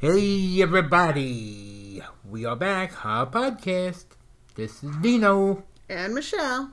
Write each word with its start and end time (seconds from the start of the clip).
Hey 0.00 0.60
everybody, 0.62 2.02
we 2.28 2.44
are 2.44 2.56
back, 2.56 3.06
our 3.06 3.24
podcast. 3.26 4.07
This 4.58 4.82
is 4.82 4.90
Dino. 4.96 5.62
And 5.88 6.16
Michelle. 6.16 6.72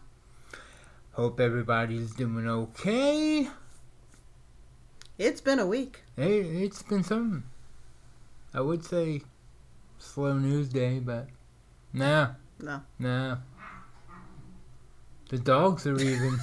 Hope 1.12 1.40
everybody's 1.40 2.16
doing 2.16 2.50
okay. 2.50 3.48
It's 5.20 5.40
been 5.40 5.60
a 5.60 5.68
week. 5.68 6.02
Hey, 6.16 6.40
it's 6.40 6.82
been 6.82 7.04
some, 7.04 7.44
I 8.56 8.62
would 8.62 8.84
say, 8.84 9.22
slow 10.00 10.34
news 10.36 10.68
day, 10.68 10.98
but 10.98 11.28
nah, 11.94 12.30
No. 12.60 12.82
nah. 12.98 13.38
The 15.30 15.38
dogs 15.38 15.86
are 15.86 16.00
even 16.00 16.40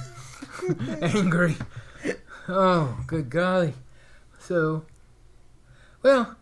angry. 1.01 1.57
Oh, 2.47 3.03
good 3.05 3.29
golly. 3.29 3.73
So, 4.39 4.85
well, 6.01 6.37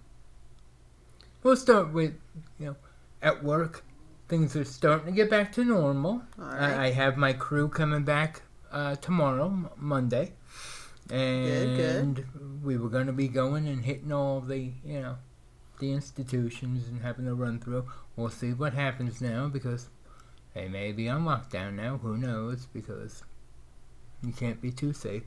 we'll 1.42 1.56
start 1.56 1.92
with, 1.92 2.14
you 2.59 2.67
know, 2.67 2.76
at 3.23 3.44
work. 3.44 3.83
Things 4.32 4.56
are 4.56 4.64
starting 4.64 5.08
to 5.08 5.12
get 5.12 5.30
back 5.30 5.52
to 5.52 5.66
normal. 5.66 6.22
All 6.40 6.46
I. 6.46 6.86
I 6.86 6.92
have 6.92 7.18
my 7.18 7.34
crew 7.34 7.68
coming 7.68 8.04
back 8.04 8.44
uh, 8.72 8.96
tomorrow, 8.96 9.48
M- 9.48 9.70
Monday. 9.76 10.32
And 11.10 12.16
good. 12.16 12.26
we 12.64 12.78
were 12.78 12.88
going 12.88 13.08
to 13.08 13.12
be 13.12 13.28
going 13.28 13.68
and 13.68 13.84
hitting 13.84 14.14
all 14.14 14.40
the, 14.40 14.72
you 14.86 15.02
know, 15.02 15.18
the 15.82 15.92
institutions 15.92 16.88
and 16.88 17.02
having 17.02 17.28
a 17.28 17.34
run 17.34 17.60
through. 17.60 17.88
We'll 18.16 18.30
see 18.30 18.54
what 18.54 18.73
happens 18.73 19.20
now 19.20 19.50
because 19.50 19.90
they 20.54 20.70
may 20.70 20.94
be 20.94 21.10
on 21.10 21.26
lockdown 21.26 21.73
now. 21.73 21.98
Who 21.98 22.16
knows? 22.16 22.68
Because 22.68 23.23
you 24.23 24.32
can't 24.32 24.62
be 24.62 24.72
too 24.72 24.94
safe. 24.94 25.23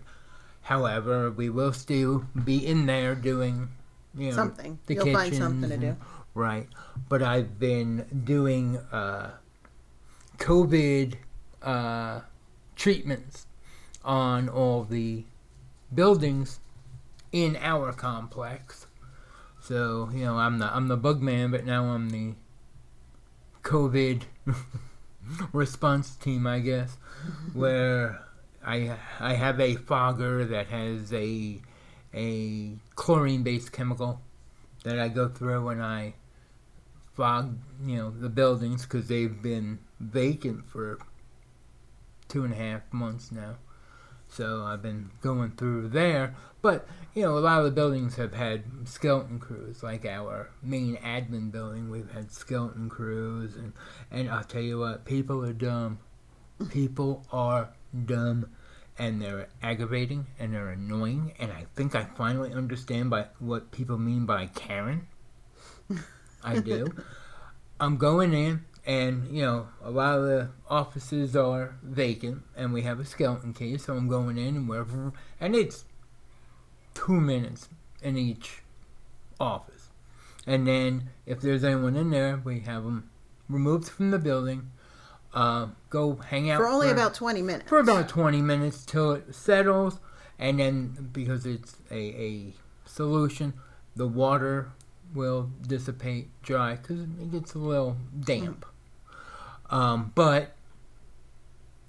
However, 0.62 1.30
we 1.30 1.50
will 1.50 1.74
still 1.74 2.24
be 2.42 2.66
in 2.66 2.86
there 2.86 3.14
doing, 3.14 3.68
you 4.16 4.30
know, 4.30 4.36
something. 4.36 4.78
the 4.86 4.94
You'll 4.94 5.12
find 5.12 5.34
something 5.34 5.68
to 5.68 5.76
do. 5.76 5.96
Right. 6.34 6.68
But 7.08 7.22
I've 7.22 7.58
been 7.58 8.22
doing 8.24 8.78
uh, 8.90 9.32
COVID 10.38 11.14
uh, 11.62 12.20
treatments 12.74 13.46
on 14.04 14.48
all 14.48 14.84
the 14.84 15.24
buildings 15.94 16.60
in 17.32 17.56
our 17.60 17.92
complex. 17.92 18.86
So, 19.60 20.10
you 20.12 20.24
know, 20.24 20.38
I'm 20.38 20.58
the 20.58 20.74
I'm 20.74 20.88
the 20.88 20.96
bug 20.96 21.22
man, 21.22 21.50
but 21.50 21.64
now 21.64 21.84
I'm 21.86 22.10
the 22.10 22.34
COVID 23.62 24.22
response 25.52 26.16
team, 26.16 26.46
I 26.46 26.58
guess, 26.58 26.96
where 27.54 28.20
I 28.64 28.96
I 29.20 29.34
have 29.34 29.60
a 29.60 29.76
fogger 29.76 30.44
that 30.44 30.66
has 30.66 31.12
a 31.12 31.60
a 32.12 32.76
chlorine 32.94 33.42
based 33.42 33.72
chemical 33.72 34.20
that 34.84 34.98
I 34.98 35.08
go 35.08 35.28
through 35.28 35.64
when 35.64 35.80
I 35.80 36.14
fog, 37.14 37.58
you 37.84 37.96
know, 37.96 38.10
the 38.10 38.28
buildings 38.28 38.82
because 38.82 39.08
they've 39.08 39.42
been 39.42 39.78
vacant 40.00 40.66
for 40.68 40.98
two 42.28 42.44
and 42.44 42.52
a 42.52 42.56
half 42.56 42.82
months 42.92 43.30
now. 43.30 43.56
So 44.28 44.64
I've 44.64 44.82
been 44.82 45.10
going 45.20 45.52
through 45.52 45.90
there, 45.90 46.34
but 46.60 46.88
you 47.14 47.22
know, 47.22 47.38
a 47.38 47.40
lot 47.40 47.58
of 47.58 47.64
the 47.66 47.70
buildings 47.70 48.16
have 48.16 48.34
had 48.34 48.64
skeleton 48.84 49.38
crews. 49.38 49.82
Like 49.82 50.04
our 50.04 50.50
main 50.60 50.96
admin 50.96 51.52
building, 51.52 51.88
we've 51.88 52.10
had 52.10 52.32
skeleton 52.32 52.88
crews, 52.88 53.54
and 53.54 53.72
and 54.10 54.28
I'll 54.28 54.42
tell 54.42 54.62
you 54.62 54.80
what, 54.80 55.04
people 55.04 55.44
are 55.44 55.52
dumb. 55.52 55.98
People 56.70 57.24
are 57.32 57.70
dumb 58.06 58.48
and 58.98 59.20
they're 59.20 59.48
aggravating 59.62 60.26
and 60.38 60.54
they're 60.54 60.70
annoying 60.70 61.32
and 61.40 61.50
I 61.50 61.66
think 61.74 61.94
I 61.96 62.04
finally 62.16 62.52
understand 62.52 63.10
by 63.10 63.26
what 63.40 63.72
people 63.72 63.98
mean 63.98 64.24
by 64.24 64.46
Karen. 64.46 65.08
I 66.44 66.58
do. 66.60 66.86
I'm 67.80 67.96
going 67.96 68.32
in 68.32 68.64
and 68.86 69.26
you 69.34 69.42
know, 69.42 69.68
a 69.82 69.90
lot 69.90 70.18
of 70.18 70.24
the 70.24 70.50
offices 70.68 71.34
are 71.34 71.76
vacant 71.82 72.42
and 72.56 72.72
we 72.72 72.82
have 72.82 73.00
a 73.00 73.04
skeleton 73.04 73.52
case, 73.54 73.84
so 73.86 73.94
I'm 73.94 74.08
going 74.08 74.36
in 74.38 74.56
and 74.56 74.68
wherever 74.68 75.12
and 75.40 75.54
it's 75.56 75.84
two 76.94 77.20
minutes 77.20 77.68
in 78.02 78.16
each 78.16 78.62
office. 79.40 79.88
And 80.46 80.66
then 80.66 81.10
if 81.26 81.40
there's 81.40 81.64
anyone 81.64 81.96
in 81.96 82.10
there, 82.10 82.40
we 82.44 82.60
have 82.60 82.84
them 82.84 83.10
removed 83.48 83.88
from 83.88 84.10
the 84.10 84.18
building. 84.18 84.70
Uh, 85.32 85.68
go 85.90 86.14
hang 86.16 86.48
out 86.50 86.58
For 86.58 86.66
only 86.68 86.86
for- 86.88 86.94
about 86.94 87.14
20 87.14 87.42
minutes. 87.42 87.68
for 87.68 87.78
about 87.80 88.08
20 88.08 88.40
minutes 88.42 88.84
till 88.84 89.12
it 89.12 89.34
settles 89.34 89.98
and 90.38 90.60
then 90.60 91.08
because 91.12 91.44
it's 91.46 91.76
a, 91.90 91.96
a 91.96 92.54
solution 92.86 93.54
the 93.96 94.06
water 94.06 94.70
will 95.14 95.50
dissipate 95.66 96.28
dry 96.42 96.74
because 96.76 97.00
it 97.00 97.30
gets 97.30 97.54
a 97.54 97.58
little 97.58 97.96
damp 98.18 98.66
um, 99.70 100.12
but 100.14 100.54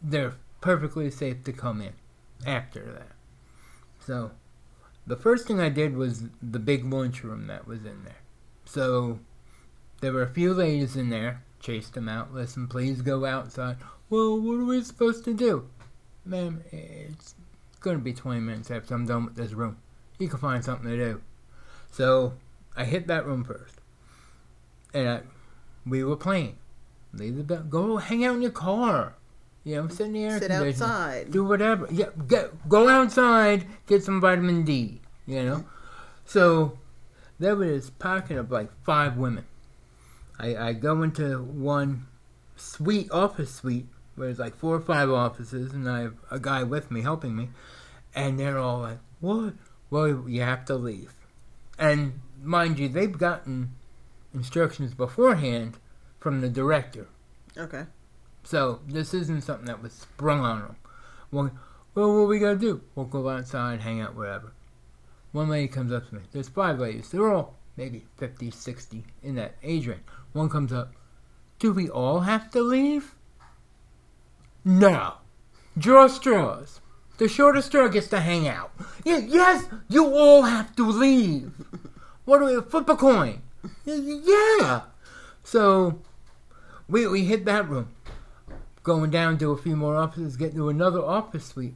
they're 0.01 0.35
perfectly 0.61 1.09
safe 1.09 1.43
to 1.43 1.51
come 1.51 1.81
in 1.81 1.93
after 2.45 2.91
that 2.91 3.11
so 3.99 4.31
the 5.07 5.15
first 5.15 5.47
thing 5.47 5.59
i 5.59 5.69
did 5.69 5.95
was 5.95 6.23
the 6.41 6.59
big 6.59 6.85
lunchroom 6.85 7.47
that 7.47 7.67
was 7.67 7.85
in 7.85 8.03
there 8.03 8.21
so 8.65 9.19
there 10.01 10.11
were 10.11 10.23
a 10.23 10.29
few 10.29 10.53
ladies 10.53 10.95
in 10.95 11.09
there 11.09 11.43
chased 11.59 11.93
them 11.93 12.07
out 12.07 12.33
listen 12.33 12.67
please 12.67 13.01
go 13.01 13.25
outside 13.25 13.77
well, 14.07 14.39
what 14.39 14.59
are 14.59 14.65
we 14.65 14.83
supposed 14.83 15.25
to 15.25 15.33
do? 15.33 15.67
Ma'am, 16.25 16.63
it's 16.71 17.33
going 17.79 17.97
to 17.97 18.03
be 18.03 18.13
20 18.13 18.39
minutes 18.39 18.69
after 18.69 18.93
I'm 18.93 19.07
done 19.07 19.25
with 19.25 19.35
this 19.35 19.53
room. 19.53 19.77
You 20.19 20.27
can 20.27 20.39
find 20.39 20.63
something 20.63 20.87
to 20.87 20.95
do. 20.95 21.21
So, 21.91 22.33
I 22.75 22.85
hit 22.85 23.07
that 23.07 23.25
room 23.25 23.43
first. 23.43 23.75
And 24.93 25.09
I, 25.09 25.21
we 25.85 26.03
were 26.03 26.15
playing. 26.15 26.57
Leave 27.13 27.37
the 27.37 27.43
bed. 27.43 27.69
Go 27.69 27.97
hang 27.97 28.25
out 28.25 28.35
in 28.35 28.41
your 28.41 28.51
car. 28.51 29.15
You 29.63 29.75
know, 29.75 29.87
sit 29.87 30.07
in 30.07 30.13
the 30.13 30.23
air 30.23 30.39
Sit 30.39 30.51
outside. 30.51 31.31
Do 31.31 31.43
whatever. 31.43 31.87
Yeah, 31.91 32.09
go, 32.27 32.51
go 32.67 32.87
outside, 32.87 33.65
get 33.87 34.03
some 34.03 34.21
vitamin 34.21 34.63
D. 34.63 35.01
You 35.25 35.43
know? 35.43 35.65
So, 36.25 36.77
there 37.39 37.55
was 37.55 37.67
this 37.67 37.89
pocket 37.89 38.37
of 38.37 38.51
like 38.51 38.69
five 38.83 39.17
women. 39.17 39.45
I, 40.37 40.55
I 40.55 40.73
go 40.73 41.01
into 41.01 41.41
one 41.41 42.07
suite, 42.55 43.09
office 43.11 43.53
suite, 43.55 43.87
where 44.15 44.27
there's 44.27 44.39
like 44.39 44.55
four 44.55 44.75
or 44.75 44.81
five 44.81 45.09
offices, 45.09 45.73
and 45.73 45.89
I 45.89 46.01
have 46.01 46.15
a 46.29 46.39
guy 46.39 46.63
with 46.63 46.91
me 46.91 47.01
helping 47.01 47.35
me, 47.35 47.49
and 48.13 48.39
they're 48.39 48.59
all 48.59 48.79
like, 48.81 48.99
"What? 49.19 49.53
Well, 49.89 50.25
you 50.27 50.41
have 50.41 50.65
to 50.65 50.75
leave." 50.75 51.13
And 51.77 52.21
mind 52.41 52.79
you, 52.79 52.87
they've 52.89 53.17
gotten 53.17 53.71
instructions 54.33 54.93
beforehand 54.93 55.77
from 56.19 56.41
the 56.41 56.49
director, 56.49 57.07
Okay. 57.57 57.85
so 58.43 58.79
this 58.87 59.13
isn't 59.13 59.41
something 59.41 59.67
that 59.67 59.81
was 59.81 59.93
sprung 59.93 60.39
on 60.41 60.59
them. 60.61 60.75
Well, 61.31 61.51
well, 61.93 62.19
what 62.19 62.27
we 62.27 62.39
gotta 62.39 62.57
do? 62.57 62.81
We'll 62.95 63.05
go 63.05 63.29
outside, 63.29 63.81
hang 63.81 64.01
out, 64.01 64.15
wherever. 64.15 64.51
One 65.31 65.49
lady 65.49 65.67
comes 65.67 65.91
up 65.91 66.09
to 66.09 66.15
me. 66.15 66.21
There's 66.31 66.49
five 66.49 66.79
ladies. 66.79 67.09
They're 67.09 67.31
all 67.31 67.55
maybe 67.77 68.05
50, 68.17 68.51
60 68.51 69.03
in 69.23 69.35
that 69.35 69.55
age 69.63 69.87
range. 69.87 70.01
One 70.33 70.49
comes 70.49 70.71
up. 70.73 70.93
Do 71.59 71.71
we 71.73 71.89
all 71.89 72.21
have 72.21 72.51
to 72.51 72.61
leave? 72.61 73.15
No. 74.63 75.15
Draw 75.77 76.07
straws. 76.07 76.79
The 77.17 77.27
shortest 77.29 77.67
straw 77.67 77.87
gets 77.87 78.07
to 78.07 78.19
hang 78.19 78.47
out. 78.47 78.71
Yes, 79.05 79.65
you 79.87 80.05
all 80.13 80.41
have 80.43 80.75
to 80.75 80.85
leave. 80.89 81.51
What 82.25 82.39
do 82.39 82.45
we 82.45 82.61
flip 82.61 82.89
a 82.89 82.95
coin? 82.95 83.41
Yeah. 83.85 84.81
So 85.43 86.01
we 86.87 87.07
we 87.07 87.25
hit 87.25 87.45
that 87.45 87.69
room. 87.69 87.89
Going 88.83 89.09
down 89.09 89.37
to 89.39 89.51
a 89.51 89.57
few 89.57 89.75
more 89.75 89.95
offices, 89.95 90.37
get 90.37 90.53
to 90.53 90.69
another 90.69 91.03
office 91.03 91.45
suite. 91.45 91.73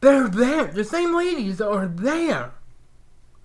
They're 0.00 0.28
there. 0.28 0.64
The 0.64 0.84
same 0.84 1.14
ladies 1.14 1.60
are 1.60 1.86
there. 1.86 2.52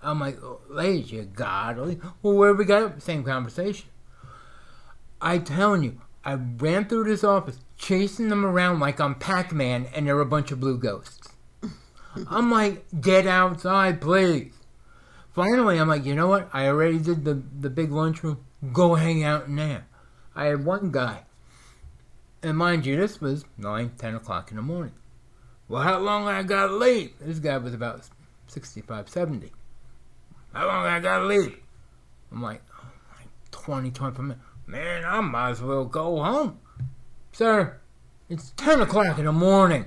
I'm 0.02 0.20
like, 0.20 0.42
oh, 0.42 0.60
ladies, 0.68 1.12
you 1.12 1.22
godly. 1.22 2.00
Well, 2.22 2.34
where 2.34 2.54
we 2.54 2.64
got 2.64 3.02
same 3.02 3.24
conversation. 3.24 3.88
I 5.20 5.38
telling 5.38 5.82
you, 5.82 6.00
I 6.24 6.34
ran 6.34 6.86
through 6.86 7.04
this 7.04 7.24
office, 7.24 7.58
chasing 7.76 8.28
them 8.28 8.44
around 8.44 8.80
like 8.80 9.00
I'm 9.00 9.14
Pac-Man, 9.16 9.88
and 9.94 10.06
they're 10.06 10.20
a 10.20 10.26
bunch 10.26 10.52
of 10.52 10.60
blue 10.60 10.78
ghosts. 10.78 11.28
I'm 12.28 12.50
like, 12.50 12.84
get 13.00 13.26
outside, 13.26 14.00
please. 14.00 14.52
Finally, 15.38 15.78
I'm 15.78 15.86
like, 15.86 16.04
you 16.04 16.16
know 16.16 16.26
what? 16.26 16.50
I 16.52 16.66
already 16.66 16.98
did 16.98 17.24
the 17.24 17.40
the 17.60 17.70
big 17.70 17.92
lunchroom. 17.92 18.44
Go 18.72 18.96
hang 18.96 19.22
out 19.22 19.46
in 19.46 19.54
there. 19.54 19.86
I 20.34 20.46
had 20.46 20.64
one 20.64 20.90
guy. 20.90 21.26
And 22.42 22.58
mind 22.58 22.84
you, 22.84 22.96
this 22.96 23.20
was 23.20 23.44
9, 23.56 23.92
10 23.96 24.16
o'clock 24.16 24.50
in 24.50 24.56
the 24.56 24.64
morning. 24.64 24.94
Well, 25.68 25.82
how 25.82 26.00
long 26.00 26.26
I 26.26 26.42
got 26.42 26.72
leave? 26.72 27.12
This 27.20 27.38
guy 27.38 27.56
was 27.58 27.72
about 27.72 28.08
65, 28.48 29.08
70. 29.08 29.52
How 30.52 30.66
long 30.66 30.86
I 30.86 30.98
got 30.98 31.24
leave? 31.26 31.56
I'm 32.32 32.42
like, 32.42 32.62
oh, 32.76 32.90
like 33.16 33.28
20, 33.52 33.92
25 33.92 34.24
minutes. 34.24 34.44
Man, 34.66 35.04
I 35.04 35.20
might 35.20 35.50
as 35.50 35.62
well 35.62 35.84
go 35.84 36.20
home. 36.20 36.58
Sir, 37.30 37.78
it's 38.28 38.52
10 38.56 38.80
o'clock 38.80 39.20
in 39.20 39.26
the 39.26 39.32
morning. 39.32 39.84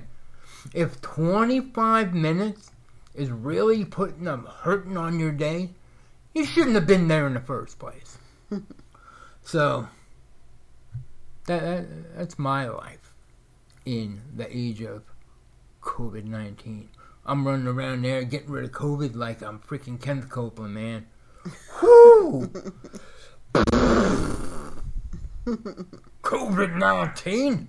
If 0.72 1.02
25 1.02 2.14
minutes 2.14 2.71
is 3.14 3.30
really 3.30 3.84
putting 3.84 4.26
a 4.26 4.36
hurting 4.36 4.96
on 4.96 5.20
your 5.20 5.32
day, 5.32 5.70
you 6.34 6.44
shouldn't 6.44 6.74
have 6.74 6.86
been 6.86 7.08
there 7.08 7.26
in 7.26 7.34
the 7.34 7.40
first 7.40 7.78
place. 7.78 8.18
so, 9.42 9.88
that, 11.46 11.60
that 11.60 12.16
that's 12.16 12.38
my 12.38 12.68
life 12.68 13.14
in 13.84 14.22
the 14.34 14.48
age 14.56 14.80
of 14.82 15.02
COVID 15.82 16.24
19. 16.24 16.88
I'm 17.24 17.46
running 17.46 17.66
around 17.66 18.04
there 18.04 18.24
getting 18.24 18.50
rid 18.50 18.64
of 18.64 18.72
COVID 18.72 19.14
like 19.14 19.42
I'm 19.42 19.60
freaking 19.60 20.00
Kenneth 20.00 20.28
Copeland, 20.28 20.74
man. 20.74 21.06
Whoo! 21.82 22.50
COVID 26.22 26.76
19? 26.78 27.68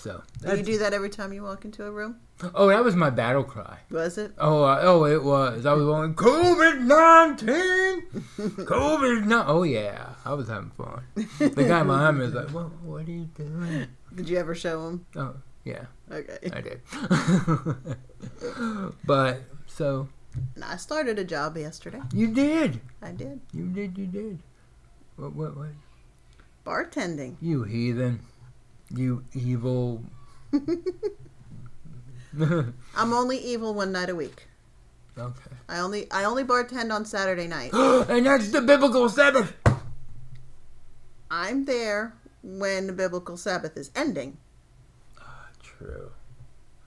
So, 0.00 0.22
Do 0.40 0.56
you 0.56 0.62
do 0.62 0.78
that 0.78 0.94
every 0.94 1.10
time 1.10 1.30
you 1.34 1.42
walk 1.42 1.66
into 1.66 1.84
a 1.84 1.90
room? 1.90 2.16
oh, 2.54 2.68
that 2.68 2.82
was 2.82 2.96
my 2.96 3.10
battle 3.10 3.44
cry. 3.44 3.80
Was 3.90 4.16
it? 4.16 4.32
Oh, 4.38 4.62
uh, 4.62 4.78
oh, 4.80 5.04
it 5.04 5.22
was. 5.22 5.66
I 5.66 5.74
was 5.74 5.84
going, 5.84 6.14
COVID 6.14 6.80
19! 6.80 8.22
COVID 8.64 9.26
19! 9.26 9.44
Oh, 9.46 9.62
yeah. 9.62 10.14
I 10.24 10.32
was 10.32 10.48
having 10.48 10.70
fun. 10.70 11.02
The 11.38 11.64
guy 11.68 11.82
behind 11.82 12.16
me 12.16 12.24
was 12.24 12.32
like, 12.32 12.48
what, 12.48 12.72
what 12.80 13.06
are 13.06 13.10
you 13.10 13.26
doing? 13.36 13.88
Did 14.14 14.26
you 14.30 14.38
ever 14.38 14.54
show 14.54 14.86
him? 14.88 15.04
Oh, 15.16 15.34
yeah, 15.64 15.84
Okay. 16.10 16.38
I 16.50 16.60
did. 16.62 16.80
but, 19.04 19.42
so, 19.66 20.08
And 20.54 20.64
I 20.64 20.76
started 20.76 21.18
a 21.18 21.24
job 21.24 21.58
yesterday. 21.58 22.00
you 22.14 22.28
did. 22.28 22.80
I 23.02 23.12
did. 23.12 23.42
You 23.52 23.66
did, 23.66 23.98
you 23.98 24.06
did. 24.06 24.38
What, 25.16 25.34
what, 25.34 25.58
what? 25.58 25.68
Bartending. 26.64 27.36
You 27.42 27.64
heathen. 27.64 28.20
You 28.94 29.24
evil. 29.32 30.02
I'm 32.40 33.12
only 33.12 33.38
evil 33.38 33.74
one 33.74 33.92
night 33.92 34.10
a 34.10 34.14
week. 34.14 34.46
Okay. 35.18 35.50
I 35.68 35.80
only 35.80 36.10
I 36.10 36.24
only 36.24 36.44
bartend 36.44 36.92
on 36.92 37.04
Saturday 37.04 37.46
night. 37.46 37.72
and 37.74 38.26
that's 38.26 38.50
the 38.50 38.60
biblical 38.60 39.08
Sabbath. 39.08 39.54
I'm 41.30 41.64
there 41.64 42.14
when 42.42 42.86
the 42.86 42.92
biblical 42.92 43.36
Sabbath 43.36 43.76
is 43.76 43.90
ending. 43.94 44.38
True. 45.62 46.10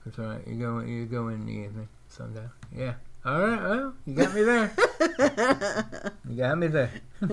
That's 0.04 0.18
all 0.18 0.26
right. 0.26 0.46
You 0.46 0.54
go. 0.54 0.80
You 0.80 1.06
go 1.06 1.28
in 1.28 1.46
the 1.46 1.52
evening, 1.52 1.88
sundown. 2.08 2.50
Yeah. 2.74 2.94
All 3.24 3.40
right. 3.40 3.62
Well, 3.62 3.94
you 4.06 4.14
got 4.14 4.34
me 4.34 4.42
there. 4.42 4.72
You 6.28 6.36
got 6.36 6.58
me 6.58 6.66
there. 6.68 6.90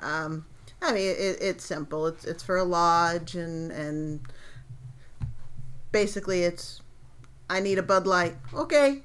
um, 0.00 0.44
I 0.86 0.92
mean, 0.92 1.10
it, 1.10 1.38
it's 1.40 1.64
simple. 1.64 2.06
It's 2.06 2.24
it's 2.24 2.42
for 2.42 2.56
a 2.56 2.64
lodge, 2.64 3.34
and 3.34 3.70
and 3.72 4.20
basically, 5.92 6.42
it's 6.44 6.80
I 7.50 7.60
need 7.60 7.78
a 7.78 7.82
Bud 7.82 8.06
Light. 8.06 8.36
Okay, 8.54 9.02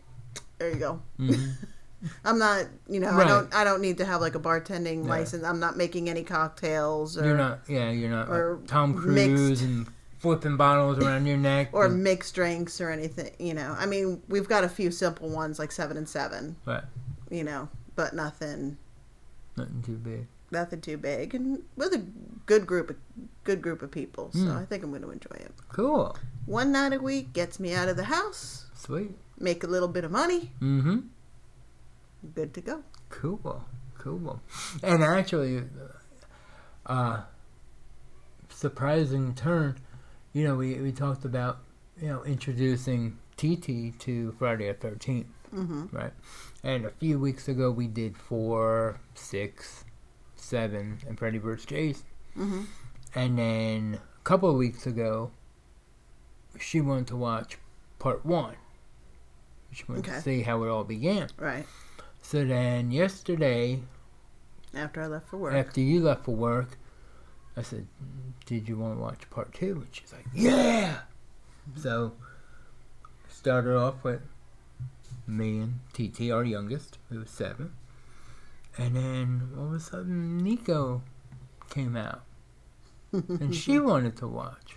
there 0.57 0.69
you 0.69 0.75
go. 0.79 1.01
Mhm. 1.19 1.53
I'm 2.25 2.39
not, 2.39 2.65
you 2.87 2.99
know, 2.99 3.11
I 3.11 3.27
don't 3.27 3.53
I 3.53 3.63
don't 3.63 3.79
need 3.81 3.99
to 3.99 4.05
have 4.05 4.21
like 4.21 4.33
a 4.33 4.39
bartending 4.39 5.03
Yeah. 5.03 5.09
license. 5.09 5.43
I'm 5.43 5.59
not 5.59 5.77
making 5.77 6.09
any 6.09 6.23
cocktails 6.23 7.15
or 7.17 7.25
You're 7.25 7.37
not. 7.37 7.59
Yeah. 7.67 7.91
You're 7.91 8.09
not 8.09 8.27
or 8.27 8.55
like 8.55 8.67
Tom 8.67 8.95
Cruise 8.95 9.49
mixed- 9.51 9.63
and 9.63 9.87
flipping 10.17 10.57
bottles 10.57 10.97
around 10.99 11.27
your 11.27 11.37
neck. 11.37 11.69
or 11.73 11.85
and- 11.85 12.03
mixed 12.03 12.33
drinks 12.33 12.81
or 12.81 12.89
anything. 12.89 13.31
You 13.37 13.53
know, 13.53 13.75
I 13.77 13.85
mean, 13.85 14.21
we've 14.27 14.47
got 14.49 14.63
a 14.63 14.69
few 14.69 14.89
simple 14.89 15.29
ones 15.29 15.59
like 15.59 15.71
seven 15.71 15.95
and 15.95 16.09
seven. 16.09 16.55
Right. 16.65 16.83
You 17.29 17.43
know, 17.43 17.69
but 17.95 18.15
nothing 18.15 18.77
nothing 19.55 19.83
too 19.83 19.97
big. 19.97 20.25
Nothing 20.51 20.81
too 20.81 20.97
big, 20.97 21.33
and 21.33 21.63
with 21.75 21.93
a 21.93 22.05
good 22.45 22.65
group 22.67 22.89
of 22.89 22.95
good 23.43 23.61
group 23.61 23.81
of 23.81 23.89
people. 23.91 24.29
So 24.33 24.39
Hmm. 24.39 24.57
I 24.57 24.65
think 24.65 24.83
I'm 24.83 24.89
going 24.91 25.01
to 25.01 25.09
enjoy 25.11 25.35
it. 25.35 25.51
Cool. 25.69 26.15
One 26.45 26.71
night 26.71 26.93
a 26.93 26.99
week 26.99 27.33
gets 27.33 27.59
me 27.59 27.73
out 27.73 27.87
of 27.89 27.97
the 27.97 28.03
house, 28.05 28.65
Sweet. 28.75 29.11
make 29.39 29.63
a 29.63 29.67
little 29.67 29.87
bit 29.87 30.03
of 30.03 30.11
money, 30.11 30.51
Mm-hmm. 30.61 30.99
good 32.35 32.53
to 32.53 32.61
go. 32.61 32.83
Cool. 33.09 33.63
Cool. 33.97 34.41
And 34.83 35.03
actually, 35.03 35.63
uh, 36.85 37.21
surprising 38.49 39.33
turn. 39.35 39.77
You 40.33 40.45
know, 40.45 40.55
we 40.55 40.75
we 40.75 40.91
talked 40.91 41.25
about 41.25 41.59
you 42.01 42.07
know 42.07 42.23
introducing 42.23 43.17
TT 43.37 43.97
to 43.99 44.31
Friday 44.39 44.67
the 44.67 44.73
Thirteenth. 44.73 45.27
hmm 45.51 45.85
right? 45.91 46.13
And 46.63 46.85
a 46.85 46.91
few 46.91 47.19
weeks 47.19 47.47
ago, 47.47 47.71
we 47.71 47.87
did 47.87 48.15
four, 48.17 48.99
six, 49.15 49.83
seven, 50.41 50.97
and 51.07 51.17
Freddy 51.17 51.37
vs. 51.37 51.65
Jason. 51.65 52.05
hmm 52.33 52.61
And 53.15 53.37
then 53.37 53.99
a 54.19 54.23
couple 54.23 54.49
of 54.49 54.55
weeks 54.55 54.85
ago, 54.87 55.31
she 56.59 56.81
wanted 56.81 57.07
to 57.07 57.15
watch 57.15 57.57
part 57.99 58.25
one. 58.25 58.55
She 59.71 59.83
wanted 59.87 60.05
Okay. 60.05 60.15
to 60.17 60.21
see 60.21 60.41
how 60.41 60.63
it 60.63 60.69
all 60.69 60.83
began. 60.83 61.29
Right 61.37 61.65
So 62.21 62.43
then 62.45 62.91
yesterday, 62.91 63.81
after 64.73 65.01
I 65.01 65.07
left 65.07 65.27
for 65.29 65.37
work. 65.37 65.53
after 65.53 65.79
you 65.81 66.01
left 66.01 66.25
for 66.25 66.35
work, 66.35 66.77
I 67.55 67.61
said, 67.61 67.87
"Did 68.45 68.67
you 68.69 68.77
want 68.77 68.95
to 68.97 69.01
watch 69.01 69.29
part 69.29 69.53
two? 69.53 69.73
And 69.85 69.87
she's 69.91 70.11
like, 70.13 70.25
"Yeah." 70.33 71.01
So 71.75 72.13
started 73.29 73.75
off 73.77 74.03
with 74.03 74.21
me 75.27 75.59
and 75.59 75.79
TT, 75.93 76.31
our 76.31 76.43
youngest, 76.43 76.97
who 77.09 77.19
was 77.19 77.29
seven, 77.29 77.73
and 78.77 78.95
then 78.95 79.49
all 79.57 79.67
of 79.67 79.73
a 79.73 79.79
sudden 79.79 80.37
Nico 80.37 81.01
came 81.69 81.95
out, 81.95 82.23
and 83.11 83.55
she 83.55 83.79
wanted 83.79 84.15
to 84.17 84.27
watch. 84.27 84.75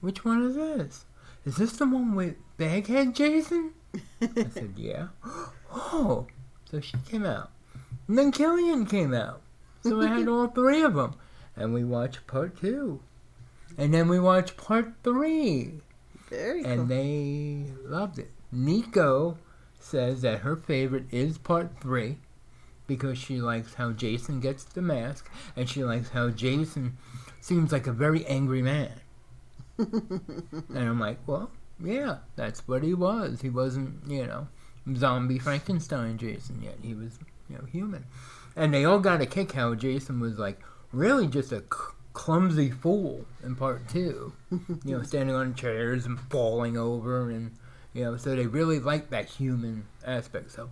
Which 0.00 0.24
one 0.24 0.42
is 0.42 0.56
this? 0.56 1.04
Is 1.44 1.56
this 1.56 1.72
the 1.72 1.86
one 1.86 2.14
with 2.14 2.36
Baghead 2.56 3.14
Jason? 3.14 3.72
I 4.20 4.46
said, 4.52 4.72
"Yeah." 4.76 5.08
Oh, 5.72 6.26
so 6.70 6.80
she 6.80 6.96
came 7.08 7.24
out, 7.24 7.50
and 8.08 8.18
then 8.18 8.32
Killian 8.32 8.86
came 8.86 9.14
out. 9.14 9.42
So 9.82 10.00
I 10.00 10.06
had 10.06 10.28
all 10.28 10.46
three 10.54 10.82
of 10.82 10.94
them. 10.94 11.14
And 11.56 11.72
we 11.72 11.84
watched 11.84 12.26
part 12.26 12.58
two. 12.58 13.00
And 13.76 13.92
then 13.92 14.08
we 14.08 14.18
watched 14.18 14.56
part 14.56 14.94
three. 15.02 15.80
Very 16.30 16.62
cool. 16.62 16.72
And 16.72 16.80
cool. 16.80 16.86
they 16.88 17.66
loved 17.84 18.18
it. 18.18 18.30
Nico 18.50 19.38
says 19.78 20.22
that 20.22 20.40
her 20.40 20.56
favorite 20.56 21.04
is 21.12 21.38
part 21.38 21.80
three 21.80 22.18
because 22.86 23.18
she 23.18 23.40
likes 23.40 23.74
how 23.74 23.92
Jason 23.92 24.40
gets 24.40 24.64
the 24.64 24.82
mask 24.82 25.30
and 25.56 25.68
she 25.68 25.84
likes 25.84 26.10
how 26.10 26.30
Jason 26.30 26.96
seems 27.40 27.72
like 27.72 27.86
a 27.86 27.92
very 27.92 28.24
angry 28.26 28.62
man. 28.62 28.92
and 29.78 30.78
I'm 30.78 31.00
like, 31.00 31.18
well, 31.26 31.50
yeah, 31.82 32.18
that's 32.36 32.66
what 32.68 32.82
he 32.82 32.94
was. 32.94 33.40
He 33.40 33.50
wasn't, 33.50 34.08
you 34.08 34.26
know, 34.26 34.48
zombie 34.96 35.38
Frankenstein 35.38 36.18
Jason 36.18 36.62
yet. 36.62 36.76
He 36.82 36.94
was, 36.94 37.18
you 37.48 37.56
know, 37.56 37.64
human. 37.64 38.04
And 38.56 38.72
they 38.72 38.84
all 38.84 39.00
got 39.00 39.20
a 39.20 39.26
kick 39.26 39.52
how 39.52 39.74
Jason 39.74 40.20
was 40.20 40.38
like 40.38 40.60
really 40.92 41.26
just 41.26 41.52
a 41.52 41.60
c- 41.60 41.94
clumsy 42.12 42.70
fool 42.70 43.26
in 43.42 43.56
part 43.56 43.88
two. 43.88 44.32
you 44.50 44.96
know, 44.96 45.02
standing 45.02 45.34
on 45.34 45.54
chairs 45.54 46.06
and 46.06 46.18
falling 46.30 46.76
over, 46.76 47.30
and 47.30 47.52
you 47.92 48.04
know, 48.04 48.16
so 48.16 48.36
they 48.36 48.46
really 48.46 48.78
liked 48.78 49.10
that 49.10 49.26
human 49.26 49.86
aspect. 50.06 50.52
So 50.52 50.70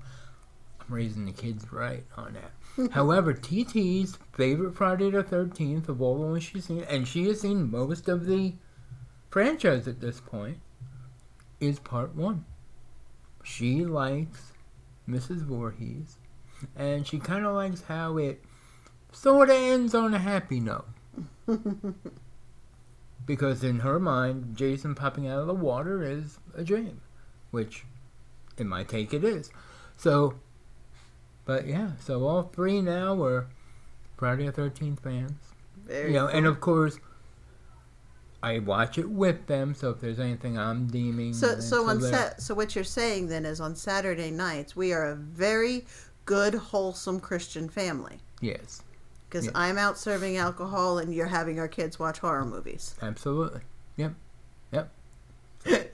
I'm 0.88 0.94
raising 0.94 1.26
the 1.26 1.32
kids 1.32 1.72
right 1.72 2.04
on 2.16 2.34
that. 2.34 2.90
However, 2.92 3.34
TT's 3.34 4.18
favorite 4.32 4.74
Friday 4.74 5.10
the 5.10 5.22
Thirteenth 5.22 5.88
of 5.88 6.00
all 6.00 6.18
the 6.18 6.26
ones 6.26 6.44
she's 6.44 6.66
seen, 6.66 6.84
and 6.88 7.06
she 7.06 7.26
has 7.28 7.40
seen 7.40 7.70
most 7.70 8.08
of 8.08 8.26
the 8.26 8.54
franchise 9.30 9.86
at 9.86 10.00
this 10.00 10.20
point, 10.20 10.58
is 11.60 11.78
part 11.78 12.14
one. 12.14 12.44
She 13.44 13.84
likes 13.84 14.52
Mrs. 15.08 15.42
Voorhees, 15.42 16.16
and 16.76 17.06
she 17.06 17.18
kind 17.18 17.44
of 17.44 17.54
likes 17.54 17.82
how 17.82 18.16
it 18.18 18.42
sort 19.12 19.50
of 19.50 19.56
ends 19.56 19.94
on 19.94 20.14
a 20.14 20.18
happy 20.18 20.60
note. 20.60 20.88
because 23.26 23.62
in 23.62 23.80
her 23.80 23.98
mind, 23.98 24.56
Jason 24.56 24.94
popping 24.94 25.28
out 25.28 25.40
of 25.40 25.46
the 25.46 25.54
water 25.54 26.02
is 26.02 26.38
a 26.54 26.64
dream, 26.64 27.00
which 27.50 27.84
in 28.58 28.68
my 28.68 28.84
take 28.84 29.12
it 29.12 29.24
is. 29.24 29.50
So, 29.96 30.34
but 31.44 31.66
yeah, 31.66 31.92
so 32.00 32.26
all 32.26 32.44
three 32.44 32.80
now 32.80 33.22
are 33.22 33.48
Friday 34.16 34.46
the 34.46 34.52
13th 34.52 35.00
fans. 35.00 35.32
Very 35.84 36.08
You 36.08 36.14
know, 36.14 36.28
and 36.28 36.46
of 36.46 36.60
course, 36.60 36.98
I 38.42 38.58
watch 38.58 38.98
it 38.98 39.08
with 39.08 39.46
them, 39.46 39.74
so 39.74 39.90
if 39.90 40.00
there's 40.00 40.20
anything 40.20 40.58
I'm 40.58 40.86
deeming. 40.86 41.32
So, 41.32 41.60
so 41.60 41.88
on 41.88 42.00
set, 42.00 42.40
so 42.40 42.54
what 42.54 42.74
you're 42.74 42.84
saying 42.84 43.28
then 43.28 43.44
is 43.44 43.60
on 43.60 43.76
Saturday 43.76 44.30
nights 44.30 44.74
we 44.76 44.92
are 44.92 45.10
a 45.10 45.14
very 45.14 45.84
good, 46.24 46.54
wholesome 46.54 47.20
Christian 47.20 47.68
family. 47.68 48.18
Yes. 48.40 48.82
because 49.28 49.46
yeah. 49.46 49.52
I'm 49.54 49.78
out 49.78 49.96
serving 49.96 50.36
alcohol 50.36 50.98
and 50.98 51.14
you're 51.14 51.26
having 51.26 51.58
our 51.58 51.68
kids 51.68 51.98
watch 51.98 52.18
horror 52.18 52.44
movies. 52.44 52.96
Absolutely. 53.00 53.60
Yep. 53.96 54.14
Yep. 54.72 54.92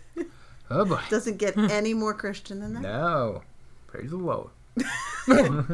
oh 0.70 0.84
boy. 0.84 1.00
Doesn't 1.10 1.36
get 1.36 1.56
any 1.70 1.94
more 1.94 2.14
Christian 2.14 2.60
than 2.60 2.74
that. 2.74 2.82
No. 2.82 3.42
Praise 3.86 4.10
the 4.10 4.16
Lord. 4.16 4.50
Well, 5.26 5.66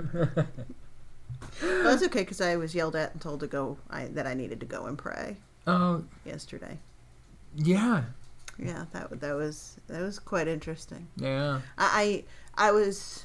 that's 1.61 2.03
okay 2.05 2.21
because 2.21 2.41
I 2.41 2.57
was 2.57 2.75
yelled 2.75 2.97
at 2.97 3.13
and 3.13 3.21
told 3.21 3.41
to 3.41 3.47
go. 3.47 3.79
I, 3.91 4.07
that 4.07 4.27
I 4.27 4.35
needed 4.35 4.61
to 4.61 4.67
go 4.67 4.87
and 4.87 4.99
pray. 4.99 5.37
Oh. 5.67 6.05
Yesterday. 6.25 6.79
Yeah. 7.57 8.05
Yeah, 8.59 8.85
that 8.93 9.21
that 9.21 9.35
was 9.35 9.77
that 9.89 10.01
was 10.01 10.19
quite 10.19 10.49
interesting. 10.49 11.09
Yeah. 11.17 11.61
I 11.77 12.25
I 12.57 12.71
was 12.71 13.25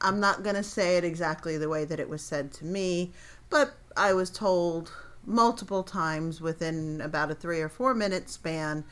I'm 0.00 0.20
not 0.20 0.42
going 0.42 0.56
to 0.56 0.62
say 0.62 0.96
it 0.96 1.04
exactly 1.04 1.58
the 1.58 1.68
way 1.68 1.84
that 1.84 2.00
it 2.00 2.08
was 2.08 2.22
said 2.22 2.52
to 2.54 2.64
me, 2.64 3.12
but 3.50 3.74
I 3.96 4.14
was 4.14 4.30
told 4.30 4.92
multiple 5.26 5.82
times 5.82 6.40
within 6.40 7.02
about 7.02 7.30
a 7.30 7.34
3 7.34 7.60
or 7.60 7.68
4 7.68 7.94
minute 7.94 8.30
span 8.30 8.84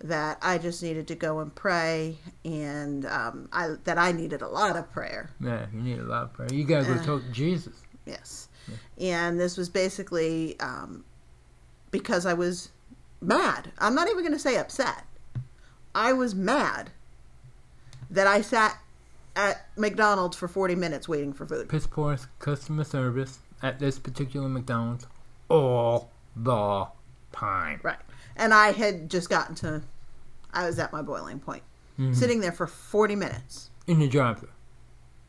that 0.00 0.38
I 0.42 0.58
just 0.58 0.82
needed 0.82 1.08
to 1.08 1.14
go 1.14 1.40
and 1.40 1.54
pray, 1.54 2.16
and 2.44 3.06
um, 3.06 3.48
I 3.52 3.74
that 3.84 3.98
I 3.98 4.12
needed 4.12 4.42
a 4.42 4.48
lot 4.48 4.76
of 4.76 4.90
prayer. 4.92 5.30
Yeah, 5.40 5.66
you 5.72 5.80
need 5.80 5.98
a 5.98 6.04
lot 6.04 6.24
of 6.24 6.32
prayer. 6.32 6.48
You 6.52 6.64
gotta 6.64 6.84
go 6.84 6.94
uh, 6.94 7.02
talk 7.02 7.22
to 7.22 7.30
Jesus. 7.30 7.74
Yes, 8.06 8.48
yeah. 8.96 9.26
and 9.26 9.40
this 9.40 9.56
was 9.56 9.68
basically 9.68 10.58
um, 10.60 11.04
because 11.90 12.26
I 12.26 12.34
was 12.34 12.70
mad. 13.20 13.72
I'm 13.78 13.94
not 13.94 14.08
even 14.08 14.20
going 14.20 14.32
to 14.32 14.38
say 14.38 14.56
upset. 14.56 15.04
I 15.94 16.12
was 16.12 16.34
mad 16.34 16.90
that 18.10 18.26
I 18.26 18.40
sat 18.40 18.78
at 19.36 19.66
McDonald's 19.76 20.36
for 20.36 20.48
40 20.48 20.74
minutes 20.74 21.08
waiting 21.08 21.32
for 21.32 21.46
food. 21.46 21.68
Piss 21.68 21.86
poor 21.86 22.16
customer 22.38 22.84
service 22.84 23.38
at 23.62 23.78
this 23.78 23.98
particular 23.98 24.48
McDonald's 24.48 25.06
all 25.48 26.10
the 26.36 26.86
time. 27.32 27.80
Right. 27.82 27.96
And 28.36 28.52
I 28.52 28.72
had 28.72 29.10
just 29.10 29.28
gotten 29.28 29.54
to, 29.56 29.82
I 30.52 30.66
was 30.66 30.78
at 30.78 30.92
my 30.92 31.02
boiling 31.02 31.40
point, 31.40 31.62
mm-hmm. 31.98 32.12
sitting 32.12 32.40
there 32.40 32.52
for 32.52 32.66
40 32.66 33.16
minutes. 33.16 33.70
In 33.86 33.98
the 33.98 34.08
drive 34.08 34.40
thru. 34.40 34.48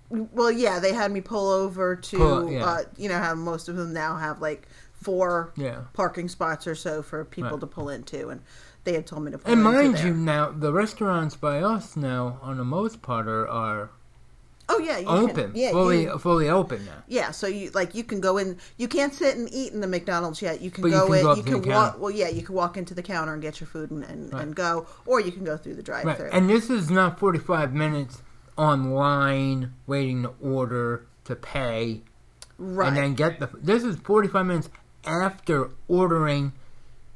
Well, 0.10 0.52
yeah, 0.52 0.80
they 0.80 0.94
had 0.94 1.12
me 1.12 1.22
pull 1.22 1.50
over 1.50 1.96
to, 1.96 2.18
pull, 2.18 2.52
yeah. 2.52 2.66
uh, 2.66 2.84
you 2.96 3.10
know, 3.10 3.18
how 3.18 3.34
most 3.36 3.68
of 3.68 3.76
them 3.76 3.92
now 3.92 4.18
have 4.18 4.40
like 4.40 4.68
four 4.94 5.52
yeah. 5.56 5.82
parking 5.94 6.30
spots 6.30 6.68
or 6.68 6.76
so 6.76 7.02
for 7.02 7.26
people 7.26 7.52
right. 7.52 7.60
to 7.60 7.68
pull 7.68 7.90
into. 7.90 8.30
And 8.30 8.42
they 8.84 8.94
had 8.94 9.08
told 9.08 9.24
me 9.24 9.32
to 9.32 9.38
pull 9.38 9.52
And 9.52 9.64
mind 9.64 10.00
you, 10.00 10.14
now, 10.14 10.52
the 10.52 10.72
restaurants 10.72 11.36
by 11.36 11.60
us 11.60 11.98
now, 11.98 12.40
on 12.42 12.58
the 12.58 12.64
most 12.64 13.02
part, 13.02 13.28
are, 13.28 13.48
are 13.48 13.90
Oh 14.68 14.80
yeah, 14.80 15.04
open. 15.06 15.52
Can, 15.52 15.56
yeah, 15.56 15.72
fully 15.72 16.04
you, 16.04 16.18
fully 16.18 16.50
open 16.50 16.84
now. 16.86 17.04
Yeah, 17.08 17.32
so 17.32 17.46
you 17.46 17.70
like 17.72 17.94
you 17.94 18.04
can 18.04 18.20
go 18.20 18.38
in. 18.38 18.58
You 18.78 18.88
can't 18.88 19.14
sit 19.14 19.38
and 19.38 19.48
eat 19.54 19.74
in 19.74 19.80
the 19.80 19.88
McDonald's 19.88 20.42
yet. 20.42 20.60
You 20.62 20.72
can 20.72 20.82
but 20.82 20.92
go 20.92 21.06
you 21.06 21.12
can 21.12 21.18
in. 21.18 21.24
Go 21.24 21.36
you 21.36 21.44
can 21.44 21.72
walk. 21.72 22.00
Well, 22.00 22.12
yeah, 22.12 22.30
you 22.30 22.42
can 22.42 22.56
walk 22.56 22.76
into 22.76 22.94
the 22.96 23.04
counter 23.04 23.34
and 23.34 23.42
get 23.42 23.60
your 23.60 23.68
food 23.68 23.92
and 23.92 24.04
and, 24.04 24.34
right. 24.34 24.42
and 24.42 24.56
go, 24.56 24.88
or 25.06 25.20
you 25.20 25.32
can 25.32 25.44
go 25.44 25.56
through 25.56 25.76
the 25.76 25.84
drive-through. 25.84 26.26
Right. 26.26 26.34
And 26.34 26.50
this 26.50 26.70
is 26.70 26.90
not 26.90 27.20
forty 27.20 27.40
five 27.40 27.74
minutes 27.74 28.24
online 28.58 29.74
waiting 29.86 30.24
to 30.24 30.34
order 30.42 31.06
to 31.26 31.36
pay, 31.36 32.02
right? 32.58 32.88
And 32.88 32.98
then 32.98 33.14
get 33.14 33.40
the. 33.40 33.50
This 33.62 33.84
is 33.84 33.98
forty 33.98 34.28
five 34.28 34.48
minutes 34.48 34.70
after 35.06 35.70
ordering, 35.88 36.54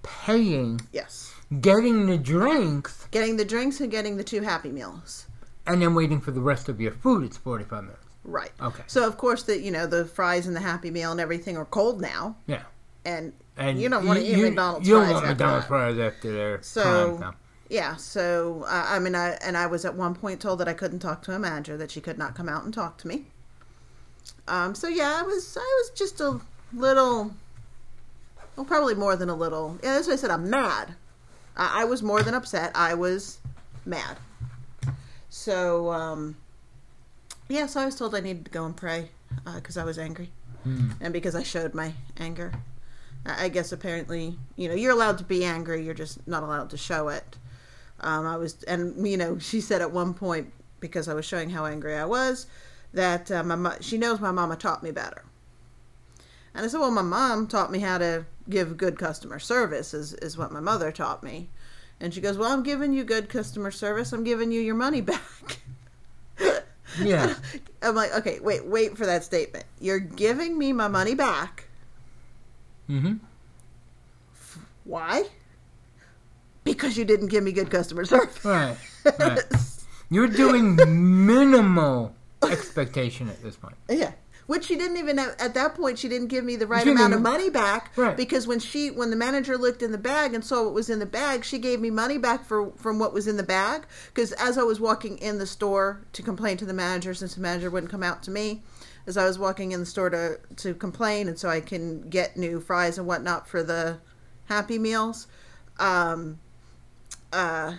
paying. 0.04 0.82
Yes. 0.94 1.34
Getting 1.62 2.06
the 2.06 2.20
drinks. 2.20 3.08
Getting 3.10 3.38
the 3.38 3.46
drinks 3.46 3.82
and 3.82 3.90
getting 3.90 4.18
the 4.18 4.24
two 4.24 4.44
Happy 4.44 4.70
Meals 4.70 5.26
and 5.70 5.82
then 5.82 5.96
waiting 5.96 6.20
for 6.20 6.32
the 6.32 6.42
rest 6.42 6.70
of 6.70 6.82
your 6.82 6.92
food. 6.92 7.24
It's 7.24 7.38
forty 7.38 7.64
five 7.64 7.84
minutes. 7.84 8.06
Right. 8.24 8.52
Okay. 8.62 8.84
So 8.88 9.08
of 9.08 9.18
course 9.18 9.44
the 9.44 9.60
you 9.60 9.72
know 9.72 9.88
the 9.88 10.06
fries 10.06 10.48
and 10.48 10.56
the 10.56 10.62
Happy 10.62 10.92
Meal 10.92 11.12
and 11.12 11.20
everything 11.20 11.58
are 11.58 11.66
cold 11.66 12.02
now. 12.02 12.36
Yeah. 12.48 12.64
And 13.06 13.34
and 13.58 13.82
you 13.82 13.90
don't 13.90 14.06
want 14.06 14.20
to 14.20 14.26
eat 14.26 14.42
McDonald's. 14.42 14.88
You 14.88 14.96
don't 14.96 15.10
want 15.12 15.26
McDonald's 15.26 15.68
fries 15.68 15.98
after 15.98 16.32
their 16.32 16.62
so. 16.62 17.34
Yeah, 17.70 17.98
so 17.98 18.66
uh, 18.68 18.86
I 18.88 18.98
mean, 18.98 19.14
I 19.14 19.38
and 19.44 19.56
I 19.56 19.68
was 19.68 19.86
at 19.86 19.94
one 19.94 20.16
point 20.16 20.42
told 20.42 20.60
that 20.60 20.68
I 20.68 20.74
couldn't 20.74 21.00
talk 21.00 21.22
to 21.24 21.34
a 21.34 21.40
manager, 21.40 21.78
that 21.78 21.92
she 21.92 22.02
could 22.02 22.18
not 22.18 22.34
come 22.34 22.50
out 22.50 22.64
and 22.64 22.74
talk 22.74 22.98
to 23.00 23.08
me. 23.08 23.26
Um, 24.48 24.74
so 24.74 24.88
yeah, 24.88 25.20
I 25.20 25.22
was 25.22 25.56
I 25.56 25.82
was 25.84 25.92
just 25.92 26.20
a 26.20 26.42
little, 26.74 27.32
well, 28.56 28.66
probably 28.66 28.96
more 28.96 29.16
than 29.16 29.30
a 29.30 29.36
little. 29.36 29.78
Yeah, 29.84 29.94
that's 29.94 30.08
why 30.08 30.14
I 30.14 30.16
said 30.16 30.32
I'm 30.32 30.50
mad. 30.50 30.96
I, 31.56 31.82
I 31.82 31.86
was 31.86 32.02
more 32.02 32.24
than 32.24 32.34
upset. 32.34 32.72
I 32.74 32.96
was 32.96 33.38
mad. 33.86 34.18
So, 35.30 35.92
um, 35.92 36.38
yeah, 37.48 37.68
so 37.68 37.82
I 37.82 37.86
was 37.86 37.96
told 37.96 38.16
I 38.16 38.20
needed 38.20 38.46
to 38.46 38.52
go 38.52 38.66
and 38.66 38.76
pray 38.76 39.10
because 39.56 39.78
uh, 39.78 39.82
I 39.82 39.84
was 39.84 39.98
angry. 39.98 40.32
Mm. 40.68 40.94
And 41.00 41.14
because 41.14 41.36
I 41.36 41.44
showed 41.44 41.74
my 41.74 41.94
anger. 42.18 42.52
I 43.26 43.50
guess 43.50 43.72
apparently, 43.72 44.38
you 44.56 44.68
know, 44.70 44.74
you're 44.74 44.92
allowed 44.92 45.18
to 45.18 45.24
be 45.24 45.44
angry, 45.44 45.84
you're 45.84 45.94
just 45.94 46.26
not 46.28 46.44
allowed 46.44 46.70
to 46.70 46.78
show 46.78 47.10
it. 47.10 47.38
Um, 48.00 48.26
I 48.26 48.38
was, 48.38 48.64
and, 48.64 49.06
you 49.06 49.18
know, 49.18 49.38
she 49.40 49.60
said 49.60 49.82
at 49.82 49.92
one 49.92 50.14
point, 50.14 50.54
because 50.80 51.10
I 51.10 51.14
was 51.14 51.26
showing 51.26 51.50
how 51.50 51.66
angry 51.66 51.96
I 51.96 52.06
was, 52.06 52.48
that 52.94 53.30
uh, 53.30 53.44
my 53.44 53.78
she 53.82 53.98
knows 53.98 54.20
my 54.20 54.32
mama 54.32 54.56
taught 54.56 54.82
me 54.82 54.92
better. 54.92 55.24
And 56.56 56.66
I 56.66 56.70
said, 56.70 56.80
well, 56.80 56.92
my 56.92 57.02
mom 57.02 57.48
taught 57.48 57.72
me 57.72 57.80
how 57.80 57.98
to 57.98 58.26
give 58.50 58.78
good 58.78 58.98
customer 58.98 59.38
service, 59.38 59.94
is, 59.94 60.14
is 60.16 60.38
what 60.38 60.52
my 60.52 60.62
mother 60.62 60.92
taught 60.92 61.22
me. 61.22 61.50
And 62.02 62.14
she 62.14 62.22
goes, 62.22 62.38
Well, 62.38 62.52
I'm 62.52 62.64
giving 62.64 62.94
you 62.94 63.04
good 63.04 63.30
customer 63.30 63.72
service. 63.72 64.14
I'm 64.14 64.24
giving 64.24 64.52
you 64.52 64.62
your 64.62 64.76
money 64.76 65.02
back. 65.02 65.60
yeah. 67.00 67.36
I'm 67.82 67.96
like, 67.96 68.14
Okay, 68.14 68.40
wait, 68.40 68.66
wait 68.66 68.98
for 68.98 69.06
that 69.06 69.24
statement. 69.24 69.66
You're 69.80 70.00
giving 70.00 70.58
me 70.58 70.74
my 70.74 70.88
money 70.88 71.16
back. 71.16 71.66
Mm 72.90 73.02
hmm. 73.02 73.14
Why? 74.86 75.26
Because 76.64 76.98
you 76.98 77.06
didn't 77.06 77.28
give 77.28 77.44
me 77.44 77.52
good 77.52 77.70
customer 77.70 78.06
service. 78.06 78.44
Right. 78.44 78.76
right. 79.20 79.40
You're 80.10 80.28
doing 80.28 80.76
minimal 81.26 82.16
expectation 82.42 83.30
at 83.30 83.44
this 83.44 83.56
point. 83.56 83.76
Yeah 83.88 84.12
which 84.50 84.66
she 84.66 84.76
didn't 84.76 84.98
even 84.98 85.20
have, 85.20 85.36
at 85.38 85.54
that 85.54 85.76
point 85.76 86.00
she 86.00 86.10
didn't 86.10 86.30
give 86.30 86.44
me 86.44 86.56
the 86.56 86.66
right 86.66 86.88
amount 86.88 87.14
of 87.14 87.22
money 87.22 87.52
back. 87.52 87.92
Right. 87.96 88.18
because 88.18 88.48
when 88.48 88.58
she 88.58 88.90
when 88.90 89.12
the 89.12 89.16
manager 89.16 89.56
looked 89.60 89.84
in 89.84 89.92
the 89.92 89.98
bag 90.00 90.34
and 90.34 90.44
saw 90.44 90.64
what 90.64 90.74
was 90.74 90.90
in 90.90 90.98
the 90.98 91.06
bag 91.06 91.46
she 91.46 91.60
gave 91.60 91.80
me 91.80 91.92
money 91.92 92.18
back 92.18 92.44
for 92.44 92.72
from 92.72 92.98
what 92.98 93.14
was 93.14 93.28
in 93.28 93.38
the 93.38 93.44
bag. 93.44 93.86
Because 94.08 94.32
as 94.32 94.58
i 94.58 94.64
was 94.64 94.80
walking 94.80 95.20
in 95.20 95.38
the 95.38 95.46
store 95.46 96.02
to 96.14 96.24
complain 96.24 96.58
to 96.58 96.66
the 96.66 96.74
manager 96.74 97.14
since 97.14 97.36
the 97.36 97.42
manager 97.42 97.70
wouldn't 97.70 97.92
come 97.92 98.02
out 98.02 98.24
to 98.24 98.32
me 98.32 98.64
as 99.06 99.18
i 99.18 99.24
was 99.24 99.38
walking 99.38 99.72
in 99.72 99.82
the 99.82 99.86
store 99.86 100.10
to 100.10 100.40
to 100.56 100.74
complain 100.74 101.28
and 101.28 101.38
so 101.38 101.48
i 101.48 101.62
can 101.62 102.10
get 102.10 102.36
new 102.36 102.60
fries 102.60 102.98
and 102.98 103.06
whatnot 103.06 103.48
for 103.48 103.62
the 103.62 104.00
happy 104.46 104.80
meals 104.80 105.28
um 105.78 106.40
uh 107.34 107.76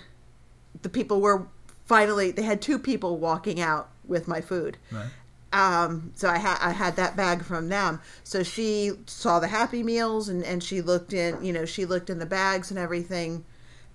the 0.83 0.89
people 0.89 1.21
were 1.21 1.49
finally 1.85 2.31
they 2.31 2.43
had 2.43 2.63
two 2.63 2.79
people 2.79 3.19
walking 3.19 3.61
out 3.61 3.91
with 4.07 4.29
my 4.29 4.41
food. 4.41 4.77
Right 4.93 5.07
um, 5.53 6.13
so 6.15 6.29
I 6.29 6.39
had 6.39 6.59
I 6.61 6.71
had 6.71 6.97
that 6.97 7.17
bag 7.17 7.45
from 7.45 7.69
them. 7.69 8.01
So 8.23 8.43
she 8.43 8.93
saw 9.07 9.41
the 9.41 9.49
Happy 9.49 9.83
Meals 9.83 10.29
and 10.29 10.45
and 10.45 10.63
she 10.63 10.81
looked 10.81 11.13
in, 11.13 11.45
you 11.45 11.53
know, 11.53 11.65
she 11.65 11.85
looked 11.85 12.11
in 12.11 12.19
the 12.19 12.27
bags 12.27 12.71
and 12.71 12.79
everything 12.79 13.45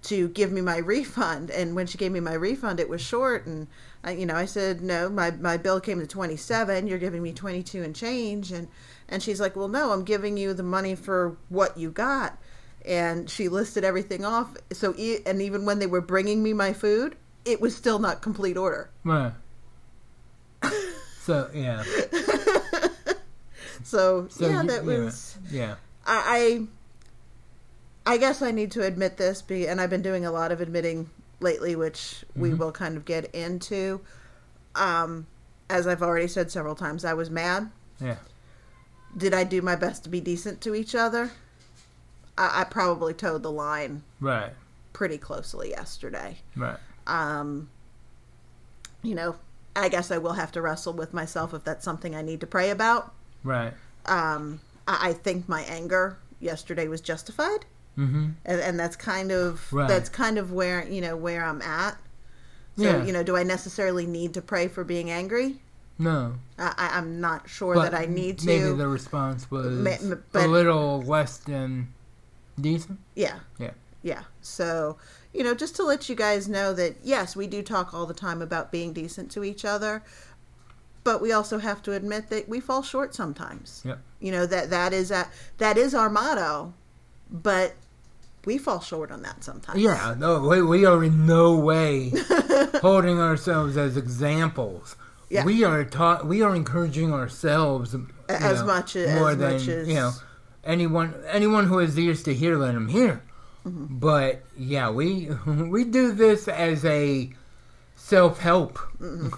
to 0.03 0.27
give 0.29 0.51
me 0.51 0.62
my 0.62 0.77
refund. 0.77 1.50
And 1.50 1.75
when 1.75 1.88
she 1.88 1.97
gave 1.97 2.12
me 2.12 2.19
my 2.19 2.33
refund, 2.33 2.79
it 2.79 2.89
was 2.89 3.01
short. 3.01 3.45
And 3.47 3.67
I, 4.03 4.12
you 4.12 4.25
know, 4.25 4.35
I 4.35 4.45
said 4.45 4.81
no, 4.81 5.09
my 5.09 5.31
my 5.31 5.55
bill 5.55 5.79
came 5.79 6.00
to 6.00 6.07
twenty 6.07 6.35
seven. 6.35 6.88
You're 6.88 7.00
giving 7.00 7.24
me 7.24 7.31
twenty 7.31 7.63
two 7.63 7.83
and 7.83 7.95
change. 7.95 8.51
And 8.51 8.67
and 9.07 9.24
she's 9.24 9.39
like, 9.39 9.55
well, 9.55 9.69
no, 9.69 9.91
I'm 9.91 10.03
giving 10.03 10.35
you 10.35 10.53
the 10.53 10.63
money 10.63 10.95
for 10.95 11.38
what 11.47 11.77
you 11.77 11.89
got. 11.89 12.38
And 12.85 13.29
she 13.29 13.47
listed 13.47 13.83
everything 13.85 14.25
off. 14.25 14.57
So 14.74 14.93
and 15.25 15.41
even 15.41 15.65
when 15.65 15.79
they 15.79 15.88
were 15.88 16.01
bringing 16.01 16.43
me 16.43 16.51
my 16.51 16.74
food, 16.74 17.15
it 17.45 17.62
was 17.62 17.74
still 17.75 17.97
not 17.97 18.21
complete 18.21 18.57
order. 18.57 18.89
Right. 19.05 19.31
So 21.25 21.50
yeah. 21.55 21.82
so, 23.84 24.27
so, 24.29 24.48
yeah, 24.48 24.62
that 24.62 24.86
was 24.86 25.39
yeah. 25.50 25.74
I, 26.05 26.67
I 28.05 28.17
guess 28.17 28.44
I 28.44 28.51
need 28.51 28.70
to 28.74 28.84
admit 28.84 29.17
this, 29.17 29.41
be, 29.41 29.67
and 29.67 29.82
I've 29.82 29.89
been 29.89 30.03
doing 30.03 30.27
a 30.27 30.32
lot 30.32 30.51
of 30.51 30.62
admitting 30.62 31.10
lately, 31.39 31.75
which 31.75 31.98
mm-hmm. 31.98 32.41
we 32.41 32.53
will 32.53 32.72
kind 32.72 32.96
of 32.96 33.05
get 33.05 33.34
into. 33.34 34.01
Um, 34.75 35.25
as 35.67 35.88
I've 35.88 36.03
already 36.03 36.27
said 36.27 36.51
several 36.51 36.75
times, 36.75 37.03
I 37.03 37.15
was 37.15 37.32
mad. 37.32 37.72
Yeah. 38.00 38.17
Did 39.17 39.34
I 39.34 39.46
do 39.46 39.63
my 39.63 39.75
best 39.75 40.03
to 40.03 40.10
be 40.10 40.22
decent 40.22 40.62
to 40.62 40.75
each 40.75 40.94
other? 40.94 41.32
I, 42.38 42.62
I 42.62 42.63
probably 42.65 43.15
towed 43.15 43.41
the 43.41 43.51
line. 43.51 44.03
Right. 44.20 44.51
Pretty 44.94 45.17
closely 45.17 45.72
yesterday. 45.72 46.38
Right. 46.55 46.77
Um. 47.08 47.72
You 49.01 49.15
know, 49.15 49.36
I 49.75 49.89
guess 49.89 50.12
I 50.12 50.17
will 50.17 50.34
have 50.34 50.51
to 50.53 50.62
wrestle 50.62 50.94
with 50.94 51.13
myself 51.13 51.53
if 51.53 51.63
that's 51.63 51.84
something 51.84 52.15
I 52.15 52.22
need 52.22 52.39
to 52.41 52.48
pray 52.48 52.70
about. 52.70 53.13
Right. 53.44 53.74
Um, 54.05 54.62
I, 54.88 55.10
I 55.10 55.13
think 55.13 55.50
my 55.50 55.62
anger 55.63 56.17
yesterday 56.39 56.88
was 56.88 57.01
justified, 57.01 57.65
mm-hmm. 57.98 58.29
and, 58.46 58.62
and 58.62 58.79
that's 58.79 58.96
kind 58.96 59.32
of 59.32 59.72
right. 59.74 59.88
that's 59.88 60.10
kind 60.10 60.38
of 60.38 60.51
where 60.51 60.88
you 60.88 61.01
know 61.01 61.15
where 61.15 61.44
I'm 61.44 61.62
at. 61.62 61.98
So 62.77 62.84
yeah. 62.84 63.03
you 63.03 63.13
know, 63.13 63.24
do 63.24 63.38
I 63.38 63.44
necessarily 63.44 64.05
need 64.05 64.34
to 64.34 64.41
pray 64.41 64.67
for 64.67 64.84
being 64.84 65.10
angry? 65.10 65.60
No. 65.98 66.36
I, 66.60 66.91
I'm 66.94 67.22
not 67.22 67.50
sure 67.50 67.75
But 67.75 67.91
that 67.91 68.01
I 68.01 68.05
need 68.05 68.39
to. 68.39 68.48
Maybe 68.48 68.72
the 68.72 68.88
response 68.88 69.50
was 69.50 69.67
Ma- 69.67 69.91
m- 69.91 70.24
a 70.34 70.48
little 70.48 71.01
less 71.01 71.38
than 71.38 71.94
decent. 72.60 73.00
Yeah. 73.15 73.39
Yeah. 73.60 73.72
Yeah. 74.03 74.24
So, 74.41 74.98
you 75.35 75.43
know, 75.43 75.53
just 75.53 75.75
to 75.75 75.83
let 75.83 76.07
you 76.09 76.15
guys 76.15 76.47
know 76.47 76.73
that 76.73 76.95
yes, 77.03 77.35
we 77.35 77.47
do 77.47 77.61
talk 77.61 77.93
all 77.93 78.05
the 78.05 78.13
time 78.13 78.41
about 78.41 78.71
being 78.71 78.93
decent 78.93 79.29
to 79.31 79.43
each 79.43 79.65
other, 79.65 80.01
but 81.03 81.21
we 81.21 81.31
also 81.31 81.59
have 81.59 81.83
to 81.83 81.93
admit 81.93 82.29
that 82.29 82.47
we 82.49 82.59
fall 82.59 82.81
short 82.81 83.13
sometimes. 83.13 83.81
Yep. 83.85 83.99
You 84.19 84.31
know 84.31 84.45
that 84.45 84.69
that 84.69 84.93
is 84.93 85.11
a, 85.11 85.27
that 85.57 85.77
is 85.77 85.93
our 85.93 86.09
motto, 86.09 86.73
but 87.29 87.75
we 88.45 88.57
fall 88.57 88.79
short 88.79 89.11
on 89.11 89.21
that 89.23 89.43
sometimes. 89.43 89.79
Yeah, 89.81 90.15
no, 90.17 90.39
we, 90.47 90.61
we 90.61 90.85
are 90.85 91.03
in 91.03 91.25
no 91.25 91.55
way 91.57 92.11
holding 92.81 93.19
ourselves 93.19 93.75
as 93.77 93.97
examples. 93.97 94.95
Yeah. 95.29 95.43
We 95.43 95.63
are 95.63 95.83
taught. 95.83 96.25
We 96.27 96.43
are 96.43 96.55
encouraging 96.55 97.11
ourselves 97.11 97.95
As 98.29 98.59
know, 98.61 98.65
much 98.67 98.95
as- 98.95 99.19
more 99.19 99.31
as 99.31 99.37
than 99.37 99.53
much 99.53 99.67
as- 99.67 99.87
you 99.87 99.95
know 99.95 100.11
anyone. 100.63 101.13
Anyone 101.27 101.65
who 101.65 101.79
has 101.79 101.97
ears 101.99 102.23
to 102.23 102.33
hear, 102.33 102.57
let 102.57 102.73
them 102.73 102.87
hear. 102.87 103.21
Mm-hmm. 103.65 103.98
But 104.00 104.43
yeah, 104.57 104.89
we 104.89 105.25
we 105.45 105.84
do 105.86 106.12
this 106.12 106.48
as 106.48 106.86
a 106.86 107.31
self 107.95 108.39
help 108.39 108.77
No. 109.00 109.31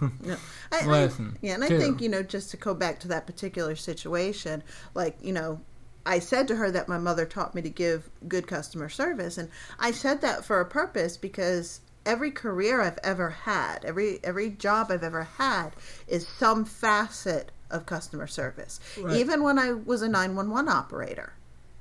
I, 0.72 0.82
I- 0.82 0.86
lesson. 0.86 1.38
yeah, 1.42 1.54
and 1.54 1.64
I 1.64 1.70
too. 1.70 1.80
think 1.80 2.02
you 2.02 2.10
know, 2.10 2.24
just 2.24 2.52
to 2.52 2.58
go 2.58 2.74
back 2.74 3.00
to 3.02 3.08
that 3.10 3.26
particular 3.26 3.76
situation, 3.76 4.64
like 4.94 5.18
you 5.22 5.32
know, 5.34 5.62
I 6.06 6.20
said 6.20 6.48
to 6.50 6.56
her 6.56 6.72
that 6.72 6.88
my 6.88 6.98
mother 6.98 7.26
taught 7.26 7.56
me 7.56 7.62
to 7.62 7.70
give 7.70 8.10
good 8.28 8.48
customer 8.48 8.90
service, 8.90 9.38
and 9.38 9.50
I 9.80 9.92
said 9.92 10.22
that 10.22 10.44
for 10.46 10.60
a 10.60 10.66
purpose 10.66 11.16
because 11.18 11.80
every 12.06 12.32
career 12.32 12.82
I've 12.82 13.00
ever 13.04 13.30
had, 13.30 13.86
every 13.86 14.20
every 14.24 14.50
job 14.50 14.88
I've 14.90 15.04
ever 15.04 15.24
had, 15.24 15.70
is 16.08 16.28
some 16.28 16.66
facet 16.66 17.52
of 17.72 17.86
customer 17.86 18.28
service. 18.28 18.80
Right. 18.98 19.18
Even 19.18 19.44
when 19.44 19.60
I 19.60 19.72
was 19.74 20.02
a 20.02 20.10
nine 20.10 20.36
one 20.36 20.50
one 20.50 20.68
operator, 20.68 21.34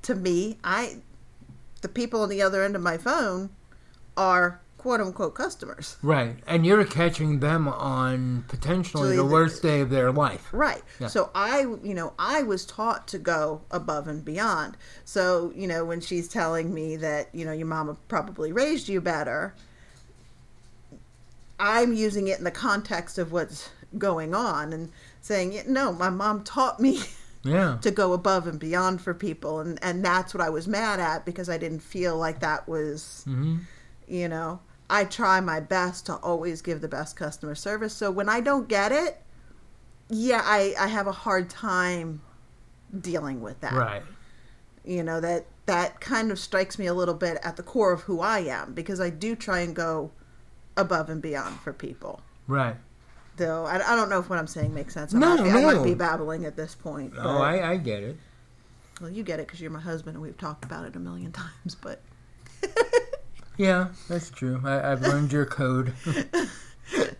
to 0.03 0.15
me, 0.15 0.57
I 0.63 0.97
the 1.81 1.89
people 1.89 2.21
on 2.21 2.29
the 2.29 2.41
other 2.41 2.63
end 2.63 2.75
of 2.75 2.81
my 2.81 2.97
phone 2.97 3.49
are 4.15 4.61
quote 4.77 5.01
unquote 5.01 5.35
customers. 5.35 5.97
Right, 6.01 6.37
and 6.47 6.65
you're 6.65 6.85
catching 6.85 7.39
them 7.39 7.67
on 7.67 8.45
potentially 8.47 9.15
the 9.15 9.25
worst 9.25 9.61
day 9.61 9.81
of 9.81 9.89
their 9.89 10.11
life. 10.11 10.47
Right. 10.51 10.81
Yeah. 10.99 11.07
So 11.07 11.29
I, 11.35 11.61
you 11.83 11.93
know, 11.93 12.13
I 12.17 12.43
was 12.43 12.65
taught 12.65 13.07
to 13.09 13.19
go 13.19 13.61
above 13.71 14.07
and 14.07 14.23
beyond. 14.23 14.77
So, 15.03 15.51
you 15.55 15.67
know, 15.67 15.83
when 15.83 16.01
she's 16.01 16.27
telling 16.27 16.73
me 16.73 16.95
that, 16.97 17.29
you 17.33 17.45
know, 17.45 17.51
your 17.51 17.67
mama 17.67 17.97
probably 18.07 18.51
raised 18.51 18.87
you 18.87 19.01
better, 19.01 19.53
I'm 21.59 21.93
using 21.93 22.27
it 22.27 22.37
in 22.37 22.43
the 22.43 22.51
context 22.51 23.17
of 23.17 23.31
what's 23.31 23.69
going 23.97 24.35
on 24.35 24.73
and 24.73 24.91
saying, 25.21 25.63
no, 25.67 25.91
my 25.91 26.09
mom 26.09 26.43
taught 26.43 26.79
me 26.79 27.01
Yeah, 27.43 27.77
to 27.81 27.91
go 27.91 28.13
above 28.13 28.47
and 28.47 28.59
beyond 28.59 29.01
for 29.01 29.13
people. 29.13 29.59
And, 29.59 29.79
and 29.81 30.03
that's 30.03 30.33
what 30.33 30.41
I 30.41 30.49
was 30.49 30.67
mad 30.67 30.99
at 30.99 31.25
because 31.25 31.49
I 31.49 31.57
didn't 31.57 31.81
feel 31.81 32.17
like 32.17 32.39
that 32.41 32.67
was 32.67 33.23
hmm 33.25 33.57
you 34.07 34.27
know 34.27 34.59
i 34.89 35.03
try 35.03 35.39
my 35.39 35.59
best 35.59 36.05
to 36.05 36.15
always 36.15 36.61
give 36.61 36.81
the 36.81 36.87
best 36.87 37.15
customer 37.15 37.53
service 37.53 37.93
so 37.93 38.09
when 38.09 38.29
i 38.29 38.39
don't 38.39 38.67
get 38.69 38.91
it 38.91 39.21
yeah 40.09 40.41
i 40.43 40.73
i 40.79 40.87
have 40.87 41.07
a 41.07 41.11
hard 41.11 41.49
time 41.49 42.21
dealing 43.01 43.41
with 43.41 43.59
that 43.59 43.73
right. 43.73 44.01
you 44.85 45.03
know 45.03 45.19
that 45.19 45.45
that 45.65 45.99
kind 45.99 46.31
of 46.31 46.39
strikes 46.39 46.79
me 46.79 46.85
a 46.85 46.93
little 46.93 47.13
bit 47.13 47.37
at 47.43 47.57
the 47.57 47.63
core 47.63 47.91
of 47.91 48.01
who 48.01 48.21
i 48.21 48.39
am 48.39 48.73
because 48.73 49.01
i 49.01 49.09
do 49.09 49.35
try 49.35 49.59
and 49.59 49.75
go 49.75 50.09
above 50.77 51.09
and 51.09 51.21
beyond 51.21 51.59
for 51.59 51.73
people 51.73 52.21
Right. 52.47 52.77
Though 53.37 53.65
i, 53.65 53.75
I 53.75 53.95
don't 53.95 54.09
know 54.09 54.19
if 54.19 54.29
what 54.29 54.39
i'm 54.39 54.47
saying 54.47 54.73
makes 54.73 54.93
sense 54.93 55.13
I 55.13 55.19
No, 55.19 55.35
might 55.37 55.43
be, 55.43 55.49
I 55.49 55.61
might 55.73 55.83
be 55.83 55.93
babbling 55.93 56.45
at 56.45 56.55
this 56.55 56.75
point 56.75 57.13
Oh, 57.17 57.23
but- 57.23 57.37
I, 57.41 57.71
I 57.73 57.77
get 57.77 58.03
it. 58.03 58.17
well 58.99 59.09
you 59.09 59.23
get 59.23 59.39
it 59.39 59.47
because 59.47 59.61
you're 59.61 59.71
my 59.71 59.79
husband 59.79 60.15
and 60.15 60.23
we've 60.23 60.37
talked 60.37 60.65
about 60.65 60.85
it 60.85 60.95
a 60.95 60.99
million 60.99 61.31
times 61.31 61.75
but 61.75 62.01
Yeah, 63.57 63.87
that's 64.07 64.29
true. 64.29 64.61
I, 64.63 64.91
I've 64.91 65.01
learned 65.01 65.31
your 65.31 65.45
code. 65.45 65.93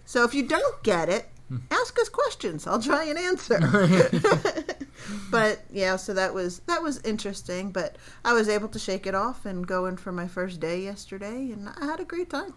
So 0.06 0.24
if 0.24 0.34
you 0.34 0.48
don't 0.48 0.82
get 0.84 1.10
it, 1.10 1.28
ask 1.72 2.00
us 2.00 2.08
questions. 2.08 2.66
I'll 2.68 2.82
try 2.82 3.04
and 3.06 3.18
answer. 3.20 3.60
but 5.32 5.62
yeah, 5.72 5.98
so 5.98 6.14
that 6.14 6.34
was 6.34 6.60
that 6.68 6.82
was 6.82 7.02
interesting. 7.04 7.72
But 7.72 7.98
I 8.24 8.32
was 8.34 8.48
able 8.48 8.70
to 8.70 8.80
shake 8.80 9.06
it 9.06 9.14
off 9.16 9.46
and 9.46 9.68
go 9.68 9.86
in 9.88 9.98
for 9.98 10.12
my 10.14 10.28
first 10.28 10.60
day 10.62 10.80
yesterday, 10.82 11.52
and 11.52 11.68
I 11.82 11.86
had 11.86 12.00
a 12.00 12.06
great 12.06 12.30
time. 12.30 12.54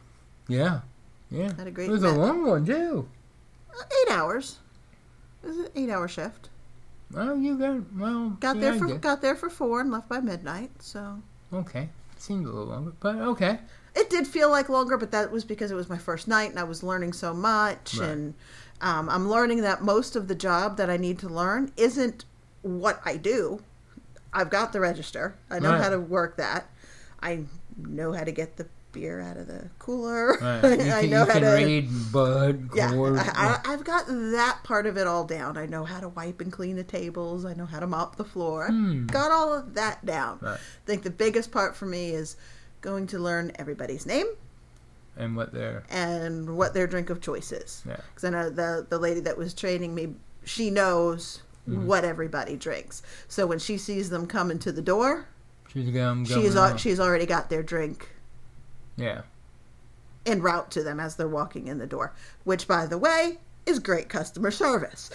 yeah, 0.47 0.83
yeah. 1.31 1.53
Had 1.57 1.67
a 1.67 1.71
great 1.73 1.89
It 1.89 1.93
was 1.93 2.05
a 2.05 2.13
long 2.13 2.47
one 2.47 2.65
too. 2.65 3.09
Eight 4.03 4.13
hours. 4.13 4.59
It 5.43 5.47
was 5.49 5.57
an 5.59 5.69
eight-hour 5.75 6.07
shift. 6.09 6.49
Well, 7.13 7.37
you 7.37 7.57
got 7.59 7.93
well. 7.97 8.31
Got 8.41 8.57
yeah, 8.57 8.63
there 8.63 8.75
for 8.79 8.87
got 8.99 9.23
there 9.23 9.35
for 9.35 9.49
four 9.51 9.81
and 9.81 9.91
left 9.91 10.09
by 10.09 10.21
midnight. 10.21 10.71
So 10.81 11.21
Okay, 11.53 11.89
It 12.15 12.23
seemed 12.23 12.45
a 12.47 12.49
little 12.49 12.67
longer, 12.67 12.93
but 13.01 13.17
okay. 13.17 13.59
it 13.97 14.11
did 14.11 14.27
feel 14.27 14.51
like 14.51 14.69
longer, 14.69 14.97
but 14.97 15.11
that 15.11 15.33
was 15.33 15.45
because 15.45 15.71
it 15.71 15.75
was 15.75 15.89
my 15.89 15.99
first 15.99 16.29
night 16.29 16.51
and 16.51 16.59
I 16.59 16.65
was 16.65 16.83
learning 16.83 17.13
so 17.15 17.33
much. 17.35 17.95
Right. 17.97 18.09
And 18.11 18.35
um, 18.81 19.09
I'm 19.09 19.29
learning 19.29 19.63
that 19.63 19.83
most 19.83 20.15
of 20.15 20.29
the 20.29 20.35
job 20.37 20.77
that 20.77 20.89
I 20.91 20.97
need 20.97 21.19
to 21.21 21.29
learn 21.29 21.73
isn't 21.77 22.25
what 22.63 23.01
I 23.05 23.17
do. 23.17 23.63
I've 24.33 24.51
got 24.51 24.73
the 24.73 24.79
register, 24.81 25.35
I 25.51 25.59
know 25.59 25.71
Right. 25.73 25.81
how 25.83 25.89
to 25.91 25.99
work 25.99 26.37
that. 26.37 26.69
I 27.21 27.45
know 27.77 28.13
how 28.13 28.23
to 28.23 28.31
get 28.33 28.57
the 28.57 28.67
beer 28.93 29.21
out 29.21 29.37
of 29.37 29.47
the 29.47 29.69
cooler. 29.79 30.39
Right. 30.41 30.81
You 30.81 30.93
I 30.93 31.07
know 31.07 31.25
how 31.25 31.33
can 31.33 31.43
to. 31.43 31.49
read 31.55 31.89
Bud. 32.13 32.71
Yeah, 32.75 32.91
Cord, 32.93 33.19
I, 33.19 33.61
I've 33.65 33.85
got 33.85 34.07
that 34.09 34.59
part 34.65 34.87
of 34.87 34.97
it 34.97 35.07
all 35.07 35.25
down. 35.25 35.57
I 35.57 35.67
know 35.67 35.85
how 35.85 36.01
to 36.01 36.09
wipe 36.09 36.41
and 36.41 36.51
clean 36.53 36.77
the 36.77 36.85
tables. 36.85 37.45
I 37.45 37.55
know 37.55 37.67
how 37.67 37.81
to 37.81 37.87
mop 37.87 38.17
the 38.17 38.25
floor. 38.25 38.67
Hmm. 38.69 39.07
got 39.07 39.31
all 39.31 39.53
of 39.53 39.75
that 39.75 40.05
down. 40.05 40.39
Right. 40.43 40.55
I 40.55 40.87
think 40.87 41.03
the 41.03 41.11
biggest 41.11 41.51
part 41.53 41.77
for 41.77 41.87
me 41.87 42.11
is 42.11 42.37
going 42.81 43.07
to 43.09 43.19
learn 43.19 43.53
everybody's 43.57 44.07
name 44.07 44.27
and 45.17 45.37
what 45.37 45.53
they're 45.53 45.85
and 45.91 46.57
what 46.57 46.73
their 46.75 46.87
drink 46.87 47.11
of 47.11 47.21
choice 47.21 47.53
is. 47.53 47.83
Yeah. 47.87 47.97
Because 48.09 48.25
I 48.25 48.31
know 48.31 48.51
the 48.51 48.87
the 48.89 48.99
lady 48.99 49.21
that 49.21 49.37
was 49.37 49.55
training 49.55 49.95
me, 49.95 50.15
she 50.45 50.71
knows 50.71 51.43
Mm-hmm. 51.69 51.87
what 51.87 52.07
everybody 52.07 52.57
drinks. 52.57 53.03
So 53.29 53.47
when 53.47 53.59
she 53.59 53.77
sees 53.77 54.09
them 54.09 54.27
coming 54.27 54.59
to 54.61 54.73
the 54.73 54.81
door, 54.81 55.29
she's 55.71 55.91
going. 55.91 56.25
she's 56.25 56.57
al- 56.57 56.79
she's 56.79 56.99
already 56.99 57.27
got 57.27 57.51
their 57.51 57.63
drink 57.63 58.09
yeah. 59.01 59.23
en 60.27 60.41
route 60.43 60.71
to 60.73 60.83
them 60.83 61.01
as 61.01 61.17
they're 61.17 61.27
walking 61.29 61.67
in 61.69 61.79
the 61.79 61.87
door. 61.87 62.13
Which, 62.45 62.69
by 62.69 62.87
the 62.87 62.99
way, 62.99 63.39
is 63.67 63.79
great 63.79 64.09
customer 64.09 64.51
service. 64.51 65.11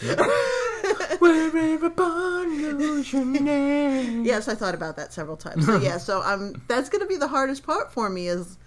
Where 1.20 1.58
everybody 1.58 2.58
knows 2.74 3.12
your 3.12 3.26
name. 3.26 4.24
yes, 4.26 4.48
I 4.48 4.56
thought 4.56 4.76
about 4.76 4.96
that 4.98 5.14
several 5.14 5.38
times. 5.38 5.66
So 5.66 5.78
yeah, 5.78 5.98
so 5.98 6.22
um, 6.22 6.62
that's 6.68 6.90
going 6.90 7.02
to 7.02 7.08
be 7.08 7.16
the 7.18 7.28
hardest 7.28 7.64
part 7.64 7.92
for 7.92 8.10
me 8.10 8.28
is 8.28 8.58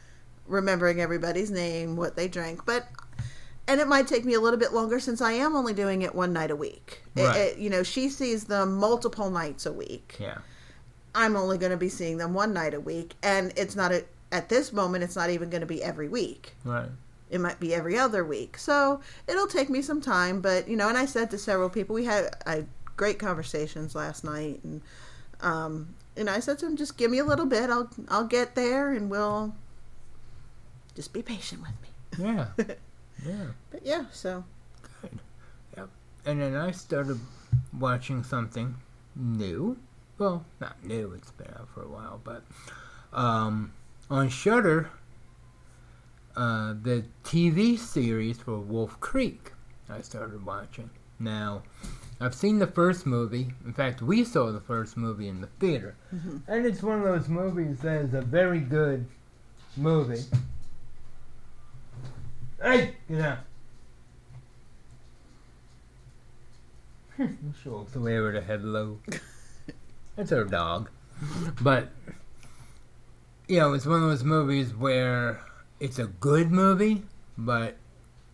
remembering 0.47 1.01
everybody's 1.01 1.51
name, 1.51 1.97
what 1.97 2.17
they 2.17 2.29
drank, 2.29 2.65
but. 2.65 2.87
And 3.71 3.83
it 3.83 3.87
might 3.87 4.07
take 4.09 4.25
me 4.25 4.33
a 4.33 4.41
little 4.41 4.59
bit 4.59 4.73
longer 4.73 4.99
since 4.99 5.21
I 5.21 5.33
am 5.33 5.55
only 5.55 5.75
doing 5.75 6.01
it 6.01 6.15
one 6.15 6.33
night 6.33 6.51
a 6.51 6.57
week. 6.57 7.03
It- 7.15 7.23
Right. 7.23 7.37
it- 7.37 7.59
you 7.59 7.69
know, 7.69 7.83
she 7.83 8.09
sees 8.09 8.45
them 8.45 8.77
multiple 8.79 9.29
nights 9.29 9.67
a 9.67 9.73
week. 9.75 10.17
Yeah. 10.19 10.39
I'm 11.15 11.37
only 11.37 11.59
going 11.59 11.73
to 11.73 11.77
be 11.77 11.91
seeing 11.91 12.17
them 12.17 12.33
one 12.33 12.55
night 12.55 12.73
a 12.73 12.81
week, 12.81 13.15
and 13.23 13.53
it's 13.57 13.77
not 13.77 13.93
a, 13.93 14.07
at 14.33 14.49
this 14.49 14.73
moment. 14.73 15.05
It's 15.05 15.17
not 15.17 15.31
even 15.31 15.51
going 15.51 15.61
to 15.61 15.67
be 15.67 15.83
every 15.83 16.09
week. 16.09 16.55
Right. 16.65 16.89
It 17.31 17.41
might 17.41 17.61
be 17.61 17.75
every 17.75 17.99
other 17.99 18.25
week. 18.25 18.57
So 18.57 19.01
it'll 19.27 19.47
take 19.47 19.69
me 19.69 19.83
some 19.83 20.01
time, 20.01 20.41
but 20.41 20.69
you 20.69 20.77
know. 20.77 20.89
And 20.89 20.97
I 20.97 21.05
said 21.05 21.31
to 21.31 21.39
several 21.39 21.69
people, 21.69 21.95
we 21.95 22.05
had 22.07 22.35
I 22.47 22.65
great 22.97 23.19
conversations 23.19 23.95
last 23.95 24.25
night, 24.25 24.61
and 24.65 24.81
um, 25.41 25.95
and 26.17 26.31
I 26.31 26.41
said 26.41 26.59
to 26.61 26.67
them, 26.67 26.77
just 26.77 26.97
give 26.97 27.11
me 27.11 27.19
a 27.19 27.25
little 27.25 27.47
bit. 27.47 27.69
I'll 27.69 27.91
I'll 28.09 28.27
get 28.27 28.55
there, 28.55 28.93
and 28.93 29.11
we'll 29.11 29.55
just 30.95 31.13
be 31.13 31.23
patient 31.23 31.61
with 31.63 31.73
me. 31.83 31.89
Yeah. 32.25 32.47
yeah. 33.27 33.47
But 33.71 33.85
yeah, 33.85 34.07
so 34.11 34.45
Good. 35.01 35.19
Yep. 35.77 35.89
And 36.27 36.41
then 36.41 36.55
I 36.55 36.71
started 36.73 37.21
watching 37.79 38.23
something 38.23 38.75
new. 39.15 39.77
Well, 40.19 40.45
not 40.61 40.83
new. 40.85 41.13
It's 41.13 41.31
been 41.33 41.49
out 41.59 41.69
for 41.75 41.83
a 41.83 41.89
while, 41.89 42.21
but 42.25 42.43
um, 43.13 43.73
on 44.11 44.29
Shudder, 44.29 44.91
uh, 46.37 46.75
the 46.83 47.05
TV 47.25 47.79
series 47.79 48.39
for 48.39 48.59
Wolf 48.59 48.99
Creek. 49.01 49.53
I 49.89 50.01
started 50.01 50.45
watching. 50.45 50.91
Now, 51.19 51.63
I've 52.21 52.35
seen 52.35 52.59
the 52.59 52.67
first 52.67 53.07
movie. 53.07 53.53
In 53.65 53.73
fact, 53.73 54.03
we 54.03 54.25
saw 54.25 54.53
the 54.53 54.61
first 54.61 54.97
movie 54.97 55.29
in 55.29 55.41
the 55.41 55.49
theater, 55.59 55.97
and 56.47 56.65
it's 56.65 56.83
one 56.83 56.99
of 56.99 57.05
those 57.05 57.29
movies 57.29 57.81
that 57.81 58.03
is 58.03 58.15
a 58.15 58.21
very 58.21 58.61
good 58.61 59.07
movie. 59.77 60.23
Hey, 62.63 62.97
get 63.09 63.21
out. 63.21 63.39
she 67.63 67.69
walks 67.69 67.97
away 67.97 68.19
with 68.21 68.35
her 68.35 68.41
head 68.41 68.65
low. 68.65 68.99
That's 70.17 70.31
her 70.31 70.45
dog. 70.45 70.91
But, 71.61 71.89
you 73.49 73.59
know, 73.59 73.73
it's 73.73 73.87
one 73.87 74.03
of 74.03 74.09
those 74.09 74.25
movies 74.25 74.75
where 74.75 75.41
it's 75.81 75.99
a 75.99 76.07
good 76.07 76.53
movie, 76.53 77.03
but 77.37 77.77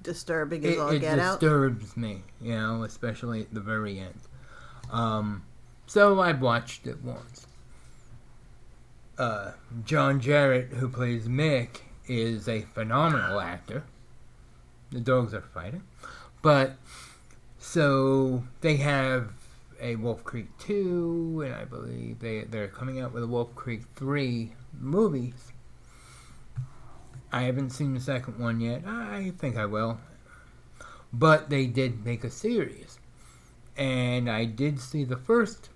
disturbing 0.02 0.64
as 0.64 0.72
it, 0.74 0.78
all 0.78 0.88
it 0.90 0.98
get 0.98 1.18
out. 1.18 1.36
It 1.36 1.40
disturbs 1.40 1.96
me, 1.96 2.22
you 2.40 2.54
know, 2.54 2.82
especially 2.82 3.42
at 3.42 3.54
the 3.54 3.60
very 3.60 4.00
end. 4.00 4.18
Um, 4.90 5.44
so 5.86 6.20
I've 6.20 6.42
watched 6.42 6.86
it 6.86 7.02
once. 7.02 7.46
Uh, 9.16 9.52
John 9.84 10.20
Jarratt, 10.20 10.72
who 10.74 10.88
plays 10.88 11.28
Mick, 11.28 11.82
is 12.08 12.48
a 12.48 12.62
phenomenal 12.62 13.40
actor. 13.40 13.84
The 14.90 15.00
dogs 15.00 15.32
are 15.32 15.40
fighting, 15.40 15.82
but 16.42 16.76
so 17.58 18.44
they 18.60 18.76
have 18.76 19.30
a 19.80 19.96
Wolf 19.96 20.24
Creek 20.24 20.46
two, 20.58 21.42
and 21.44 21.54
I 21.54 21.64
believe 21.64 22.18
they 22.18 22.42
they're 22.42 22.68
coming 22.68 23.00
out 23.00 23.12
with 23.12 23.22
a 23.22 23.26
Wolf 23.26 23.54
Creek 23.54 23.82
three 23.96 24.52
movies. 24.80 25.52
I 27.32 27.42
haven't 27.42 27.70
seen 27.70 27.94
the 27.94 28.00
second 28.00 28.38
one 28.38 28.60
yet. 28.60 28.84
I 28.86 29.32
think 29.38 29.56
I 29.56 29.66
will. 29.66 29.98
But 31.12 31.50
they 31.50 31.66
did 31.66 32.04
make 32.04 32.22
a 32.24 32.30
series. 32.30 32.98
And 33.76 34.30
I 34.30 34.44
did 34.44 34.78
see 34.78 35.04
the 35.04 35.16
first 35.16 35.70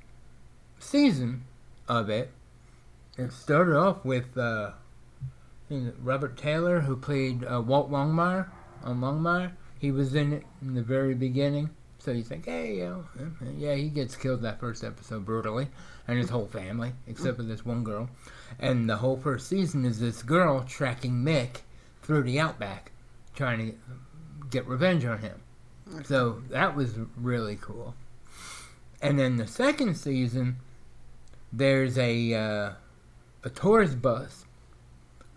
season 0.78 1.44
of 1.88 2.08
it. 2.08 2.30
It 3.16 3.32
started 3.32 3.76
off 3.76 4.04
with 4.04 4.38
uh, 4.38 4.72
Robert 6.00 6.37
Taylor, 6.37 6.80
who 6.80 6.96
played 6.96 7.44
uh, 7.44 7.61
Walt 7.61 7.90
Longmire 7.90 8.48
on 8.84 9.00
Longmire. 9.00 9.52
He 9.78 9.90
was 9.90 10.14
in 10.14 10.32
it 10.32 10.44
in 10.62 10.74
the 10.74 10.82
very 10.82 11.14
beginning. 11.14 11.70
So 11.98 12.12
you 12.12 12.22
think, 12.22 12.46
hey, 12.46 12.76
you 12.76 12.84
know, 12.84 13.04
yeah, 13.56 13.74
he 13.74 13.88
gets 13.88 14.16
killed 14.16 14.42
that 14.42 14.61
first 14.61 14.84
episode 14.84 15.26
brutally, 15.26 15.68
and 16.06 16.16
his 16.16 16.30
whole 16.30 16.46
family, 16.46 16.92
except 17.06 17.37
for 17.37 17.42
this 17.42 17.64
one 17.64 17.82
girl. 17.82 18.08
And 18.58 18.88
the 18.88 18.96
whole 18.96 19.16
first 19.16 19.48
season 19.48 19.84
is 19.84 19.98
this 19.98 20.22
girl 20.22 20.62
tracking 20.62 21.24
Mick 21.24 21.62
through 22.02 22.22
the 22.22 22.38
outback, 22.38 22.92
trying 23.34 23.58
to 23.58 23.74
get 24.50 24.66
revenge 24.66 25.04
on 25.04 25.18
him. 25.18 25.42
So 26.04 26.42
that 26.50 26.76
was 26.76 26.98
really 27.16 27.58
cool. 27.61 27.94
And 29.02 29.18
then 29.18 29.37
the 29.37 29.46
second 29.46 29.96
season, 29.96 30.56
there's 31.52 31.98
a 31.98 32.34
uh, 32.34 32.72
a 33.44 33.50
tourist 33.50 34.00
bus 34.02 34.44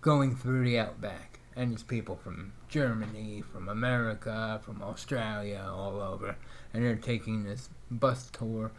going 0.01 0.35
through 0.35 0.65
the 0.65 0.79
outback, 0.79 1.39
and 1.55 1.73
it's 1.73 1.83
people 1.83 2.15
from 2.15 2.53
Germany, 2.67 3.43
from 3.51 3.69
America, 3.69 4.59
from 4.63 4.81
Australia, 4.81 5.69
all 5.71 6.01
over, 6.01 6.35
and 6.73 6.83
they're 6.83 6.95
taking 6.95 7.43
this 7.43 7.69
bus 7.89 8.29
tour. 8.31 8.71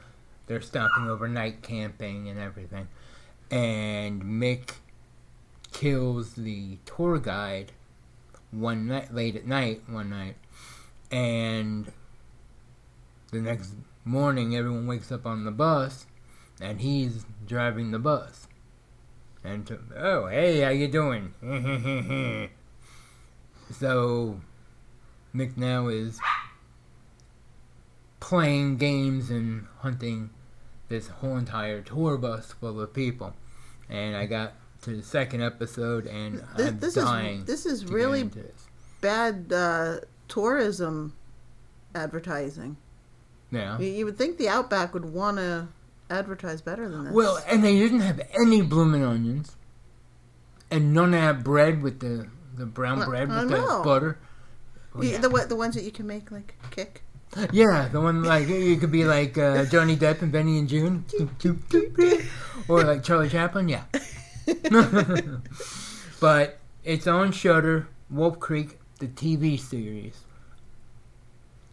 They're 0.46 0.60
stopping 0.60 1.08
overnight 1.08 1.62
camping 1.62 2.28
and 2.28 2.38
everything, 2.38 2.88
and 3.50 4.22
Mick 4.22 4.76
kills 5.72 6.34
the 6.34 6.78
tour 6.84 7.18
guide 7.18 7.72
one 8.50 8.86
night 8.86 9.14
late 9.14 9.36
at 9.36 9.46
night 9.46 9.82
one 9.88 10.10
night. 10.10 10.36
And 11.10 11.90
the 13.30 13.40
next 13.40 13.74
morning 14.04 14.56
everyone 14.56 14.86
wakes 14.86 15.10
up 15.12 15.26
on 15.26 15.44
the 15.44 15.50
bus 15.50 16.06
and 16.60 16.80
he's 16.80 17.24
driving 17.46 17.90
the 17.90 17.98
bus. 17.98 18.46
And 19.44 19.66
to, 19.66 19.78
oh 19.96 20.26
hey 20.26 20.60
how 20.60 20.70
you 20.70 20.88
doing? 20.88 22.50
So 23.72 24.40
Mick 25.34 25.56
now 25.56 25.88
is 25.88 26.20
playing 28.22 28.76
games 28.76 29.30
and 29.30 29.66
hunting 29.80 30.30
this 30.88 31.08
whole 31.08 31.36
entire 31.36 31.80
tour 31.82 32.16
bus 32.16 32.52
full 32.52 32.80
of 32.80 32.94
people 32.94 33.34
and 33.90 34.16
I 34.16 34.26
got 34.26 34.54
to 34.82 34.94
the 34.96 35.02
second 35.02 35.42
episode 35.42 36.06
and 36.06 36.38
This, 36.56 36.68
I'm 36.68 36.78
this 36.78 36.94
dying 36.94 37.40
is 37.40 37.44
this 37.46 37.66
is 37.66 37.86
really 37.86 38.22
this. 38.22 38.68
bad 39.00 39.52
uh, 39.52 39.96
tourism 40.28 41.16
advertising. 41.96 42.76
yeah 43.50 43.76
You, 43.80 43.86
you 43.86 44.04
would 44.04 44.16
think 44.16 44.38
the 44.38 44.48
Outback 44.48 44.94
would 44.94 45.04
want 45.04 45.38
to 45.38 45.66
advertise 46.08 46.60
better 46.62 46.88
than 46.88 47.04
this. 47.04 47.12
Well, 47.12 47.42
and 47.48 47.64
they 47.64 47.76
didn't 47.76 48.00
have 48.00 48.20
any 48.40 48.62
blooming 48.62 49.02
onions, 49.02 49.56
and 50.70 50.92
none 50.92 51.12
of 51.14 51.20
that 51.20 51.42
bread 51.44 51.82
with 51.82 51.98
the 52.00 52.28
the 52.54 52.66
brown 52.66 52.98
Well, 53.00 53.08
bread 53.08 53.28
with 53.28 53.48
the 53.48 53.80
butter. 53.82 54.18
Oh, 54.94 55.02
yeah. 55.02 55.18
the 55.18 55.28
the 55.48 55.56
ones 55.56 55.74
that 55.74 55.84
you 55.84 55.90
can 55.90 56.06
make 56.06 56.30
like 56.30 56.54
kick. 56.70 57.02
Yeah, 57.52 57.88
the 57.88 58.00
one 58.00 58.22
like 58.22 58.48
you 58.48 58.76
could 58.76 58.92
be 58.92 59.04
like 59.04 59.38
uh, 59.38 59.64
Johnny 59.64 59.96
Depp 59.96 60.22
and 60.22 60.30
Benny 60.30 60.58
and 60.58 60.68
Joon, 60.68 61.04
or 62.68 62.82
like 62.82 63.02
Charlie 63.02 63.30
Chaplin. 63.30 63.68
Yeah, 63.68 63.84
but 66.20 66.58
it's 66.84 67.06
on 67.06 67.32
Shudder, 67.32 67.88
Wolf 68.10 68.38
Creek, 68.38 68.78
the 68.98 69.06
TV 69.08 69.58
series. 69.58 70.20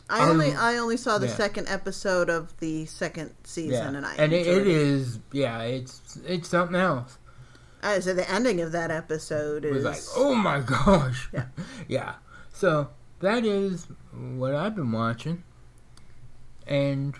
I 0.09 0.21
Um, 0.21 0.29
only 0.31 0.53
I 0.53 0.77
only 0.77 0.97
saw 0.97 1.17
the 1.17 1.27
yeah. 1.27 1.35
second 1.35 1.67
episode 1.67 2.29
of 2.29 2.57
the 2.59 2.85
second 2.85 3.31
season, 3.43 3.95
and 3.95 4.05
I 4.05 4.15
and 4.15 4.33
it, 4.33 4.47
it 4.47 4.65
is 4.65 5.19
yeah, 5.31 5.61
it's 5.61 6.17
it's 6.25 6.47
something 6.47 6.75
else. 6.75 7.17
I 7.81 7.99
said 7.99 8.17
the 8.17 8.29
ending 8.29 8.59
of 8.61 8.71
that 8.73 8.91
episode 8.91 9.65
is 9.65 9.83
was 9.83 9.85
like, 9.85 10.01
oh 10.17 10.35
my 10.35 10.59
gosh. 10.59 11.29
Yeah. 11.33 11.45
yeah. 11.87 12.13
So 12.51 12.89
that 13.19 13.45
is 13.45 13.87
what 14.11 14.53
I've 14.55 14.75
been 14.75 14.91
watching. 14.91 15.43
And 16.69 17.15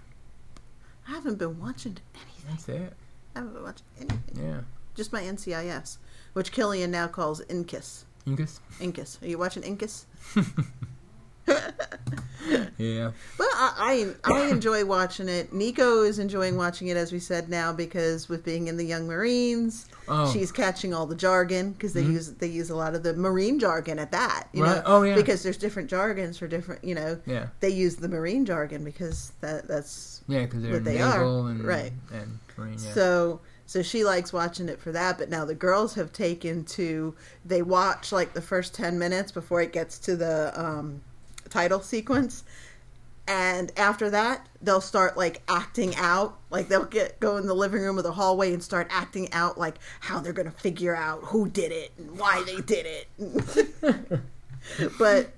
I 1.07 1.11
haven't 1.11 1.39
been 1.39 1.59
watching 1.59 1.97
anything. 2.13 2.45
that's 2.49 2.69
it. 2.69 2.93
I 3.35 3.39
haven't 3.39 3.53
been 3.55 3.63
watching 3.63 3.85
anything. 3.99 4.43
Yeah. 4.45 4.61
Just 4.95 5.11
my 5.11 5.21
NCIS, 5.23 5.97
which 6.33 6.51
Killian 6.51 6.91
now 6.91 7.07
calls 7.07 7.41
Incus. 7.49 8.03
Incus? 8.27 8.59
Incus. 8.79 9.21
Are 9.23 9.27
you 9.27 9.37
watching 9.39 9.63
Incus? 9.63 10.05
Yeah. 12.77 13.11
But 13.37 13.47
I, 13.53 14.13
I 14.23 14.33
I 14.33 14.47
enjoy 14.47 14.85
watching 14.85 15.27
it. 15.27 15.51
Nico 15.53 16.03
is 16.03 16.17
enjoying 16.17 16.55
watching 16.55 16.87
it, 16.87 16.95
as 16.97 17.11
we 17.11 17.19
said 17.19 17.49
now, 17.49 17.73
because 17.73 18.29
with 18.29 18.43
being 18.45 18.67
in 18.67 18.77
the 18.77 18.85
Young 18.85 19.07
Marines, 19.07 19.87
Oh. 20.07 20.31
she's 20.31 20.51
catching 20.51 20.93
all 20.93 21.05
the 21.05 21.15
jargon 21.15 21.73
because 21.73 21.93
they 21.93 22.01
use 22.01 22.31
they 22.35 22.47
use 22.47 22.69
a 22.69 22.75
lot 22.75 22.95
of 22.95 23.03
the 23.03 23.13
Marine 23.13 23.59
jargon 23.59 23.99
at 23.99 24.11
that. 24.13 24.47
You 24.53 24.63
Right. 24.63 24.77
know, 24.77 24.83
Oh, 24.85 25.03
yeah. 25.03 25.15
Because 25.15 25.43
there's 25.43 25.57
different 25.57 25.89
jargons 25.89 26.37
for 26.37 26.47
different. 26.47 26.83
You 26.83 26.95
know, 26.95 27.19
Yeah. 27.25 27.47
they 27.59 27.69
use 27.69 27.97
the 27.97 28.07
Marine 28.07 28.45
jargon 28.45 28.83
because 28.85 29.33
that 29.41 29.67
that's 29.67 30.21
Yeah, 30.27 30.45
because 30.45 30.63
they're 30.63 30.73
What 30.73 30.85
they 30.85 31.01
are, 31.01 31.23
and 31.49 31.63
right. 31.63 31.91
and 32.11 32.39
marine. 32.57 32.79
Yeah. 32.81 32.93
So 32.93 33.41
so 33.65 33.83
she 33.83 34.03
likes 34.03 34.33
watching 34.33 34.69
it 34.69 34.79
for 34.79 34.91
that, 34.93 35.17
but 35.19 35.29
now 35.29 35.45
the 35.45 35.53
girls 35.53 35.93
have 35.95 36.11
taken 36.13 36.63
to 36.65 37.13
they 37.45 37.61
watch 37.61 38.11
like 38.11 38.33
the 38.33 38.41
first 38.41 38.73
10 38.73 38.97
minutes 38.97 39.31
before 39.31 39.61
it 39.61 39.73
gets 39.73 39.99
to 39.99 40.15
the 40.15 40.51
um 40.59 41.01
title 41.49 41.81
sequence. 41.81 42.43
And 43.27 43.71
after 43.77 44.09
that, 44.09 44.47
they'll 44.61 44.81
start 44.81 45.15
like 45.15 45.41
acting 45.47 45.95
out. 45.97 46.37
Like 46.49 46.67
they'll 46.67 46.85
get 46.85 47.19
go 47.19 47.37
in 47.37 47.45
the 47.45 47.53
living 47.53 47.81
room 47.81 47.99
or 47.99 48.01
the 48.01 48.13
hallway 48.13 48.53
and 48.53 48.63
start 48.63 48.87
acting 48.89 49.31
out 49.33 49.57
like 49.57 49.75
how 49.99 50.19
they're 50.19 50.33
gonna 50.33 50.51
figure 50.51 50.95
out 50.95 51.19
who 51.25 51.47
did 51.47 51.71
it 51.71 51.91
and 51.97 52.17
why 52.17 52.43
they 52.43 52.61
did 52.61 52.87
it. 52.87 54.19
but 54.97 55.31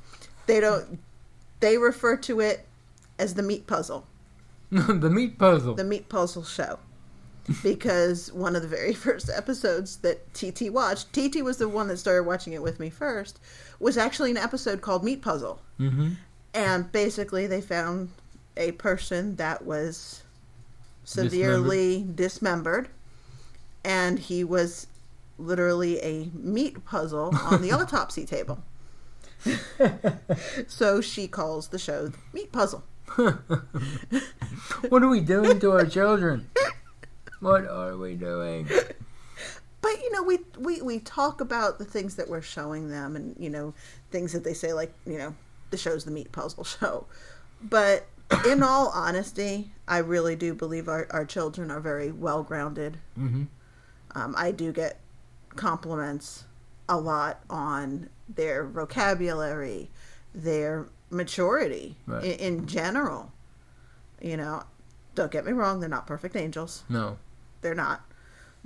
they 0.45 0.59
don't. 0.61 0.99
They 1.59 1.77
refer 1.77 2.15
to 2.17 2.39
it 2.39 2.65
as 3.19 3.35
the 3.35 3.43
meat 3.43 3.67
puzzle 3.67 4.05
the 4.71 5.09
meat 5.09 5.37
puzzle. 5.37 5.75
the 5.75 5.83
meat 5.83 6.09
puzzle 6.09 6.43
show 6.43 6.79
because 7.63 8.31
one 8.33 8.55
of 8.55 8.61
the 8.61 8.67
very 8.67 8.93
first 9.05 9.29
episodes 9.29 9.97
that 9.97 10.33
TT 10.33 10.71
watched, 10.71 11.13
TT 11.13 11.43
was 11.43 11.57
the 11.57 11.69
one 11.69 11.87
that 11.87 11.97
started 11.97 12.23
watching 12.23 12.53
it 12.53 12.61
with 12.61 12.79
me 12.79 12.89
first, 12.89 13.39
was 13.79 13.97
actually 13.97 14.31
an 14.31 14.37
episode 14.37 14.81
called 14.81 15.03
Meat 15.03 15.21
Puzzle. 15.21 15.61
mm-hmm. 15.79 16.11
And 16.53 16.91
basically, 16.91 17.47
they 17.47 17.61
found 17.61 18.09
a 18.57 18.73
person 18.73 19.37
that 19.37 19.65
was 19.65 20.21
severely 21.05 22.05
dismembered, 22.13 22.89
and 23.85 24.19
he 24.19 24.43
was 24.43 24.87
literally 25.37 25.99
a 26.01 26.29
meat 26.33 26.83
puzzle 26.85 27.33
on 27.49 27.61
the 27.61 27.71
autopsy 27.71 28.25
table. 28.25 28.61
so 30.67 31.01
she 31.01 31.27
calls 31.27 31.69
the 31.69 31.79
show 31.79 32.07
the 32.07 32.17
Meat 32.33 32.51
Puzzle. 32.51 32.83
what 34.89 35.03
are 35.03 35.07
we 35.09 35.19
doing 35.19 35.59
to 35.59 35.71
our 35.71 35.85
children? 35.85 36.49
What 37.41 37.67
are 37.67 37.97
we 37.97 38.15
doing? 38.15 38.67
but 39.81 39.91
you 40.03 40.11
know 40.11 40.23
we, 40.23 40.39
we 40.59 40.81
we 40.81 40.99
talk 40.99 41.41
about 41.41 41.79
the 41.79 41.85
things 41.85 42.15
that 42.15 42.29
we're 42.29 42.41
showing 42.41 42.89
them 42.89 43.15
and 43.15 43.35
you 43.39 43.49
know 43.49 43.73
things 44.11 44.31
that 44.33 44.43
they 44.43 44.53
say 44.53 44.73
like 44.73 44.93
you 45.05 45.17
know 45.17 45.35
the 45.71 45.77
show's 45.77 46.05
the 46.05 46.11
meat 46.11 46.31
puzzle 46.31 46.63
show 46.79 47.05
but 47.61 48.05
in 48.47 48.61
all 48.69 48.89
honesty 48.93 49.71
i 49.87 49.97
really 49.97 50.35
do 50.35 50.53
believe 50.53 50.87
our, 50.87 51.07
our 51.09 51.25
children 51.25 51.71
are 51.71 51.79
very 51.79 52.11
well 52.11 52.43
grounded 52.43 52.97
Mm-hmm. 53.17 53.43
um, 54.13 54.35
i 54.37 54.51
do 54.51 54.71
get 54.71 54.99
compliments 55.55 56.43
a 56.87 56.97
lot 56.99 57.39
on 57.49 58.07
their 58.29 58.65
vocabulary 58.65 59.89
their 60.35 60.87
maturity 61.09 61.95
Right. 62.05 62.23
in, 62.23 62.59
in 62.59 62.67
general 62.67 63.31
you 64.21 64.37
know 64.37 64.63
don't 65.15 65.31
get 65.31 65.43
me 65.45 65.51
wrong 65.53 65.79
they're 65.79 65.89
not 65.89 66.05
perfect 66.05 66.35
angels 66.35 66.83
No. 66.87 67.17
They're 67.61 67.75
not. 67.75 68.01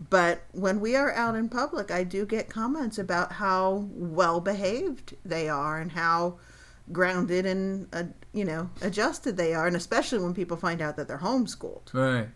But 0.10 0.44
when 0.52 0.82
we 0.82 0.96
are 0.96 1.14
out 1.14 1.36
in 1.36 1.48
public, 1.48 1.90
I 1.90 2.04
do 2.04 2.26
get 2.26 2.50
comments 2.50 2.98
about 2.98 3.34
how 3.34 3.88
well 3.94 4.42
behaved 4.42 5.16
they 5.24 5.48
are 5.48 5.80
and 5.80 5.92
how 5.94 6.38
grounded 6.92 7.46
and 7.46 7.88
uh, 7.94 8.04
you 8.34 8.44
know 8.46 8.70
adjusted 8.82 9.38
they 9.38 9.54
are, 9.54 9.68
and 9.68 9.76
especially 9.76 10.20
when 10.20 10.34
people 10.34 10.58
find 10.58 10.82
out 10.82 10.98
that 10.98 11.08
they're 11.08 11.18
homeschooled 11.20 11.94
Right. 11.94 12.28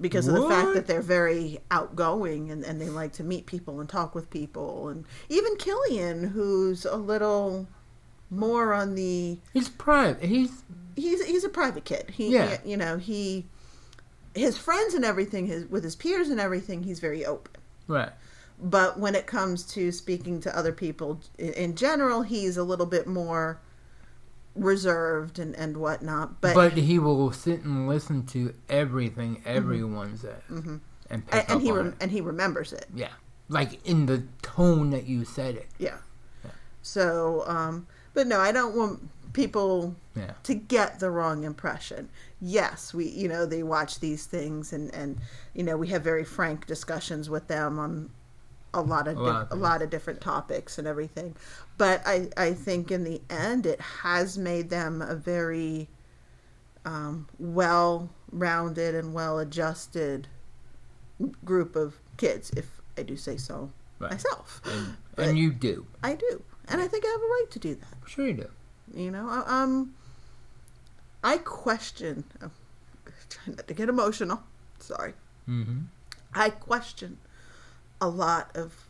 because 0.00 0.28
of 0.28 0.34
the 0.34 0.48
fact 0.48 0.72
that 0.74 0.86
they're 0.86 1.02
very 1.02 1.58
outgoing 1.70 2.50
and, 2.52 2.64
and 2.64 2.80
they 2.80 2.88
like 2.88 3.12
to 3.14 3.24
meet 3.24 3.46
people 3.46 3.80
and 3.80 3.88
talk 3.88 4.14
with 4.14 4.30
people, 4.30 4.88
and 4.88 5.04
even 5.28 5.56
Killian, 5.56 6.28
who's 6.28 6.84
a 6.84 6.96
little 6.96 7.66
more 8.30 8.72
on 8.72 8.94
the 8.94 9.38
He's 9.52 9.68
private. 9.68 10.22
He's 10.28 10.62
he's 10.94 11.24
he's 11.26 11.42
a 11.44 11.48
private 11.48 11.84
kid. 11.84 12.10
He, 12.10 12.30
Yeah. 12.34 12.58
you 12.64 12.76
know, 12.76 12.98
he 12.98 13.46
his 14.38 14.56
friends 14.56 14.94
and 14.94 15.04
everything, 15.04 15.46
his 15.46 15.66
with 15.66 15.84
his 15.84 15.96
peers 15.96 16.28
and 16.28 16.40
everything, 16.40 16.82
he's 16.82 17.00
very 17.00 17.24
open. 17.26 17.52
right. 17.86 18.10
But 18.60 18.98
when 18.98 19.14
it 19.14 19.26
comes 19.28 19.62
to 19.74 19.92
speaking 19.92 20.40
to 20.40 20.56
other 20.58 20.72
people 20.72 21.20
in, 21.38 21.52
in 21.52 21.74
general, 21.76 22.22
he's 22.22 22.56
a 22.56 22.64
little 22.64 22.86
bit 22.86 23.06
more 23.06 23.60
reserved 24.54 25.38
and 25.38 25.54
and 25.54 25.76
whatnot. 25.76 26.40
But, 26.40 26.54
But, 26.54 26.72
he 26.72 26.98
will 26.98 27.30
sit 27.32 27.60
and 27.62 27.86
listen 27.88 28.26
to 28.26 28.52
everything 28.68 29.42
everyone 29.46 30.16
says 30.16 30.42
Mhm. 30.50 30.80
and 31.10 31.22
and, 31.30 31.44
and 31.48 31.62
he 31.62 31.70
rem- 31.70 31.94
and 32.00 32.10
he 32.10 32.20
remembers 32.20 32.72
it. 32.72 32.86
Yeah, 32.94 33.12
like 33.48 33.84
in 33.86 34.06
the 34.06 34.24
tone 34.42 34.90
that 34.90 35.04
you 35.06 35.24
said 35.24 35.54
it. 35.56 35.68
Yeah. 35.78 35.98
Yeah. 36.44 36.50
So, 36.82 37.44
um, 37.46 37.86
but 38.14 38.26
no, 38.26 38.40
I 38.40 38.50
don't 38.50 38.74
want 38.76 39.08
people 39.38 39.94
Yeah. 40.16 40.32
to 40.42 40.54
get 40.54 40.98
the 40.98 41.10
wrong 41.10 41.44
impression. 41.44 42.08
Yes, 42.40 42.92
we, 42.92 43.06
you 43.08 43.28
know, 43.28 43.46
they 43.46 43.62
watch 43.62 44.00
these 44.00 44.26
things 44.26 44.72
and, 44.72 44.92
and, 44.92 45.18
you 45.54 45.62
know, 45.62 45.76
we 45.76 45.88
have 45.88 46.02
very 46.02 46.24
frank 46.24 46.66
discussions 46.66 47.30
with 47.30 47.46
them 47.46 47.78
on 47.78 48.10
a 48.74 48.80
lot 48.80 49.06
of, 49.06 49.16
A 49.16 49.20
di- 49.20 49.30
lot 49.30 49.42
of 49.42 49.52
a 49.52 49.54
lot 49.54 49.82
of 49.82 49.90
different 49.90 50.20
topics 50.20 50.76
and 50.76 50.88
everything. 50.88 51.36
But 51.78 52.02
I, 52.04 52.28
I 52.36 52.52
think 52.52 52.90
in 52.90 53.04
the 53.04 53.20
end, 53.30 53.64
it 53.64 53.80
has 53.80 54.36
made 54.36 54.70
them 54.70 55.00
a 55.02 55.14
very, 55.14 55.88
um, 56.84 57.28
well-rounded 57.38 58.94
and 58.96 59.14
well-adjusted 59.14 60.26
group 61.44 61.76
of 61.76 61.94
kids, 62.16 62.50
if 62.56 62.80
I 62.96 63.02
do 63.04 63.16
say 63.16 63.36
so 63.36 63.70
Right. 64.00 64.10
myself. 64.12 64.60
And, 64.64 64.96
and 65.28 65.38
you 65.38 65.52
do. 65.52 65.86
I 66.02 66.14
do, 66.14 66.42
and 66.68 66.80
I 66.80 66.88
think 66.88 67.04
I 67.04 67.08
have 67.08 67.20
a 67.20 67.24
right 67.24 67.46
to 67.50 67.58
do 67.60 67.74
that. 67.76 67.94
Sure 68.08 68.26
you 68.26 68.34
do. 68.34 68.50
You 68.94 69.10
know, 69.10 69.28
I- 69.28 69.62
um, 69.62 69.94
I 71.22 71.38
question. 71.38 72.24
I'm 72.40 72.50
trying 73.28 73.56
not 73.56 73.66
to 73.68 73.74
get 73.74 73.88
emotional. 73.88 74.42
Sorry, 74.78 75.14
Mm-hmm. 75.48 75.80
I 76.34 76.50
question 76.50 77.18
a 78.00 78.08
lot 78.08 78.50
of 78.54 78.88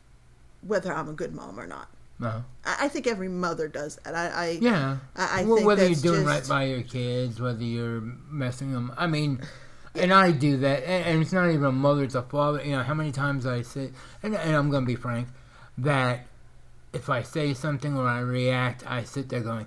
whether 0.60 0.92
I'm 0.92 1.08
a 1.08 1.12
good 1.12 1.34
mom 1.34 1.58
or 1.58 1.66
not. 1.66 1.88
Uh-huh. 2.20 2.40
I, 2.64 2.88
think 2.88 3.06
every 3.06 3.28
mother 3.28 3.68
does 3.68 3.96
that. 4.04 4.12
I, 4.14 4.26
I 4.28 4.48
Yeah. 4.60 4.96
I, 5.14 5.42
I 5.42 5.44
Well, 5.44 5.56
think 5.56 5.66
whether 5.68 5.86
you're 5.86 5.94
doing 6.00 6.24
right 6.24 6.46
by 6.48 6.64
your 6.64 6.82
kids, 6.82 7.40
whether 7.40 7.62
you're 7.62 8.00
messing 8.28 8.72
them. 8.72 8.92
I 8.96 9.06
mean, 9.06 9.40
and 9.94 10.12
I 10.12 10.32
do 10.32 10.56
that, 10.58 10.82
and, 10.82 11.06
and 11.06 11.22
it's 11.22 11.32
not 11.32 11.48
even 11.48 11.64
a 11.64 11.72
mother; 11.72 12.02
it's 12.02 12.16
a 12.16 12.22
father. 12.22 12.62
You 12.64 12.72
know 12.72 12.82
how 12.82 12.94
many 12.94 13.12
times 13.12 13.46
I 13.46 13.62
say, 13.62 13.90
and, 14.22 14.34
and 14.34 14.56
I'm 14.56 14.68
gonna 14.68 14.84
be 14.84 14.96
frank, 14.96 15.28
that 15.78 16.26
if 16.92 17.08
I 17.08 17.22
say 17.22 17.54
something 17.54 17.96
or 17.96 18.06
I 18.08 18.18
react, 18.18 18.84
I 18.84 19.04
sit 19.04 19.28
there 19.28 19.40
going, 19.40 19.66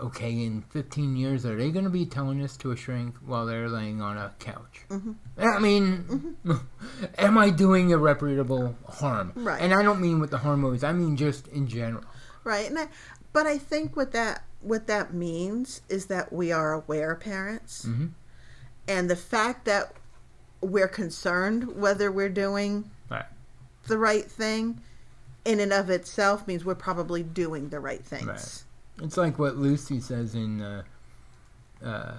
"Okay, 0.00 0.44
in 0.44 0.62
15 0.62 1.16
years, 1.16 1.44
are 1.44 1.56
they 1.56 1.70
gonna 1.70 1.90
be 1.90 2.06
telling 2.06 2.40
this 2.40 2.56
to 2.58 2.70
a 2.70 2.76
shrink 2.76 3.16
while 3.24 3.46
they're 3.46 3.68
laying 3.68 4.00
on 4.00 4.16
a 4.16 4.32
couch?" 4.38 4.84
Mhm. 4.90 5.14
I 5.36 5.58
mean, 5.58 6.36
am 7.18 7.36
I 7.38 7.50
doing 7.50 7.90
irreparable 7.90 8.76
harm? 8.88 9.32
Right. 9.34 9.60
And 9.60 9.72
I 9.74 9.82
don't 9.82 10.00
mean 10.00 10.20
with 10.20 10.30
the 10.30 10.38
harm 10.38 10.60
movies; 10.60 10.84
I 10.84 10.92
mean 10.92 11.16
just 11.16 11.48
in 11.48 11.66
general. 11.66 12.04
right? 12.44 12.68
And 12.70 12.78
I, 12.78 12.88
but 13.32 13.46
I 13.46 13.58
think 13.58 13.96
what 13.96 14.12
that 14.12 14.44
what 14.60 14.86
that 14.86 15.12
means 15.14 15.82
is 15.88 16.06
that 16.06 16.32
we 16.32 16.50
are 16.52 16.72
aware 16.72 17.14
parents, 17.14 17.84
hmm 17.84 18.06
and 18.86 19.10
the 19.10 19.16
fact 19.16 19.66
that 19.66 19.92
we're 20.62 20.88
concerned 20.88 21.76
whether 21.76 22.10
we're 22.10 22.28
doing 22.30 22.90
Right. 23.10 23.26
the 23.86 23.98
right 23.98 24.24
thing 24.30 24.80
in 25.44 25.60
and 25.60 25.72
of 25.72 25.90
itself 25.90 26.46
means 26.48 26.64
we're 26.64 26.74
probably 26.74 27.22
doing 27.22 27.68
the 27.68 27.80
right 27.80 28.02
things. 28.04 28.26
Right. 28.26 28.62
It's 29.02 29.16
like 29.16 29.38
what 29.38 29.56
Lucy 29.56 30.00
says 30.00 30.34
in 30.34 30.60
uh, 30.60 30.82
uh, 31.84 32.12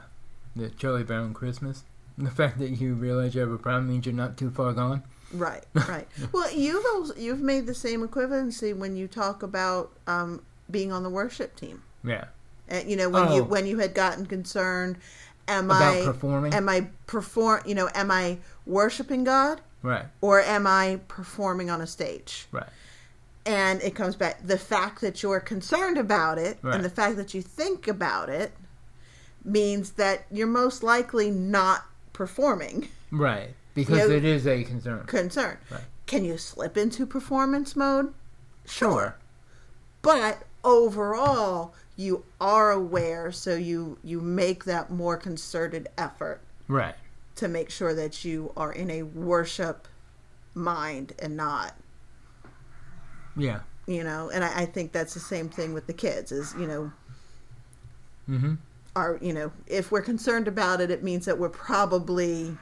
the 0.56 0.70
Charlie 0.72 1.04
Brown 1.04 1.34
Christmas. 1.34 1.84
The 2.18 2.30
fact 2.30 2.60
that 2.60 2.72
you 2.82 2.96
realize 2.96 3.34
you 3.34 3.40
have 3.40 3.50
a 3.52 3.58
problem 3.58 3.88
means 3.88 4.06
you're 4.06 4.14
not 4.14 4.36
too 4.36 4.50
far 4.50 4.74
gone. 4.74 5.04
Right, 5.32 5.64
right. 5.88 6.06
well, 6.34 6.52
you've 6.54 6.84
also, 6.94 7.16
you've 7.16 7.40
made 7.40 7.66
the 7.66 7.74
same 7.74 8.06
equivalency 8.06 8.76
when 8.76 8.98
you 8.98 9.08
talk 9.08 9.42
about 9.42 9.92
um, 10.06 10.42
being 10.70 10.92
on 10.92 11.04
the 11.04 11.10
worship 11.10 11.56
team. 11.56 11.82
Yeah. 12.04 12.26
And, 12.68 12.90
you 12.90 12.98
know, 12.98 13.08
when 13.08 13.32
you 13.32 13.42
Oh. 13.42 13.46
when 13.46 13.66
you 13.66 13.80
had 13.80 13.94
gotten 13.94 14.26
concerned, 14.26 14.98
am 15.48 15.68
About 15.72 15.96
I 15.96 16.04
performing. 16.04 16.54
am 16.54 16.68
I 16.68 16.88
perform? 17.08 17.62
You 17.66 17.76
know, 17.76 17.90
am 17.96 18.12
I 18.12 18.40
worshiping 18.66 19.24
God 19.24 19.62
right. 19.82 20.04
or 20.20 20.42
am 20.42 20.68
I 20.68 21.00
performing 21.08 21.70
on 21.70 21.80
a 21.80 21.88
stage? 21.88 22.48
Right. 22.52 22.68
And 23.50 23.82
it 23.82 23.96
comes 23.96 24.16
back 24.16 24.46
the 24.46 24.60
fact 24.60 25.02
that 25.02 25.24
you're 25.24 25.40
concerned 25.40 25.98
about 25.98 26.38
it 26.38 26.60
Right. 26.62 26.76
and 26.76 26.86
the 26.86 26.90
fact 26.90 27.16
that 27.16 27.34
you 27.34 27.42
think 27.42 27.88
about 27.88 28.30
it 28.30 28.52
means 29.44 29.94
that 29.94 30.28
you're 30.30 30.46
most 30.46 30.84
likely 30.84 31.32
not 31.32 31.86
performing 32.14 32.90
Right. 33.12 33.56
Because 33.74 34.08
You- 34.08 34.16
it 34.18 34.24
is 34.24 34.46
a 34.46 34.64
concern. 34.64 35.04
concern. 35.08 35.58
Right. 35.72 35.82
Can 36.06 36.24
you 36.26 36.38
slip 36.38 36.78
into 36.78 37.08
performance 37.08 37.76
mode? 37.76 38.14
Sure. 38.66 39.16
But 40.04 40.44
overall, 40.64 41.74
you 41.96 42.26
are 42.40 42.70
aware, 42.70 43.32
so 43.32 43.56
you 43.56 43.98
you 44.04 44.22
make 44.22 44.66
that 44.66 44.92
more 44.92 45.18
concerted 45.18 45.88
effort 45.98 46.42
Right. 46.68 46.96
to 47.38 47.48
make 47.48 47.72
sure 47.72 47.96
that 47.96 48.24
you 48.24 48.52
are 48.56 48.72
in 48.72 48.92
a 48.92 49.02
worship 49.04 49.88
mind 50.54 51.14
and 51.18 51.36
not 51.36 51.74
Yeah. 53.38 53.60
you 53.88 54.04
know 54.04 54.30
and 54.34 54.44
I, 54.44 54.62
I 54.62 54.66
think 54.66 54.92
that's 54.92 55.14
the 55.14 55.20
same 55.20 55.50
thing 55.50 55.74
with 55.74 55.88
the 55.88 55.94
kids 55.94 56.32
is 56.32 56.54
you 56.60 56.68
know 56.68 56.92
Mm-hmm. 58.30 58.56
are 58.96 59.18
you 59.22 59.34
know 59.34 59.52
if 59.66 59.92
we're 59.92 60.02
concerned 60.04 60.48
about 60.48 60.82
it 60.82 60.92
it 60.92 61.04
means 61.04 61.26
that 61.26 61.38
we're 61.40 61.50
probably 61.50 62.56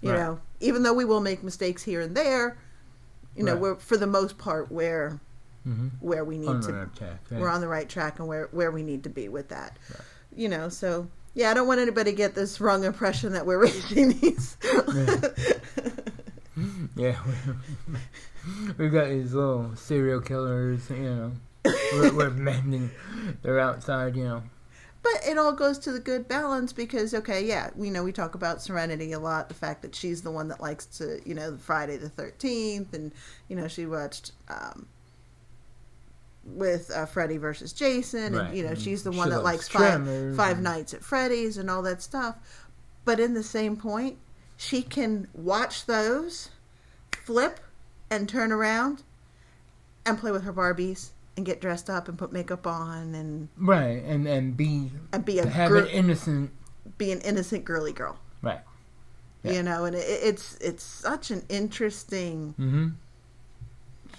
you 0.00 0.10
Right. 0.12 0.18
know 0.18 0.40
even 0.60 0.82
though 0.84 0.94
we 0.94 1.04
will 1.04 1.20
make 1.20 1.42
mistakes 1.42 1.82
here 1.82 2.00
and 2.00 2.16
there 2.16 2.56
you 3.36 3.42
know 3.42 3.52
Right. 3.54 3.60
we're 3.60 3.74
for 3.76 3.96
the 3.96 4.06
most 4.06 4.38
part 4.38 4.70
where 4.70 5.18
Mm-hmm. 5.66 5.88
where 5.98 6.24
we 6.24 6.38
need 6.38 6.46
On 6.48 6.60
to 6.60 6.70
the 6.70 6.82
attack. 6.82 7.18
we're 7.32 7.48
on 7.48 7.60
the 7.60 7.66
right 7.66 7.88
track 7.88 8.20
and 8.20 8.28
where 8.28 8.48
where 8.52 8.70
we 8.70 8.84
need 8.84 9.02
to 9.02 9.08
be 9.10 9.28
with 9.28 9.48
that 9.48 9.76
Right. 9.90 10.00
you 10.36 10.48
know 10.48 10.68
so 10.68 11.08
yeah 11.34 11.50
i 11.50 11.54
don't 11.54 11.66
want 11.66 11.80
anybody 11.80 12.12
to 12.12 12.16
get 12.16 12.36
this 12.36 12.60
wrong 12.60 12.84
impression 12.84 13.32
that 13.32 13.44
we're 13.46 13.58
raising 13.62 14.10
these 14.20 14.56
Yeah. 14.62 15.20
Yeah, 16.96 17.16
we've 18.78 18.90
got 18.92 19.08
these 19.08 19.34
little 19.34 19.76
serial 19.76 20.20
killers, 20.20 20.88
you 20.90 20.96
know. 20.96 21.32
We're, 21.92 22.12
we're 22.14 22.30
mending. 22.50 22.90
They're 23.42 23.60
outside, 23.60 24.16
you 24.16 24.24
know. 24.24 24.42
But 25.02 25.28
it 25.28 25.38
all 25.38 25.52
goes 25.52 25.78
to 25.80 25.92
the 25.92 26.00
good 26.00 26.26
balance 26.26 26.72
because, 26.72 27.12
okay, 27.14 27.44
yeah, 27.44 27.70
we 27.76 27.90
know 27.90 28.02
we 28.02 28.12
talk 28.12 28.34
about 28.34 28.60
Serenity 28.62 29.12
a 29.12 29.20
lot. 29.20 29.48
The 29.48 29.54
fact 29.54 29.82
that 29.82 29.94
she's 29.94 30.22
the 30.22 30.30
one 30.30 30.48
that 30.48 30.60
likes 30.60 30.86
to, 30.98 31.20
you 31.24 31.34
know, 31.34 31.56
Friday 31.58 31.96
the 31.96 32.08
Thirteenth, 32.08 32.92
and 32.94 33.12
you 33.48 33.54
know 33.56 33.68
she 33.68 33.86
watched 33.86 34.32
um, 34.48 34.86
with 36.44 36.90
uh, 36.90 37.06
Freddy 37.06 37.36
versus 37.36 37.72
Jason, 37.72 38.34
Right, 38.34 38.46
and 38.48 38.56
you 38.56 38.64
know 38.64 38.74
she's 38.74 39.02
the 39.02 39.12
she 39.12 39.18
one 39.18 39.30
that 39.30 39.42
likes 39.44 39.68
five 39.68 40.04
Five 40.36 40.56
and- 40.56 40.64
Nights 40.64 40.94
at 40.94 41.04
Freddy's 41.04 41.58
and 41.58 41.70
all 41.70 41.82
that 41.82 42.02
stuff. 42.02 42.36
But 43.04 43.20
in 43.20 43.34
the 43.34 43.42
same 43.42 43.76
point, 43.76 44.18
she 44.56 44.82
can 44.82 45.28
watch 45.34 45.86
those, 45.86 46.50
flip, 47.26 47.58
and 48.08 48.28
turn 48.28 48.52
around, 48.52 49.02
and 50.06 50.16
play 50.16 50.30
with 50.30 50.44
her 50.44 50.52
Barbies 50.52 51.10
and 51.36 51.44
get 51.44 51.60
dressed 51.60 51.90
up 51.90 52.08
and 52.08 52.16
put 52.16 52.32
makeup 52.32 52.66
on 52.66 53.14
and 53.14 53.48
Right. 53.56 54.02
And 54.04 54.26
and 54.26 54.56
be 54.56 54.90
and 55.12 55.24
be 55.24 55.38
a 55.40 55.46
have 55.46 55.70
gir- 55.70 55.78
an 55.78 55.88
innocent. 55.88 56.50
be 56.98 57.10
an 57.10 57.20
innocent 57.22 57.64
girly 57.64 57.92
girl. 57.92 58.16
Right. 58.42 58.60
Yeah. 59.42 59.52
You 59.52 59.62
know, 59.64 59.84
and 59.84 59.96
it, 59.96 59.98
it's 60.06 60.56
it's 60.60 60.82
such 60.84 61.30
an 61.32 61.42
interesting 61.48 62.54
Mm-hmm. 62.58 62.88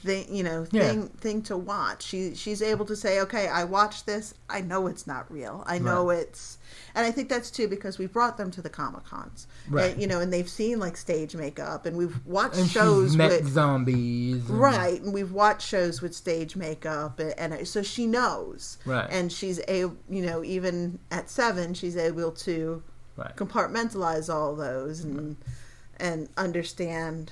Thing, 0.03 0.33
you 0.33 0.43
know, 0.43 0.65
Yeah. 0.71 0.87
thing 0.87 1.07
thing 1.19 1.41
to 1.43 1.57
watch. 1.57 2.03
She 2.03 2.35
she's 2.35 2.61
able 2.61 2.85
to 2.85 2.95
say, 2.95 3.19
"Okay, 3.21 3.47
I 3.47 3.63
watched 3.63 4.05
this. 4.05 4.33
I 4.49 4.61
know 4.61 4.87
it's 4.87 5.05
not 5.07 5.31
real. 5.31 5.63
I 5.67 5.79
know 5.79 6.09
it's." 6.09 6.57
And 6.95 7.05
I 7.05 7.11
think 7.11 7.29
that's 7.29 7.51
too 7.51 7.67
because 7.67 7.97
we 7.97 8.05
brought 8.07 8.37
them 8.37 8.49
to 8.51 8.61
the 8.61 8.69
Comic 8.69 9.03
Cons, 9.05 9.45
Right. 9.69 9.91
And, 9.93 10.01
you 10.01 10.07
know, 10.07 10.19
and 10.19 10.31
they've 10.33 10.49
seen 10.49 10.79
like 10.79 10.97
stage 10.97 11.35
makeup, 11.35 11.85
and 11.85 11.95
we've 11.97 12.25
watched 12.25 12.57
And 12.57 12.69
shows 12.69 13.15
with 13.17 13.47
zombies. 13.49 14.49
and- 14.49 14.59
right, 14.59 15.01
and 15.01 15.13
we've 15.13 15.31
watched 15.31 15.67
shows 15.67 16.01
with 16.01 16.15
stage 16.15 16.55
makeup, 16.55 17.19
and, 17.19 17.33
and 17.53 17.67
so 17.67 17.81
she 17.83 18.07
knows, 18.07 18.77
Right. 18.85 19.07
and 19.11 19.31
she's 19.31 19.59
able, 19.67 19.97
you 20.09 20.21
know, 20.25 20.43
even 20.43 20.99
at 21.11 21.29
seven, 21.29 21.73
she's 21.73 21.95
able 21.97 22.31
to 22.31 22.81
Right. 23.15 23.35
compartmentalize 23.35 24.33
all 24.33 24.55
those 24.55 25.01
and 25.03 25.37
and 25.99 26.29
understand 26.37 27.31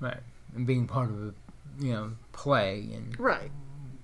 Right. 0.00 0.20
And 0.56 0.66
being 0.66 0.86
part 0.86 1.10
of 1.10 1.16
a, 1.22 1.34
you 1.80 1.92
know, 1.92 2.12
play 2.32 2.88
and 2.94 3.18
right 3.18 3.50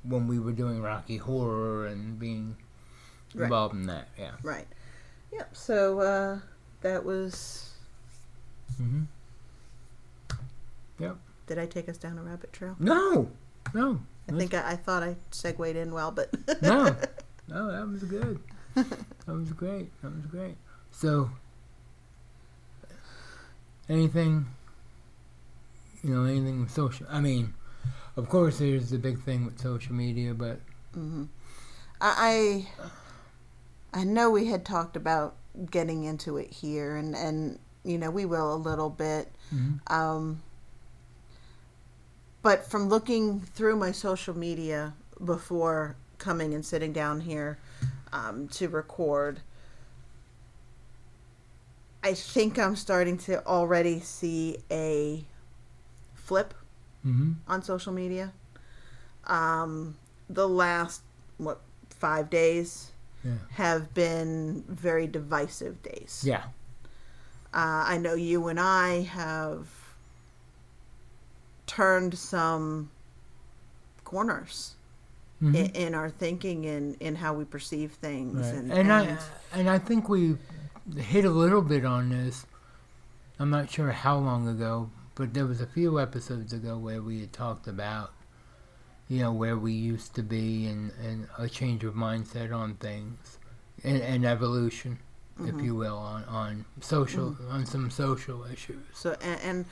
when 0.02 0.26
we 0.26 0.38
were 0.38 0.52
doing 0.52 0.80
Rocky 0.82 1.16
Horror 1.18 1.86
and 1.86 2.18
being 2.18 2.56
Right. 3.34 3.44
involved 3.44 3.74
in 3.74 3.86
that. 3.86 4.08
Yeah. 4.18 4.32
Right. 4.42 4.66
Yep. 5.32 5.54
So 5.56 6.00
uh, 6.00 6.38
that 6.80 7.04
was. 7.04 7.70
hmm 8.76 9.02
Yep. 10.98 11.16
Did 11.46 11.58
I 11.58 11.66
take 11.66 11.88
us 11.88 11.96
down 11.96 12.18
a 12.18 12.22
rabbit 12.22 12.52
trail? 12.52 12.76
No, 12.78 13.30
no, 13.74 14.00
I 14.28 14.32
think 14.32 14.52
I, 14.54 14.72
I 14.72 14.76
thought 14.76 15.02
I 15.02 15.16
segued 15.30 15.76
in 15.76 15.92
well, 15.92 16.10
but 16.10 16.30
no, 16.62 16.94
no. 17.48 17.72
That 17.72 17.88
was 17.88 18.02
good. 18.04 18.38
That 18.74 18.86
was 19.28 19.52
great. 19.52 19.90
That 20.02 20.14
was 20.14 20.26
great. 20.26 20.56
So, 20.90 21.30
anything, 23.88 24.46
you 26.02 26.14
know, 26.14 26.24
anything 26.24 26.60
with 26.60 26.70
social. 26.70 27.06
I 27.10 27.20
mean, 27.20 27.54
of 28.16 28.28
course, 28.28 28.58
there's 28.58 28.90
the 28.90 28.98
big 28.98 29.22
thing 29.22 29.44
with 29.44 29.60
social 29.60 29.94
media, 29.94 30.34
but 30.34 30.60
hmm 30.94 31.24
I 32.00 32.66
I 33.92 34.04
know 34.04 34.30
we 34.30 34.46
had 34.46 34.64
talked 34.64 34.96
about 34.96 35.36
getting 35.70 36.04
into 36.04 36.36
it 36.36 36.50
here, 36.52 36.96
and 36.96 37.14
and 37.14 37.58
you 37.84 37.98
know 37.98 38.10
we 38.10 38.24
will 38.24 38.54
a 38.54 38.56
little 38.56 38.90
bit. 38.90 39.30
Mhm. 39.54 39.80
Um, 39.90 40.42
but 42.42 42.64
from 42.70 42.88
looking 42.88 43.40
through 43.40 43.76
my 43.76 43.92
social 43.92 44.36
media 44.36 44.94
before 45.22 45.96
coming 46.18 46.54
and 46.54 46.64
sitting 46.64 46.92
down 46.92 47.20
here 47.20 47.58
um, 48.12 48.48
to 48.48 48.68
record, 48.68 49.40
I 52.02 52.14
think 52.14 52.58
I'm 52.58 52.76
starting 52.76 53.18
to 53.18 53.44
already 53.46 54.00
see 54.00 54.58
a 54.70 55.26
flip 56.14 56.54
hmm 57.02 57.32
on 57.48 57.62
social 57.62 57.92
media. 57.92 58.32
Um, 59.26 59.96
the 60.28 60.48
last 60.48 61.02
what 61.38 61.60
five 61.90 62.30
days 62.30 62.92
yeah, 63.24 63.32
have 63.52 63.92
been 63.94 64.64
very 64.68 65.06
divisive 65.06 65.82
days. 65.82 66.22
yeah, 66.26 66.44
Uh, 67.52 67.84
I 67.94 67.98
know 67.98 68.14
you 68.14 68.48
and 68.48 68.58
I 68.60 69.02
have 69.02 69.68
turned 71.66 72.16
some 72.18 72.90
corners 74.04 74.74
Mhm. 75.42 75.54
in, 75.54 75.66
in 75.86 75.94
our 75.94 76.10
thinking 76.10 76.66
and 76.66 76.96
in 77.00 77.14
how 77.16 77.32
we 77.34 77.44
perceive 77.44 77.92
things. 77.92 78.36
Right. 78.46 78.54
And, 78.54 78.72
And, 78.72 78.90
and, 78.90 78.92
I 78.92 79.18
and 79.58 79.70
I 79.70 79.78
think 79.78 80.08
we 80.08 80.36
hit 80.96 81.24
a 81.24 81.30
little 81.30 81.62
bit 81.62 81.84
on 81.84 82.08
this. 82.10 82.46
I'm 83.38 83.50
not 83.50 83.70
sure 83.70 83.90
how 83.90 84.18
long 84.18 84.48
ago, 84.48 84.90
but 85.20 85.34
there 85.34 85.44
was 85.44 85.60
a 85.60 85.66
few 85.66 86.00
episodes 86.00 86.54
ago 86.54 86.78
where 86.78 87.02
we 87.02 87.20
had 87.20 87.30
talked 87.30 87.66
about, 87.68 88.12
you 89.06 89.18
know, 89.20 89.30
where 89.32 89.58
we 89.58 89.72
used 89.72 90.14
to 90.14 90.22
be 90.22 90.66
and, 90.66 90.92
and 91.04 91.28
a 91.36 91.46
change 91.46 91.84
of 91.84 91.92
mindset 91.94 92.54
on 92.56 92.74
things, 92.76 93.38
and, 93.84 94.00
and 94.00 94.24
evolution, 94.24 94.98
if 95.44 95.56
Mhm. 95.56 95.62
you 95.62 95.74
will, 95.74 95.98
on 95.98 96.24
on 96.24 96.64
social 96.80 97.32
Mm-hmm. 97.32 97.50
on 97.52 97.66
some 97.66 97.90
social 97.90 98.44
issues. 98.44 98.82
so 98.94 99.14
and, 99.20 99.40
and 99.42 99.64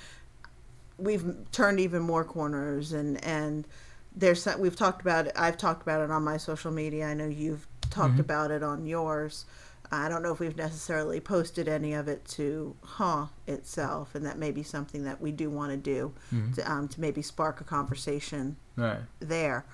we've 0.99 1.25
turned 1.51 1.81
even 1.81 2.03
more 2.03 2.25
corners 2.25 2.93
and 2.93 3.23
and 3.25 3.67
there's 4.15 4.47
we've 4.59 4.77
talked 4.77 5.01
about 5.01 5.27
it 5.29 5.33
i've 5.37 5.57
talked 5.57 5.81
about 5.83 6.01
it 6.03 6.11
on 6.11 6.25
my 6.25 6.37
social 6.37 6.73
media 6.73 7.07
i 7.07 7.15
know 7.15 7.27
you've 7.27 7.67
talked 7.89 8.17
Mhm. 8.17 8.21
about 8.21 8.51
it 8.51 8.63
on 8.63 8.85
yours 8.85 9.45
i 9.91 10.09
don't 10.09 10.23
know 10.23 10.33
if 10.33 10.39
we've 10.41 10.57
necessarily 10.57 11.21
posted 11.21 11.67
any 11.69 11.93
of 11.95 12.09
it 12.09 12.25
to 12.27 12.75
huh 12.83 13.27
itself 13.47 14.15
and 14.15 14.25
that 14.27 14.39
may 14.39 14.51
be 14.51 14.63
something 14.63 15.05
that 15.05 15.21
we 15.21 15.33
do 15.33 15.49
want 15.51 15.71
to 15.71 15.77
do 15.77 16.13
Mhm. 16.33 16.55
to, 16.55 16.71
um, 16.73 16.89
to 16.89 17.01
maybe 17.01 17.23
spark 17.23 17.61
a 17.61 17.65
conversation 17.65 18.57
Right. 18.77 19.01
there 19.21 19.65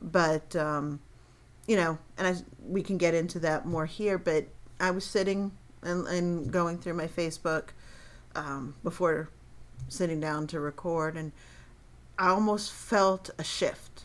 but 0.00 0.54
um, 0.56 1.00
you 1.66 1.76
know 1.76 1.98
and 2.16 2.26
I, 2.26 2.34
we 2.66 2.82
can 2.82 2.98
get 2.98 3.14
into 3.14 3.38
that 3.40 3.66
more 3.66 3.86
here 3.86 4.16
but 4.18 4.46
i 4.80 4.90
was 4.90 5.04
sitting 5.04 5.52
and, 5.82 6.06
and 6.06 6.50
going 6.52 6.78
through 6.78 6.94
my 6.94 7.06
facebook 7.06 7.68
um, 8.34 8.74
before 8.82 9.28
sitting 9.88 10.20
down 10.20 10.46
to 10.48 10.60
record 10.60 11.16
and 11.16 11.32
i 12.18 12.28
almost 12.28 12.72
felt 12.72 13.30
a 13.38 13.44
shift 13.44 14.04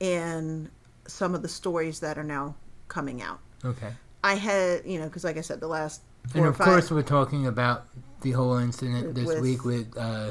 in 0.00 0.70
some 1.06 1.34
of 1.34 1.42
the 1.42 1.48
stories 1.48 2.00
that 2.00 2.18
are 2.18 2.24
now 2.24 2.54
coming 2.88 3.22
out 3.22 3.40
Okay. 3.64 3.92
i 4.22 4.34
had 4.34 4.84
you 4.84 4.98
know 4.98 5.04
because 5.06 5.24
like 5.24 5.36
i 5.36 5.40
said 5.40 5.60
the 5.60 5.68
last 5.68 6.02
four 6.28 6.38
And 6.40 6.46
of 6.48 6.58
course, 6.58 6.90
we're 6.90 7.02
talking 7.02 7.46
about 7.46 7.86
the 8.22 8.32
whole 8.32 8.56
incident 8.56 9.14
this 9.14 9.26
With- 9.26 9.40
week 9.40 9.64
with 9.64 9.96
uh, 9.96 10.30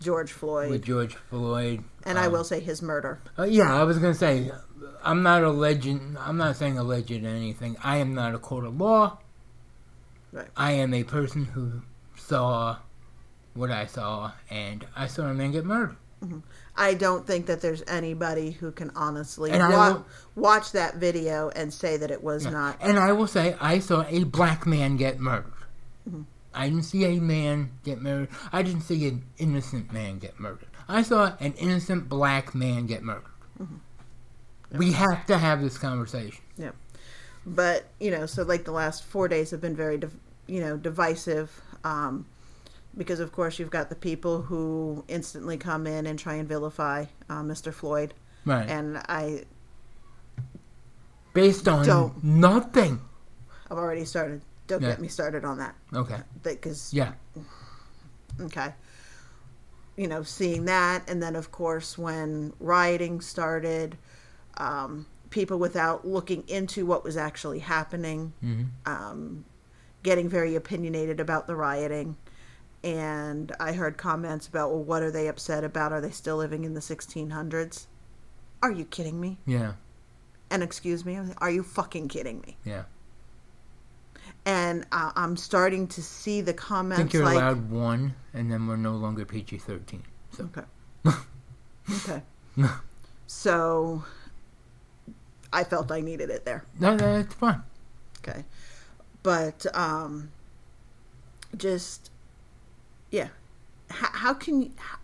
george 0.00 0.32
floyd 0.32 0.70
with 0.70 0.82
George 0.84 1.14
Floyd. 1.14 1.82
and 2.04 2.18
i 2.18 2.26
um, 2.26 2.32
will 2.32 2.44
say 2.44 2.60
his 2.60 2.82
murder 2.82 3.20
Uh, 3.38 3.44
yeah, 3.44 3.74
I 3.74 3.84
was 3.84 3.98
gonna 3.98 4.14
say, 4.14 4.50
I'm 5.02 5.22
not 5.22 5.42
a 5.44 5.50
legend. 5.50 6.16
I'm 6.18 6.36
not 6.36 6.56
saying 6.56 6.78
a 6.78 6.82
legend 6.82 7.24
or 7.26 7.30
anything. 7.30 7.76
I 7.82 7.96
am 7.98 8.14
not 8.14 8.34
a 8.34 8.38
court 8.38 8.64
of 8.64 8.80
law. 8.80 9.18
Right. 10.32 10.48
I 10.56 10.72
am 10.72 10.92
a 10.94 11.02
person 11.04 11.44
who 11.46 11.82
saw 12.16 12.78
what 13.54 13.70
I 13.70 13.86
saw, 13.86 14.32
and 14.50 14.86
I 14.94 15.06
saw 15.06 15.22
a 15.26 15.34
man 15.34 15.52
get 15.52 15.64
murdered. 15.64 15.96
I 16.78 16.94
don't 16.94 17.26
think 17.26 17.46
that 17.46 17.60
there's 17.60 17.82
anybody 17.88 18.52
who 18.52 18.70
can 18.70 18.90
honestly 18.94 19.50
wa- 19.50 19.68
will- 19.68 20.06
watch 20.36 20.72
that 20.72 20.94
video 20.96 21.50
and 21.50 21.74
say 21.74 21.96
that 21.96 22.10
it 22.10 22.22
was 22.22 22.44
Yeah. 22.44 22.50
not. 22.52 22.78
And 22.80 22.98
I 22.98 23.12
will 23.12 23.26
say, 23.26 23.56
I 23.60 23.80
saw 23.80 24.04
a 24.08 24.24
black 24.24 24.66
man 24.66 24.96
get 24.96 25.18
murdered. 25.18 25.52
Mm-hmm. 26.08 26.22
I 26.54 26.68
didn't 26.68 26.84
see 26.84 27.04
a 27.04 27.20
man 27.20 27.70
get 27.84 28.00
murdered. 28.00 28.28
I 28.52 28.62
didn't 28.62 28.82
see 28.82 29.06
an 29.08 29.24
innocent 29.38 29.92
man 29.92 30.18
get 30.18 30.38
murdered. 30.40 30.68
I 30.88 31.02
saw 31.02 31.32
an 31.40 31.52
innocent 31.54 32.08
black 32.08 32.54
man 32.54 32.86
get 32.86 33.02
murdered. 33.02 33.24
Mm-hmm. 33.60 34.78
We 34.78 34.92
have 34.92 35.26
to 35.26 35.36
have 35.38 35.60
this 35.62 35.78
conversation. 35.78 36.42
Yeah. 36.56 36.70
But 37.46 37.86
you 37.98 38.10
know, 38.10 38.26
so 38.26 38.42
like 38.42 38.64
the 38.64 38.72
last 38.72 39.04
four 39.04 39.26
days 39.28 39.50
have 39.50 39.60
been 39.60 39.76
very, 39.76 39.98
div- 39.98 40.16
you 40.46 40.60
know, 40.60 40.76
divisive. 40.76 41.60
Um, 41.84 42.26
because 42.96 43.20
of 43.20 43.32
course 43.32 43.58
you've 43.58 43.70
got 43.70 43.88
the 43.90 43.94
people 43.96 44.42
who 44.42 45.04
instantly 45.08 45.56
come 45.56 45.86
in 45.86 46.06
and 46.06 46.18
try 46.18 46.34
and 46.34 46.48
vilify 46.48 47.04
uh, 47.28 47.42
Mr. 47.42 47.72
Floyd, 47.72 48.14
Right. 48.44 48.68
and 48.68 48.98
I 49.08 49.44
Based 51.34 51.68
on 51.68 51.86
Don't. 51.86 52.24
nothing. 52.24 53.00
I've 53.70 53.76
already 53.78 54.04
started. 54.04 54.40
Don't 54.66 54.82
Yeah. 54.82 54.88
get 54.88 55.00
me 55.00 55.08
started 55.08 55.44
on 55.44 55.58
that 55.58 55.74
Okay. 55.94 56.18
because 56.42 56.92
Yeah. 56.92 57.12
Okay. 58.40 58.74
You 59.96 60.06
know, 60.08 60.22
seeing 60.22 60.64
that, 60.64 61.08
and 61.08 61.22
then 61.22 61.36
of 61.36 61.52
course 61.52 61.96
when 61.98 62.52
rioting 62.60 63.20
started, 63.20 63.96
um, 64.56 65.06
people 65.30 65.58
without 65.58 66.06
looking 66.06 66.42
into 66.48 66.86
what 66.86 67.04
was 67.04 67.16
actually 67.16 67.58
happening, 67.60 68.32
hmm 68.40 68.64
um, 68.86 69.44
getting 70.02 70.28
very 70.28 70.54
opinionated 70.56 71.20
about 71.20 71.46
the 71.46 71.54
rioting. 71.54 72.16
And 72.84 73.52
I 73.58 73.72
heard 73.72 73.96
comments 73.96 74.46
about, 74.46 74.70
well, 74.70 74.82
what 74.82 75.02
are 75.02 75.10
they 75.10 75.26
upset 75.28 75.64
about? 75.64 75.92
Are 75.92 76.00
they 76.00 76.10
still 76.10 76.36
living 76.36 76.64
in 76.64 76.74
the 76.74 76.80
1600s? 76.80 77.86
Are 78.62 78.70
you 78.70 78.84
kidding 78.84 79.20
me? 79.20 79.38
Yeah. 79.46 79.72
And 80.50 80.62
excuse 80.62 81.04
me, 81.04 81.18
are 81.38 81.50
you 81.50 81.62
fucking 81.62 82.08
kidding 82.08 82.40
me? 82.40 82.56
Yeah. 82.64 82.84
And 84.44 84.86
uh, 84.92 85.12
I'm 85.16 85.36
starting 85.36 85.88
to 85.88 86.02
see 86.02 86.40
the 86.40 86.52
I 86.52 86.56
comments 86.56 86.98
think 86.98 87.12
you're 87.12 87.24
like, 87.24 87.34
allowed 87.36 87.70
one, 87.70 88.14
and 88.32 88.50
then 88.50 88.66
we're 88.66 88.76
no 88.76 88.92
longer 88.92 89.24
PG 89.24 89.58
13. 89.58 90.02
So, 90.32 90.44
Okay. 90.44 90.66
okay. 91.90 92.22
So 93.30 94.04
I 95.52 95.64
felt 95.64 95.92
I 95.92 96.00
needed 96.00 96.30
it 96.30 96.46
there. 96.46 96.64
no, 96.80 96.96
no, 96.96 97.18
it's 97.18 97.34
fine. 97.34 97.62
Okay. 98.20 98.42
But 99.22 99.66
um 99.76 100.30
just 101.56 102.10
yeah. 103.10 103.28
How, 103.90 104.08
how 104.12 104.34
can 104.34 104.62
you 104.62 104.70
how, 104.76 104.98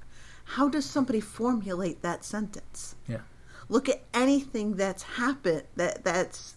how 0.44 0.68
does 0.68 0.84
somebody 0.84 1.20
formulate 1.20 2.02
that 2.02 2.24
sentence? 2.24 2.94
Yeah. 3.08 3.20
Look 3.68 3.88
at 3.88 4.02
anything 4.12 4.76
that's 4.76 5.02
happened 5.02 5.62
that 5.76 6.04
that's 6.04 6.54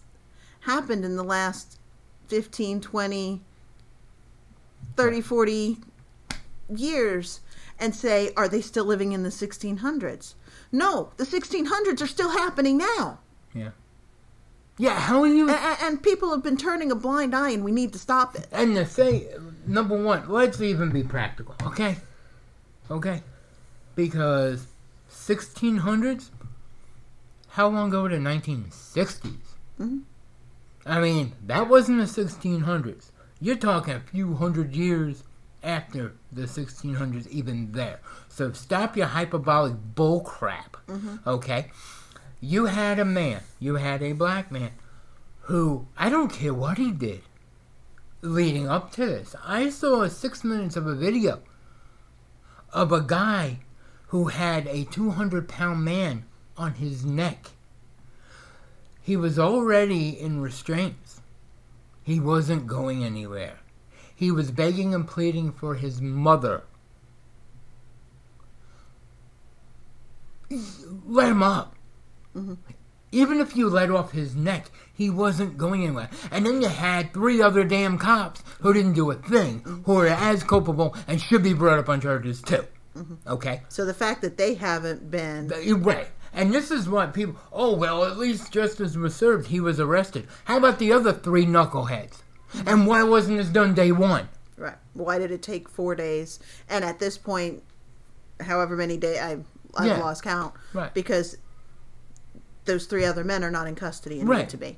happened 0.61 1.05
in 1.05 1.15
the 1.15 1.23
last 1.23 1.79
15, 2.27 2.81
20, 2.81 3.41
30, 4.97 5.21
40 5.21 5.77
years 6.75 7.39
and 7.79 7.95
say, 7.95 8.31
are 8.35 8.47
they 8.49 8.59
still 8.61 8.85
living 8.85 9.13
in 9.13 9.23
the 9.23 9.29
1600s? 9.29 10.33
No, 10.71 11.11
the 11.17 11.23
1600s 11.23 12.01
are 12.01 12.07
still 12.07 12.31
happening 12.31 12.77
now. 12.77 13.19
Yeah. 13.53 13.69
Yeah, 14.79 14.99
how 14.99 15.21
are 15.21 15.27
you? 15.27 15.49
A- 15.49 15.53
a- 15.53 15.77
and 15.81 16.03
people 16.03 16.29
have 16.31 16.43
been 16.43 16.57
turning 16.57 16.91
a 16.91 16.95
blind 16.95 17.33
eye 17.35 17.51
and 17.51 17.63
we 17.63 17.71
need 17.71 17.93
to 17.93 17.99
stop 17.99 18.35
it. 18.35 18.47
And 18.51 18.75
the 18.75 18.85
thing, 18.85 19.25
number 19.67 20.01
one, 20.01 20.29
let's 20.29 20.61
even 20.61 20.89
be 20.91 21.03
practical, 21.03 21.55
okay? 21.63 21.97
Okay? 22.89 23.21
Because 23.95 24.67
1600s, 25.11 26.29
how 27.49 27.67
long 27.67 27.89
ago 27.89 28.07
to 28.07 28.17
1960s? 28.17 29.55
Mhm. 29.79 30.01
I 30.85 30.99
mean, 31.01 31.33
that 31.45 31.67
wasn't 31.67 31.99
the 31.99 32.07
1600s. 32.07 33.11
You're 33.41 33.57
talking 33.57 33.93
a 33.93 33.99
few 33.99 34.35
hundred 34.35 34.75
years 34.75 35.23
after 35.63 36.13
the 36.31 36.47
1600s 36.47 37.27
even 37.27 37.71
there. 37.73 37.99
So 38.29 38.53
stop 38.53 38.95
your 38.95 39.07
hyperbolic 39.07 39.73
bullcrap. 39.95 40.75
Okay? 41.27 41.71
You 42.39 42.65
had 42.65 42.99
a 42.99 43.05
man, 43.05 43.41
you 43.59 43.75
had 43.75 44.01
a 44.01 44.13
black 44.13 44.51
man 44.51 44.71
who, 45.41 45.87
I 45.97 46.09
don't 46.09 46.31
care 46.31 46.53
what 46.53 46.77
he 46.77 46.91
did 46.91 47.23
leading 48.21 48.67
up 48.67 48.91
to 48.93 49.05
this. 49.05 49.35
I 49.43 49.69
saw 49.69 50.07
six 50.07 50.43
minutes 50.43 50.75
of 50.75 50.87
a 50.87 50.95
video 50.95 51.41
of 52.73 52.91
a 52.91 53.01
guy 53.01 53.59
who 54.07 54.25
had 54.25 54.67
a 54.67 54.85
200 54.85 55.47
pound 55.47 55.83
man 55.83 56.25
on 56.57 56.75
his 56.75 57.05
neck. 57.05 57.51
He 59.01 59.15
was 59.15 59.39
already 59.39 60.09
in 60.09 60.41
restraints. 60.41 61.21
He 62.03 62.19
wasn't 62.19 62.67
going 62.67 63.03
anywhere. 63.03 63.59
He 64.15 64.31
was 64.31 64.51
begging 64.51 64.95
and 64.95 65.07
pleading 65.07 65.51
for 65.51 65.75
his 65.75 66.01
mother. 66.01 66.63
Let 70.49 71.29
him 71.29 71.43
up. 71.43 71.75
Mm-hmm. 72.35 72.53
Even 73.11 73.39
if 73.39 73.55
you 73.55 73.69
let 73.69 73.89
off 73.89 74.11
his 74.11 74.35
neck, 74.35 74.69
he 74.93 75.09
wasn't 75.09 75.57
going 75.57 75.83
anywhere. 75.83 76.09
And 76.31 76.45
then 76.45 76.61
you 76.61 76.67
had 76.67 77.13
three 77.13 77.41
other 77.41 77.63
damn 77.63 77.97
cops 77.97 78.43
who 78.59 78.73
didn't 78.73 78.93
do 78.93 79.09
a 79.11 79.15
thing, 79.15 79.59
who 79.85 79.99
are 79.99 80.07
as 80.07 80.43
culpable 80.43 80.95
and 81.07 81.21
should 81.21 81.43
be 81.43 81.53
brought 81.53 81.79
up 81.79 81.87
on 81.89 82.01
charges 82.01 82.41
too. 82.41 82.65
Mm-hmm. 82.97 83.13
Okay? 83.27 83.61
So 83.69 83.85
the 83.85 83.93
fact 83.93 84.21
that 84.23 84.37
they 84.37 84.55
haven't 84.55 85.09
been 85.09 85.47
Right. 85.81 86.07
And 86.33 86.53
this 86.53 86.69
is 86.71 86.89
what 86.89 87.13
people, 87.13 87.35
oh, 87.53 87.73
well, 87.75 88.03
at 88.03 88.17
least 88.17 88.51
justice 88.51 88.95
was 88.95 89.15
served. 89.15 89.47
He 89.47 89.59
was 89.59 89.79
arrested. 89.79 90.27
How 90.45 90.57
about 90.57 90.77
the 90.77 90.91
other 90.91 91.13
three 91.13 91.45
knuckleheads? 91.45 92.21
And 92.65 92.85
why 92.85 93.03
wasn't 93.03 93.37
this 93.37 93.47
done 93.47 93.73
day 93.73 93.91
one? 93.91 94.29
right, 94.57 94.75
why 94.93 95.19
did 95.19 95.31
it 95.31 95.41
take 95.43 95.69
four 95.69 95.93
days? 95.95 96.39
And 96.69 96.83
at 96.83 96.99
this 96.99 97.17
point, 97.17 97.63
however 98.39 98.75
many 98.75 98.97
days 98.97 99.19
I've, 99.19 99.45
I've 99.75 99.85
Yeah. 99.87 99.97
lost 99.99 100.23
count 100.23 100.53
Right. 100.73 100.93
because 100.93 101.37
those 102.67 102.85
three 102.85 103.03
other 103.05 103.23
men 103.23 103.43
are 103.43 103.49
not 103.51 103.65
in 103.67 103.73
custody 103.75 104.19
and 104.19 104.29
Right. 104.29 104.39
need 104.39 104.49
to 104.49 104.57
be. 104.57 104.77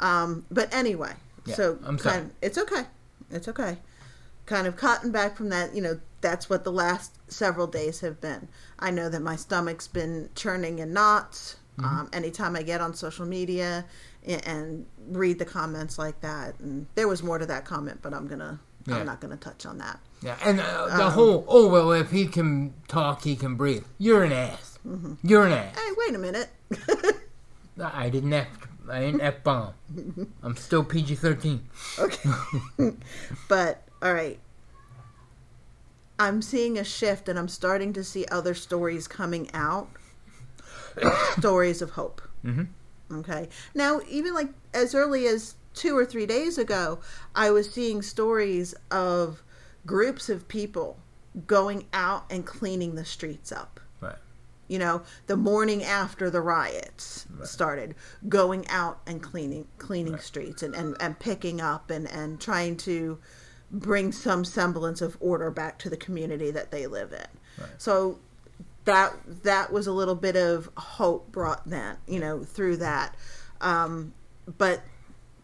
Um, 0.00 0.44
but 0.50 0.72
anyway, 0.72 1.14
Yeah, 1.44 1.54
so 1.56 1.78
I'm 1.84 1.98
sorry. 1.98 2.16
kind 2.18 2.30
it's 2.40 2.56
okay, 2.58 2.84
it's 3.30 3.48
okay. 3.48 3.78
Kind 4.46 4.66
of 4.66 4.76
cotton 4.76 5.10
back 5.10 5.36
from 5.36 5.48
that, 5.48 5.74
you 5.74 5.82
know. 5.82 5.98
That's 6.20 6.48
what 6.48 6.64
the 6.64 6.72
last 6.72 7.18
several 7.28 7.66
days 7.66 8.00
have 8.00 8.18
been. 8.20 8.48
I 8.78 8.90
know 8.90 9.08
that 9.10 9.20
my 9.20 9.36
stomach's 9.36 9.86
been 9.86 10.30
churning 10.34 10.78
in 10.78 10.92
knots. 10.94 11.56
Mm-hmm. 11.78 11.98
Um, 12.00 12.08
anytime 12.14 12.56
I 12.56 12.62
get 12.62 12.80
on 12.80 12.94
social 12.94 13.26
media 13.26 13.84
and, 14.26 14.46
and 14.46 14.86
read 15.08 15.38
the 15.38 15.44
comments 15.44 15.98
like 15.98 16.20
that, 16.22 16.58
and 16.60 16.86
there 16.94 17.08
was 17.08 17.22
more 17.22 17.36
to 17.38 17.44
that 17.46 17.64
comment, 17.66 17.98
but 18.00 18.14
I'm 18.14 18.26
gonna, 18.26 18.58
Yeah. 18.86 18.96
I'm 18.98 19.06
not 19.06 19.20
gonna 19.20 19.36
touch 19.36 19.66
on 19.66 19.76
that. 19.78 19.98
Yeah, 20.22 20.36
and 20.44 20.60
uh, 20.60 20.86
the 20.96 21.06
Um, 21.06 21.12
whole, 21.12 21.44
oh, 21.48 21.68
well, 21.68 21.92
if 21.92 22.10
he 22.10 22.26
can 22.26 22.72
talk, 22.88 23.22
he 23.24 23.36
can 23.36 23.54
breathe. 23.56 23.84
You're 23.98 24.22
an 24.24 24.32
ass. 24.32 24.78
You're 25.22 25.44
an 25.46 25.52
ass. 25.52 25.76
Hey, 25.78 25.90
wait 25.98 26.14
a 26.14 26.18
minute. 26.18 26.48
I 27.82 28.08
didn't 28.10 28.32
F, 28.32 28.48
I 28.90 29.00
didn't 29.00 29.20
F 29.20 29.42
bomb. 29.42 29.74
I'm 30.42 30.56
still 30.56 30.84
PG 30.84 31.16
13. 31.16 31.68
okay, 31.98 32.30
but 33.48 33.82
all 34.02 34.12
right. 34.14 34.38
I'm 36.18 36.42
seeing 36.42 36.78
a 36.78 36.84
shift, 36.84 37.28
and 37.28 37.36
I'm 37.38 37.48
starting 37.48 37.92
to 37.94 38.04
see 38.04 38.24
other 38.26 38.54
stories 38.54 39.08
coming 39.08 39.50
out. 39.52 39.88
stories 41.38 41.82
of 41.82 41.90
hope. 41.90 42.22
Mhm. 42.44 42.68
Okay. 43.12 43.48
Now, 43.74 44.00
even 44.08 44.32
like 44.34 44.50
as 44.72 44.94
early 44.94 45.26
as 45.26 45.56
two 45.74 45.96
or 45.96 46.04
three 46.04 46.26
days 46.26 46.56
ago, 46.56 47.00
I 47.34 47.50
was 47.50 47.70
seeing 47.70 48.00
stories 48.00 48.74
of 48.92 49.42
groups 49.84 50.28
of 50.28 50.46
people 50.46 50.98
going 51.48 51.86
out 51.92 52.26
and 52.30 52.46
cleaning 52.46 52.94
the 52.94 53.04
streets 53.04 53.50
up. 53.50 53.80
Right. 54.64 54.72
You 54.72 54.78
know, 54.78 55.02
the 55.26 55.36
morning 55.36 55.82
after 55.82 56.30
the 56.30 56.40
riots 56.40 57.26
started, 57.44 57.94
going 58.28 58.66
out 58.68 59.00
and 59.06 59.22
cleaning 59.22 59.66
cleaning 59.78 60.18
streets 60.18 60.62
and, 60.62 60.74
and, 60.74 60.96
and 61.00 61.18
picking 61.18 61.60
up 61.60 61.90
and, 61.90 62.08
and 62.10 62.40
trying 62.40 62.76
to 62.78 63.18
bring 63.70 64.12
some 64.12 64.44
semblance 64.44 65.02
of 65.02 65.16
order 65.20 65.50
back 65.50 65.78
to 65.80 65.90
the 65.90 65.96
community 65.96 66.50
that 66.50 66.70
they 66.70 66.86
live 66.86 67.12
in. 67.12 67.26
So 67.78 68.18
that 68.84 69.14
that 69.42 69.72
was 69.72 69.86
a 69.86 69.92
little 69.92 70.14
bit 70.14 70.36
of 70.36 70.70
hope 70.76 71.32
brought 71.32 71.68
then, 71.68 71.96
you 72.06 72.20
know, 72.20 72.44
through 72.44 72.76
that. 72.78 73.14
Um, 73.60 74.12
but 74.58 74.82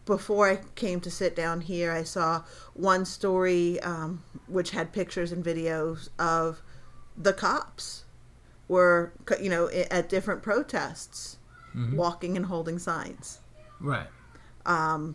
before 0.05 0.49
I 0.49 0.59
came 0.75 0.99
to 1.01 1.11
sit 1.11 1.35
down 1.35 1.61
here, 1.61 1.91
I 1.91 2.03
saw 2.03 2.43
one 2.73 3.05
story 3.05 3.79
um, 3.81 4.23
which 4.47 4.71
had 4.71 4.91
pictures 4.91 5.31
and 5.31 5.43
videos 5.43 6.09
of 6.19 6.61
the 7.17 7.33
cops 7.33 8.05
were, 8.71 9.11
you 9.41 9.49
know, 9.49 9.67
at 9.69 10.07
different 10.07 10.41
protests, 10.41 11.37
walking 11.93 12.37
and 12.37 12.45
holding 12.45 12.79
signs. 12.79 13.39
Right. 13.81 14.07
Um, 14.65 15.13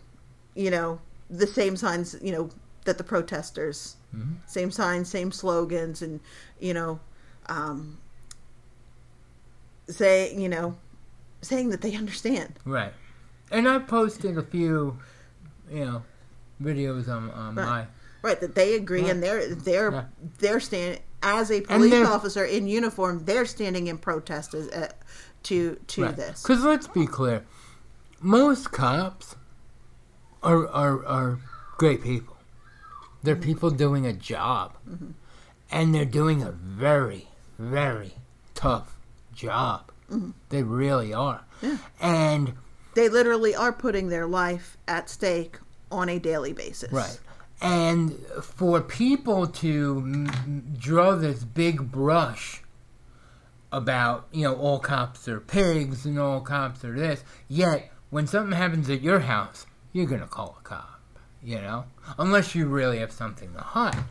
you 0.55 0.71
know, 0.71 1.01
the 1.31 1.47
same 1.47 1.75
signs, 1.77 2.17
you 2.23 2.33
know, 2.33 2.51
that 2.85 2.99
the 2.99 3.05
protesters, 3.05 3.97
same 4.47 4.71
signs, 4.71 5.09
same 5.09 5.33
slogans, 5.33 6.03
and 6.03 6.21
you 6.61 6.75
know, 6.75 7.01
um, 7.47 7.97
say, 9.89 10.35
you 10.35 10.49
know, 10.49 10.77
saying 11.41 11.71
that 11.71 11.81
they 11.81 11.95
understand. 11.97 12.59
Right. 12.65 12.93
And 13.51 13.67
I 13.69 13.79
posted 13.79 14.37
a 14.37 14.43
few, 14.43 14.99
you 15.71 15.85
know, 15.85 16.03
videos 16.63 17.09
on, 17.09 17.31
on 17.31 17.55
Right. 17.55 17.65
my. 17.67 17.87
Right, 18.23 18.41
that 18.41 18.55
they 18.55 18.75
agree 18.75 19.03
Yeah. 19.05 19.11
and 19.13 19.23
they're 19.23 19.55
they're 19.55 19.93
Yeah. 19.93 20.05
they're 20.39 20.61
stand 20.61 21.01
as 21.27 21.51
a 21.51 21.61
police 21.61 22.07
officer 22.07 22.45
in 22.45 22.68
uniform. 22.68 23.24
They're 23.24 23.47
standing 23.47 23.89
in 23.89 23.99
protest 23.99 24.55
as, 24.55 24.68
uh, 24.68 24.89
to 25.45 25.74
to 25.89 26.12
this. 26.12 26.43
Because 26.43 26.62
let's 26.64 26.87
be 26.87 27.07
clear, 27.07 27.45
most 28.20 28.70
cops 28.70 29.37
are 30.43 30.68
are 30.68 31.05
are 31.05 31.39
great 31.77 32.03
people. 32.03 32.37
They're 33.22 33.35
mm-hmm. 33.35 33.45
people 33.45 33.70
doing 33.70 34.07
a 34.07 34.12
job, 34.12 34.74
mm-hmm. 34.89 35.11
and 35.70 35.95
they're 35.95 36.05
doing 36.05 36.43
a 36.43 36.53
very 36.53 37.29
very 37.59 38.14
tough 38.55 38.97
job. 39.35 39.91
Mm-hmm. 40.11 40.31
They 40.51 40.62
really 40.62 41.12
are, 41.12 41.45
Yeah. 41.61 41.79
and 42.01 42.53
They 42.95 43.09
literally 43.09 43.55
are 43.55 43.72
putting 43.72 44.09
their 44.09 44.27
life 44.27 44.77
at 44.87 45.11
stake 45.11 45.59
on 45.91 46.09
a 46.09 46.18
daily 46.18 46.53
basis. 46.53 46.93
Right. 46.93 47.18
And 47.61 48.17
for 48.43 48.81
people 48.81 49.47
to 49.47 50.03
m- 50.05 50.77
draw 50.79 51.15
this 51.15 51.45
big 51.45 51.91
brush 51.91 52.63
about, 53.73 54.27
you 54.31 54.45
know, 54.45 54.55
all 54.55 54.79
cops 54.79 55.27
are 55.27 55.41
pigs 55.41 56.05
and 56.05 56.19
all 56.19 56.41
cops 56.41 56.85
are 56.85 56.95
this, 56.95 57.25
yet 57.49 57.91
when 58.11 58.27
something 58.27 58.57
happens 58.57 58.91
at 58.91 59.01
your 59.01 59.21
house, 59.21 59.67
you're 59.93 60.07
going 60.07 60.21
to 60.21 60.27
call 60.27 60.57
a 60.61 60.63
cop, 60.63 61.01
you 61.43 61.57
know? 61.57 61.85
Unless 62.19 62.55
you 62.55 62.67
really 62.67 62.99
have 62.99 63.13
something 63.13 63.53
to 63.55 63.61
hide. 63.61 64.05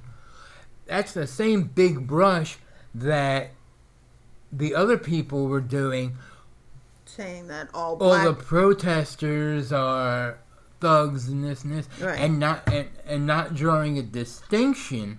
That's 0.88 1.14
the 1.14 1.28
same 1.28 1.64
big 1.64 2.08
brush 2.08 2.58
that 2.94 3.52
the 4.52 4.74
other 4.76 4.98
people 4.98 5.48
were 5.48 5.62
doing 5.62 6.18
Saying 7.06 7.48
that 7.48 7.70
all 7.74 7.98
all 7.98 8.24
the 8.24 8.34
protesters 8.34 9.72
are 9.72 10.40
thugs 10.86 11.28
and 11.28 11.44
this 11.44 11.64
and 11.64 11.74
this, 11.74 11.88
Right. 12.00 12.20
and 12.20 12.40
not 12.40 12.72
and, 12.72 12.90
and 13.08 13.26
not 13.26 13.56
drawing 13.56 13.98
a 13.98 14.04
distinction 14.04 15.18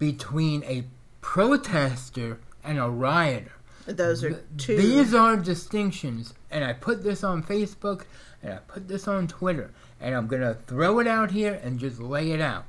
between 0.00 0.64
a 0.64 0.84
protester 1.20 2.40
and 2.64 2.78
a 2.78 2.88
rioter. 2.90 3.52
those 3.86 4.24
are 4.24 4.42
two 4.56 4.76
These 4.76 5.14
are 5.14 5.36
distinctions, 5.36 6.34
and 6.50 6.64
I 6.64 6.72
put 6.72 7.04
this 7.04 7.22
on 7.22 7.42
Facebook 7.44 8.02
and 8.42 8.52
I 8.54 8.56
put 8.66 8.88
this 8.88 9.06
on 9.06 9.28
Twitter, 9.28 9.70
and 10.00 10.14
I'm 10.14 10.26
gonna 10.26 10.54
throw 10.66 10.98
it 10.98 11.06
out 11.06 11.30
here 11.30 11.60
and 11.62 11.78
just 11.78 12.00
lay 12.00 12.32
it 12.32 12.40
out. 12.40 12.64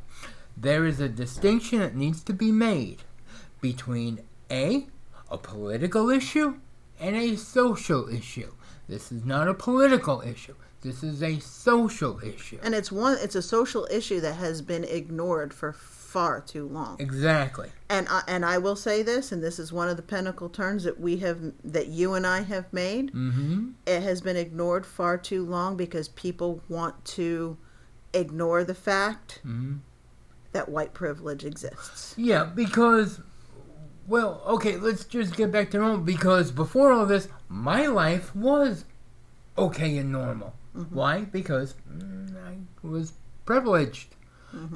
There 0.56 0.86
is 0.86 1.00
a 1.00 1.10
distinction 1.10 1.80
that 1.80 1.96
needs 1.96 2.22
to 2.26 2.34
be 2.34 2.52
made 2.52 3.00
between 3.62 4.20
a 4.52 4.86
a 5.32 5.38
political 5.40 6.10
issue 6.12 6.56
and 7.00 7.16
a 7.16 7.36
social 7.36 8.08
issue. 8.10 8.52
This 8.88 9.12
is 9.12 9.26
not 9.26 9.48
a 9.48 9.54
political 9.54 10.22
issue. 10.22 10.56
This 10.82 11.04
is 11.04 11.22
a 11.22 11.40
social 11.40 12.20
issue. 12.24 12.58
and 12.64 12.74
it's 12.74 12.92
one 12.92 13.18
it's 13.22 13.36
a 13.36 13.42
social 13.42 13.88
issue 13.92 14.20
that 14.22 14.34
has 14.36 14.62
been 14.62 14.84
ignored 14.86 15.54
for 15.54 15.74
far 15.74 16.42
too 16.42 16.68
long. 16.68 16.96
Exactly. 17.00 17.70
And 17.90 18.08
I, 18.10 18.24
and 18.28 18.46
I 18.46 18.58
will 18.58 18.76
say 18.76 19.04
this 19.04 19.32
and 19.32 19.44
this 19.44 19.60
is 19.60 19.72
one 19.74 19.90
of 19.90 19.98
the 19.98 20.02
pinnacle 20.04 20.50
turns 20.50 20.84
that 20.86 21.00
we 21.00 21.18
have 21.18 21.40
that 21.64 21.88
you 21.88 22.14
and 22.16 22.26
I 22.26 22.42
have 22.42 22.72
made. 22.74 23.12
Mm-hmm. 23.14 23.72
It 23.86 24.02
has 24.02 24.22
been 24.22 24.38
ignored 24.38 24.86
far 24.86 25.18
too 25.18 25.46
long 25.46 25.76
because 25.78 26.08
people 26.08 26.64
want 26.70 27.04
to 27.06 27.58
ignore 28.14 28.64
the 28.64 28.74
fact 28.74 29.42
Mm-hmm. 29.46 29.78
that 30.54 30.70
white 30.70 30.94
privilege 30.96 31.46
exists. 31.46 32.16
Yeah, 32.18 32.46
because, 32.46 33.22
well, 34.08 34.42
okay, 34.48 34.78
let's 34.78 35.06
just 35.06 35.36
get 35.36 35.52
back 35.52 35.70
to 35.72 35.78
normal. 35.78 36.00
Because 36.00 36.52
before 36.52 36.92
all 36.92 37.06
this, 37.06 37.28
my 37.50 37.86
life 37.86 38.36
was 38.36 38.86
okay 39.58 39.98
and 39.98 40.12
normal. 40.12 40.56
Why? 40.74 41.22
Because 41.22 41.76
mm, 41.92 42.36
I 42.46 42.58
was 42.88 43.14
privileged, 43.46 44.16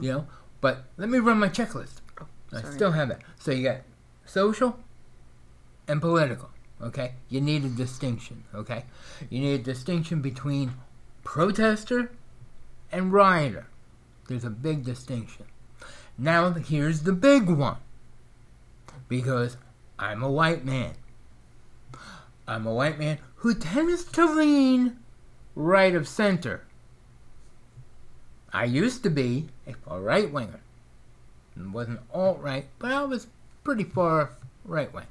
you 0.02 0.12
know. 0.12 0.28
But 0.62 0.86
let 0.98 1.10
me 1.10 1.20
run 1.20 1.40
my 1.40 1.50
checklist. 1.50 2.02
I 2.52 2.62
still 2.64 2.92
have 2.92 3.10
that. 3.10 3.22
So 3.40 3.52
you 3.52 3.64
got 3.64 3.82
social 4.26 4.80
and 5.88 6.02
political. 6.02 6.50
Okay, 6.82 7.14
you 7.30 7.42
need 7.42 7.64
a 7.64 7.70
distinction. 7.70 8.44
Okay, 8.54 8.86
you 9.30 9.40
need 9.40 9.60
a 9.62 9.64
distinction 9.64 10.22
between 10.22 10.74
protester 11.24 12.12
and 12.92 13.14
rioter. 13.14 13.68
There's 14.28 14.44
a 14.44 14.50
big 14.50 14.84
distinction. 14.84 15.46
Now 16.18 16.52
here's 16.52 17.02
the 17.02 17.14
big 17.14 17.50
one. 17.50 17.78
Because 19.08 19.58
I'm 19.98 20.24
a 20.24 20.32
white 20.32 20.66
man. 20.66 20.94
I'm 22.48 22.68
a 22.68 22.74
white 22.74 23.00
man 23.00 23.20
who 23.36 23.54
tends 23.56 24.04
to 24.06 24.26
lean 24.26 24.98
right 25.56 25.96
of 25.96 26.08
center. 26.08 26.66
I 28.52 28.66
used 28.66 29.04
to 29.04 29.10
be 29.10 29.50
a 29.88 30.00
right 30.00 30.32
winger. 30.32 30.60
Wasn't 31.56 32.00
alt 32.14 32.40
right, 32.42 32.68
but 32.80 32.92
I 32.92 33.04
was 33.04 33.28
pretty 33.64 33.84
far 33.84 34.32
right 34.66 34.94
wing. 34.94 35.08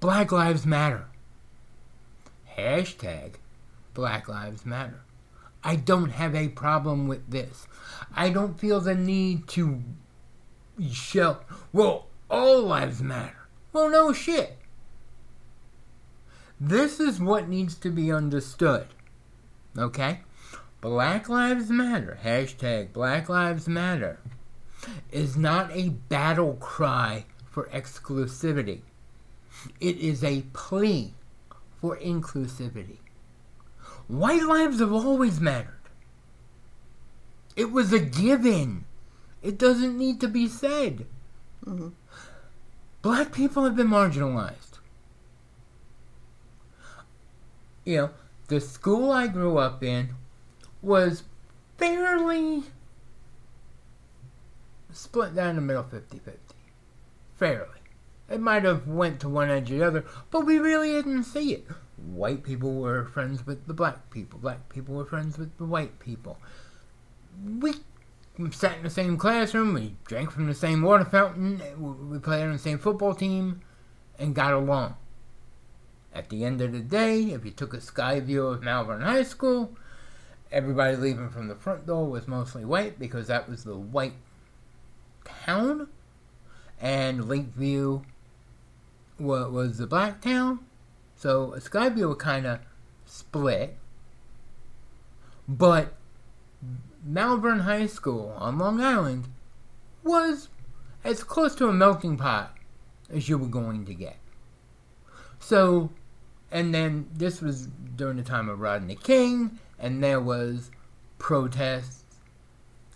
Black 0.00 0.32
Lives 0.32 0.66
Matter. 0.66 1.06
Hashtag 2.56 3.34
Black 3.94 4.28
Lives 4.28 4.66
Matter. 4.66 5.00
I 5.62 5.76
don't 5.76 6.10
have 6.10 6.34
a 6.34 6.48
problem 6.48 7.08
with 7.08 7.30
this. 7.30 7.66
I 8.14 8.28
don't 8.28 8.60
feel 8.60 8.80
the 8.80 8.94
need 8.94 9.48
to 9.48 9.82
show, 10.90 11.38
well, 11.72 12.06
all 12.30 12.62
lives 12.62 13.02
matter. 13.02 13.48
Well, 13.72 13.88
no 13.88 14.12
shit. 14.12 14.58
This 16.66 16.98
is 16.98 17.20
what 17.20 17.46
needs 17.46 17.74
to 17.74 17.90
be 17.90 18.10
understood. 18.10 18.86
Okay? 19.76 20.20
Black 20.80 21.28
Lives 21.28 21.68
Matter, 21.68 22.18
hashtag 22.24 22.90
Black 22.94 23.28
Lives 23.28 23.68
Matter, 23.68 24.18
is 25.12 25.36
not 25.36 25.70
a 25.72 25.90
battle 25.90 26.54
cry 26.54 27.26
for 27.50 27.64
exclusivity. 27.64 28.80
It 29.78 29.98
is 29.98 30.24
a 30.24 30.46
plea 30.54 31.12
for 31.82 31.98
inclusivity. 31.98 32.96
White 34.08 34.44
lives 34.44 34.80
have 34.80 34.92
always 34.92 35.42
mattered. 35.42 35.90
It 37.56 37.72
was 37.72 37.92
a 37.92 38.00
given. 38.00 38.86
It 39.42 39.58
doesn't 39.58 39.98
need 39.98 40.18
to 40.22 40.28
be 40.28 40.48
said. 40.48 41.04
Mhm. 41.66 41.92
Black 43.02 43.32
people 43.32 43.64
have 43.64 43.76
been 43.76 43.88
marginalized. 43.88 44.63
You 47.84 47.96
know, 47.96 48.10
the 48.48 48.60
school 48.60 49.10
I 49.10 49.26
grew 49.26 49.58
up 49.58 49.82
in 49.82 50.10
was 50.82 51.24
fairly 51.78 52.64
split 54.92 55.34
down 55.34 55.56
the 55.56 55.60
middle 55.60 55.82
50 55.82 56.18
50. 56.18 56.40
Fairly. 57.36 57.68
It 58.30 58.40
might 58.40 58.64
have 58.64 58.86
went 58.86 59.20
to 59.20 59.28
one 59.28 59.50
edge 59.50 59.70
or 59.70 59.78
the 59.78 59.86
other, 59.86 60.04
but 60.30 60.46
we 60.46 60.58
really 60.58 60.92
didn't 60.92 61.24
see 61.24 61.52
it. 61.52 61.66
White 61.96 62.42
people 62.42 62.74
were 62.74 63.04
friends 63.04 63.46
with 63.46 63.66
the 63.66 63.74
black 63.74 64.10
people. 64.10 64.38
Black 64.38 64.68
people 64.68 64.94
were 64.94 65.04
friends 65.04 65.36
with 65.36 65.56
the 65.58 65.64
white 65.64 65.98
people. 65.98 66.38
We 67.58 67.74
sat 68.50 68.78
in 68.78 68.82
the 68.82 68.90
same 68.90 69.16
classroom. 69.16 69.74
We 69.74 69.96
drank 70.06 70.30
from 70.30 70.46
the 70.46 70.54
same 70.54 70.82
water 70.82 71.04
fountain. 71.04 71.60
We 72.10 72.18
played 72.18 72.44
on 72.44 72.52
the 72.52 72.58
same 72.58 72.78
football 72.78 73.14
team, 73.14 73.60
and 74.18 74.34
got 74.34 74.52
along. 74.52 74.96
At 76.14 76.28
the 76.28 76.44
end 76.44 76.60
of 76.60 76.72
the 76.72 76.80
day, 76.80 77.32
if 77.32 77.44
you 77.44 77.50
took 77.50 77.74
a 77.74 77.80
sky 77.80 78.20
view 78.20 78.46
of 78.46 78.62
Malverne 78.62 79.02
High 79.02 79.24
School, 79.24 79.76
everybody 80.52 80.96
leaving 80.96 81.28
from 81.28 81.48
the 81.48 81.56
front 81.56 81.86
door 81.86 82.08
was 82.08 82.28
mostly 82.28 82.64
white 82.64 82.98
because 82.98 83.26
that 83.26 83.48
was 83.48 83.64
the 83.64 83.76
white 83.76 84.14
town, 85.24 85.88
and 86.80 87.28
Lakeview 87.28 88.02
wa- 89.18 89.48
was 89.48 89.78
the 89.78 89.86
black 89.86 90.20
town. 90.20 90.60
So 91.16 91.54
Skyview 91.58 92.18
kind 92.18 92.46
of 92.46 92.60
split, 93.06 93.76
but 95.48 95.94
Malverne 97.04 97.60
High 97.60 97.86
School 97.86 98.34
on 98.38 98.58
Long 98.58 98.80
Island 98.80 99.28
was 100.02 100.48
as 101.02 101.24
close 101.24 101.54
to 101.56 101.68
a 101.68 101.72
melting 101.72 102.16
pot 102.16 102.56
as 103.10 103.28
you 103.28 103.36
were 103.38 103.48
going 103.48 103.84
to 103.86 103.94
get. 103.94 104.16
So, 105.38 105.90
and 106.54 106.72
then 106.72 107.10
this 107.12 107.40
was 107.42 107.66
during 107.96 108.16
the 108.16 108.22
time 108.22 108.48
of 108.48 108.60
Rodney 108.60 108.94
King, 108.94 109.58
and 109.76 110.02
there 110.02 110.20
was 110.20 110.70
protests 111.18 112.04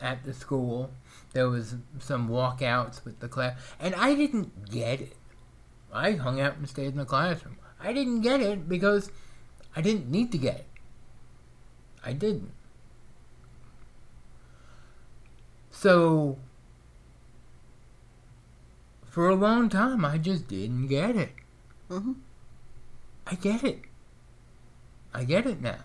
at 0.01 0.25
the 0.25 0.33
school. 0.33 0.93
There 1.33 1.51
was 1.51 1.75
some 1.99 2.29
walkouts 2.29 3.05
with 3.05 3.19
the 3.19 3.27
class, 3.27 3.59
and 3.81 3.97
I 3.97 4.15
didn't 4.15 4.71
get 4.71 5.01
it. 5.01 5.17
I 5.93 6.13
hung 6.13 6.41
out 6.41 6.57
and 6.57 6.69
stayed 6.69 6.93
in 6.93 6.99
the 6.99 7.05
classroom. 7.05 7.57
I 7.81 7.93
didn't 7.93 8.21
get 8.21 8.41
it 8.41 8.69
because 8.69 9.11
I 9.75 9.81
didn't 9.81 10.09
need 10.09 10.31
to 10.33 10.39
get 10.39 10.59
it. 10.59 10.67
I 12.05 12.13
didn't. 12.13 12.53
So, 15.73 16.39
for 19.05 19.29
a 19.29 19.35
long 19.35 19.69
time, 19.69 20.05
I 20.05 20.17
just 20.17 20.47
didn't 20.47 20.87
get 20.87 21.17
it. 21.17 21.33
Mhm. 21.91 22.17
I 23.31 23.35
get 23.35 23.63
it. 23.63 23.83
I 25.13 25.25
get 25.25 25.47
it 25.47 25.61
now. 25.61 25.81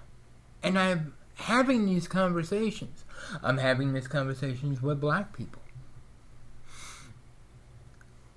And 0.62 0.80
I'm 0.80 1.14
having 1.36 1.86
these 1.86 2.08
conversations. 2.08 3.04
I'm 3.42 3.58
having 3.58 3.94
these 3.94 4.08
conversations 4.08 4.82
with 4.82 5.02
black 5.02 5.36
people. 5.36 5.62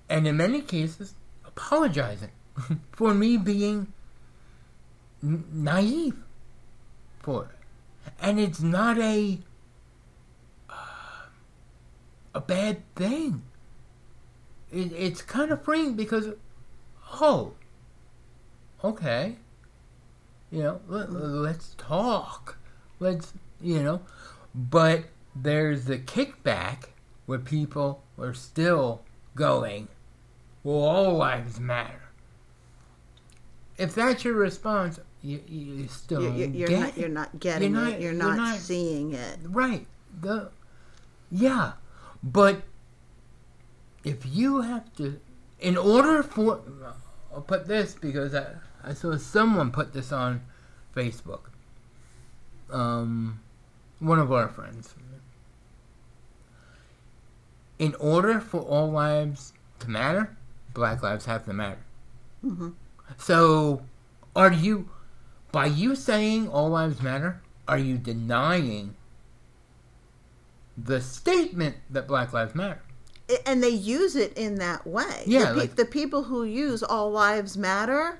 And 0.09 0.27
in 0.27 0.37
many 0.37 0.61
cases, 0.61 1.13
apologizing 1.45 2.31
for 2.91 3.13
me 3.13 3.37
being 3.37 3.93
n- 5.23 5.45
naive 5.51 6.17
for 7.21 7.45
it. 7.45 8.11
And 8.21 8.39
it's 8.39 8.61
not 8.61 8.97
a 8.97 9.39
uh, 10.69 10.73
a 12.33 12.41
bad 12.41 12.81
thing. 12.95 13.43
It, 14.71 14.91
it's 14.93 15.21
kind 15.21 15.51
of 15.51 15.63
freeing 15.63 15.95
because, 15.95 16.29
oh, 17.21 17.53
okay, 18.83 19.35
you 20.51 20.63
know, 20.63 20.81
let, 20.87 21.07
hmm. 21.09 21.17
let's 21.17 21.75
talk. 21.77 22.57
Let's, 22.99 23.33
you 23.61 23.83
know, 23.83 24.01
but 24.55 25.05
there's 25.35 25.85
the 25.85 25.97
kickback 25.99 26.85
where 27.25 27.39
people 27.39 28.03
are 28.17 28.33
still 28.33 29.01
going, 29.35 29.87
well, 30.63 30.77
all 30.77 31.13
lives 31.17 31.59
matter. 31.59 32.01
If 33.77 33.93
that's 33.93 34.23
your 34.25 34.33
response, 34.33 34.99
you, 35.21 35.41
you 35.47 35.87
still 35.87 36.21
You- 36.23 36.29
you- 36.31 36.45
don't 36.47 36.55
You're 36.55 36.67
get 36.67 36.79
not. 36.79 36.89
it. 36.89 36.97
You're 36.97 37.09
not 37.09 37.39
getting 37.39 37.73
You're 37.73 37.81
it. 37.81 37.83
not- 37.91 38.01
You're 38.01 38.11
you're 38.13 38.23
not, 38.23 38.37
not- 38.37 38.57
seeing 38.57 39.13
it. 39.13 39.37
Right. 39.43 39.85
The 40.21 40.49
yeah, 41.29 41.73
but 42.23 42.63
if 44.03 44.25
you 44.25 44.61
have 44.61 44.91
to, 44.95 45.19
in 45.59 45.77
order 45.77 46.23
for, 46.23 46.61
I'll 47.33 47.41
put 47.41 47.67
this 47.67 47.93
because 47.93 48.33
I 48.33 48.53
I 48.83 48.93
saw 48.93 49.17
someone 49.17 49.71
put 49.71 49.93
this 49.93 50.11
on 50.11 50.41
Facebook. 50.95 51.41
Um, 52.71 53.39
one 53.99 54.19
of 54.19 54.31
our 54.31 54.47
friends. 54.47 54.93
In 57.79 57.93
order 57.95 58.39
for 58.39 58.61
all 58.61 58.89
lives 58.91 59.53
to 59.79 59.89
matter, 59.89 60.35
black 60.73 61.03
lives 61.03 61.25
have 61.25 61.45
to 61.45 61.53
matter. 61.53 61.79
hmm 62.41 62.69
So, 63.17 63.83
are 64.35 64.51
you, 64.51 64.89
by 65.51 65.67
you 65.67 65.95
saying 65.95 66.49
all 66.49 66.69
lives 66.69 67.01
matter, 67.01 67.41
are 67.67 67.77
you 67.77 67.97
denying 67.97 68.95
the 70.77 71.01
statement 71.01 71.75
that 71.89 72.07
Black 72.07 72.33
Lives 72.33 72.53
Matter? 72.55 72.81
And 73.45 73.61
they 73.61 73.69
use 73.69 74.15
it 74.15 74.31
in 74.37 74.55
that 74.55 74.87
way. 74.87 75.23
Yeah, 75.25 75.47
the, 75.49 75.53
pe- 75.53 75.59
like- 75.61 75.75
the 75.75 75.85
people 75.85 76.23
who 76.23 76.43
use 76.45 76.81
"All 76.81 77.11
Lives 77.11 77.57
Matter" 77.57 78.19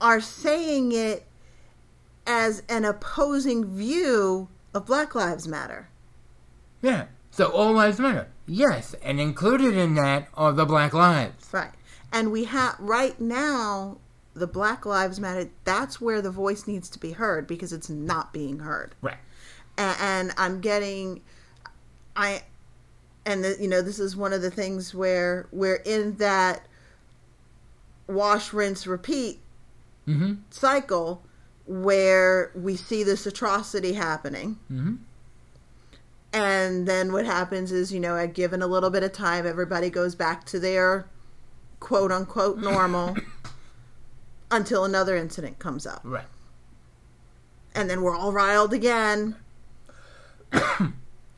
are 0.00 0.20
saying 0.20 0.92
it 0.92 1.24
as 2.26 2.62
an 2.68 2.84
opposing 2.84 3.64
view 3.76 4.48
of 4.72 4.86
Black 4.86 5.14
Lives 5.14 5.46
Matter. 5.48 5.88
Yeah. 6.82 7.06
So 7.30 7.46
all 7.46 7.72
lives 7.72 7.98
matter. 7.98 8.28
Yes, 8.46 8.94
and 9.02 9.18
included 9.20 9.76
in 9.76 9.94
that 9.96 10.28
are 10.34 10.52
the 10.52 10.64
black 10.64 10.92
lives. 10.92 11.48
Right. 11.52 11.72
And 12.12 12.30
we 12.30 12.44
have 12.44 12.76
right 12.78 13.20
now 13.20 13.98
the 14.34 14.46
Black 14.46 14.86
Lives 14.86 15.18
Matter. 15.18 15.50
That's 15.64 16.00
where 16.00 16.22
the 16.22 16.30
voice 16.30 16.66
needs 16.68 16.88
to 16.90 16.98
be 17.00 17.10
heard 17.12 17.46
because 17.48 17.72
it's 17.72 17.90
not 17.90 18.32
being 18.32 18.60
heard. 18.60 18.94
Right. 19.02 19.16
A- 19.78 19.96
And, 20.00 20.32
I'm 20.36 20.60
getting, 20.60 21.22
I, 22.14 22.42
and 23.26 23.42
the, 23.42 23.56
you 23.58 23.66
know 23.66 23.82
this 23.82 23.98
is 23.98 24.14
one 24.16 24.32
of 24.32 24.40
the 24.42 24.50
things 24.50 24.94
where 24.94 25.48
we're 25.50 25.76
in 25.84 26.16
that 26.18 26.66
wash, 28.06 28.52
rinse, 28.52 28.86
repeat 28.86 29.40
Mm-hmm. 30.06 30.34
cycle 30.50 31.22
where 31.66 32.50
we 32.54 32.76
see 32.76 33.02
this 33.04 33.24
atrocity 33.26 33.94
happening 33.94 34.58
Mm-hmm. 34.70 34.96
And 36.34 36.88
then 36.88 37.12
what 37.12 37.24
happens 37.24 37.70
is, 37.70 37.92
you 37.92 38.00
know, 38.00 38.16
at 38.16 38.34
given 38.34 38.60
a 38.60 38.66
little 38.66 38.90
bit 38.90 39.04
of 39.04 39.12
time, 39.12 39.46
everybody 39.46 39.88
goes 39.88 40.16
back 40.16 40.44
to 40.46 40.58
their 40.58 41.06
quote 41.78 42.10
unquote 42.10 42.58
normal 42.58 43.16
until 44.50 44.84
another 44.84 45.14
incident 45.14 45.60
comes 45.60 45.86
up. 45.86 46.00
Right. 46.02 46.26
And 47.72 47.88
then 47.88 48.02
we're 48.02 48.16
all 48.16 48.32
riled 48.32 48.72
again. 48.72 49.36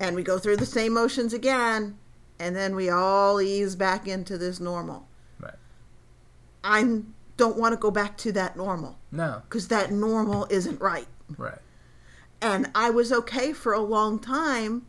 and 0.01 0.17
we 0.17 0.23
go 0.23 0.39
through 0.39 0.57
the 0.57 0.67
same 0.67 0.95
motions 0.95 1.35
again. 1.35 1.99
And 2.39 2.57
then 2.57 2.75
we 2.75 2.89
all 2.89 3.39
ease 3.43 3.77
back 3.77 4.09
into 4.09 4.39
this 4.39 4.61
normal. 4.61 5.07
Right. 5.39 5.55
I 6.65 7.01
don't 7.37 7.57
want 7.57 7.73
to 7.73 7.77
go 7.77 7.91
back 7.91 8.17
to 8.19 8.33
that 8.33 8.57
normal 8.57 8.99
No. 9.13 9.43
because 9.49 9.69
that 9.69 9.91
normal 9.93 10.47
isn't 10.51 10.81
right. 10.81 11.07
Right. 11.37 11.59
And 12.41 12.71
I 12.75 12.91
was 12.91 13.13
okay 13.13 13.53
for 13.53 13.73
a 13.73 13.81
long 13.81 14.19
time 14.19 14.87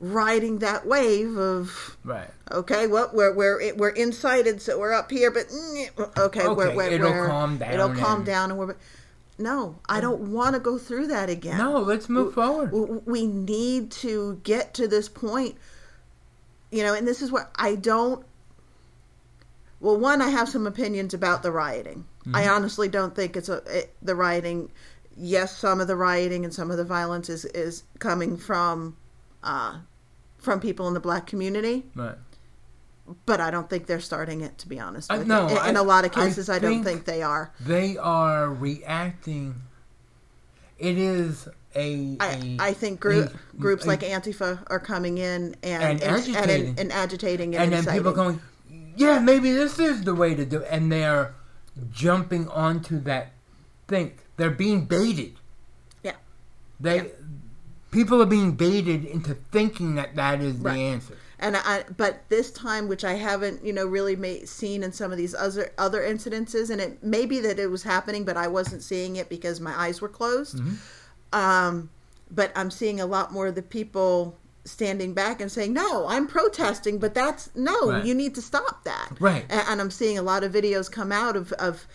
riding 0.00 0.58
that 0.58 0.86
wave 0.86 1.36
of 1.36 1.96
Right. 2.04 2.28
okay, 2.50 2.86
well 2.86 3.10
we're 3.12 3.32
we're 3.34 3.74
we're 3.76 3.90
incited, 3.90 4.60
so 4.60 4.78
we're 4.78 4.92
up 4.92 5.10
here, 5.10 5.30
but 5.30 5.48
mm, 5.48 6.18
okay, 6.18 6.46
we're, 6.48 6.66
Okay, 6.66 6.76
we're, 6.76 6.82
it'll 6.90 7.10
we're- 7.10 7.28
calm 7.28 7.56
down 7.58 7.72
It'll 7.72 7.94
calm 7.94 8.16
and- 8.18 8.26
down, 8.26 8.50
and 8.50 8.58
we're. 8.58 8.76
No, 9.36 9.80
I 9.88 10.00
don't 10.00 10.30
want 10.32 10.54
to 10.54 10.60
go 10.60 10.78
through 10.78 11.08
that 11.08 11.28
again. 11.28 11.58
No, 11.58 11.80
let's 11.80 12.08
move 12.08 12.34
forward. 12.34 12.70
We 13.04 13.26
need 13.26 13.90
to 13.92 14.40
get 14.44 14.74
to 14.74 14.86
this 14.88 15.08
point 15.08 15.56
you 16.70 16.82
know 16.82 16.92
and 16.94 17.06
this 17.06 17.22
is 17.22 17.30
what 17.30 17.50
i 17.56 17.76
don't 17.76 18.26
well 19.84 19.96
one 19.98 20.20
i 20.22 20.28
have 20.30 20.48
some 20.48 20.66
opinions 20.66 21.12
about 21.14 21.42
the 21.42 21.50
rioting 21.52 22.04
i 22.32 22.42
Mm-hmm. 22.42 22.54
honestly 22.54 22.88
don't 22.88 23.14
think 23.14 23.36
it's 23.36 23.48
a 23.50 23.58
it, 23.78 23.94
the 24.02 24.14
rioting 24.14 24.70
yes 25.16 25.56
some 25.56 25.80
of 25.80 25.86
the 25.88 25.94
rioting 25.96 26.44
and 26.44 26.52
some 26.54 26.70
of 26.70 26.76
the 26.76 26.84
violence 26.84 27.28
is 27.28 27.44
is 27.46 27.84
coming 27.98 28.36
from 28.36 28.96
uh 29.42 29.78
from 30.38 30.58
people 30.60 30.88
in 30.88 30.94
the 30.94 31.00
black 31.00 31.26
community 31.26 31.84
Right. 31.94 32.16
but 33.26 33.40
i 33.40 33.50
don't 33.50 33.68
think 33.70 33.86
they're 33.86 34.00
starting 34.00 34.40
it 34.40 34.56
to 34.58 34.68
be 34.68 34.80
honest 34.80 35.10
Uh, 35.10 35.22
no, 35.22 35.48
you. 35.48 35.58
in, 35.60 35.66
in 35.70 35.76
I- 35.76 35.80
a 35.80 35.82
lot 35.84 36.04
of 36.04 36.12
cases 36.12 36.48
I, 36.48 36.58
don't 36.58 36.72
think- 36.82 36.84
think 36.86 37.04
they 37.04 37.22
are 37.22 37.52
They 37.60 37.96
are 37.98 38.48
reacting. 38.52 39.54
It 40.78 40.98
is 40.98 41.46
a. 41.76 42.16
I, 42.20 42.26
a- 42.34 42.56
I 42.60 42.72
think 42.72 43.00
group, 43.00 43.32
a- 43.32 43.56
groups 43.56 43.84
a- 43.84 43.88
like 43.88 44.00
Antifa 44.00 44.62
are 44.66 44.80
coming 44.80 45.18
in 45.18 45.54
and 45.62 45.82
And 45.82 45.82
and, 45.82 46.02
and, 46.02 46.36
agitating. 46.36 46.78
and, 46.80 46.92
agitating 46.92 47.54
and, 47.56 47.72
and 47.74 47.86
then 47.86 47.94
people 47.94 48.12
going, 48.12 48.40
yeah, 48.96 49.18
maybe 49.18 49.52
this 49.52 49.78
is 49.78 50.02
the 50.02 50.14
way 50.14 50.34
to 50.34 50.44
do 50.44 50.60
it. 50.60 50.68
And 50.70 50.90
they're 50.90 51.34
jumping 51.90 52.48
onto 52.48 53.00
that 53.00 53.32
think. 53.88 54.18
They're 54.36 54.50
being 54.50 54.86
baited. 54.86 55.34
Yeah. 56.02 56.12
They. 56.80 56.96
Yeah. 56.96 57.02
People 57.90 58.20
are 58.20 58.26
being 58.26 58.52
baited 58.52 59.04
into 59.04 59.34
thinking 59.52 59.94
that 59.94 60.16
that 60.16 60.40
is 60.40 60.56
Right. 60.56 60.74
the 60.74 60.80
answer. 60.80 61.16
and 61.38 61.56
I, 61.56 61.84
but 61.96 62.28
this 62.28 62.50
time, 62.50 62.88
which 62.88 63.04
I 63.04 63.12
haven't, 63.14 63.64
you 63.64 63.72
know, 63.72 63.86
really 63.86 64.44
seen 64.46 64.82
in 64.82 64.92
some 64.92 65.12
of 65.12 65.18
these 65.18 65.34
other 65.34 65.70
other 65.78 66.00
incidences, 66.00 66.70
and 66.70 66.80
it 66.80 67.04
may 67.04 67.24
be 67.26 67.38
that 67.40 67.58
it 67.60 67.70
was 67.70 67.82
happening, 67.84 68.24
but 68.24 68.36
I 68.36 68.48
wasn't 68.48 68.82
seeing 68.82 69.16
it 69.16 69.28
because 69.28 69.60
my 69.60 69.78
eyes 69.78 70.00
were 70.00 70.08
closed. 70.08 70.56
Mm-hmm. 70.56 71.38
Um, 71.38 71.90
but 72.30 72.50
I'm 72.56 72.70
seeing 72.70 73.00
a 73.00 73.06
lot 73.06 73.32
more 73.32 73.46
of 73.48 73.54
the 73.54 73.62
people 73.62 74.36
standing 74.64 75.12
back 75.14 75.40
and 75.40 75.50
saying, 75.52 75.72
"No, 75.72 76.06
I'm 76.08 76.26
protesting," 76.26 76.98
but 76.98 77.14
that's 77.14 77.50
no, 77.54 77.90
Right. 77.90 78.04
you 78.04 78.14
need 78.14 78.34
to 78.36 78.42
stop 78.42 78.84
that. 78.84 79.10
Right. 79.20 79.44
And, 79.50 79.62
and 79.68 79.80
I'm 79.80 79.90
seeing 79.90 80.18
a 80.18 80.22
lot 80.22 80.42
of 80.44 80.52
videos 80.52 80.90
come 80.90 81.12
out 81.12 81.36
of 81.36 81.52
of 81.54 81.86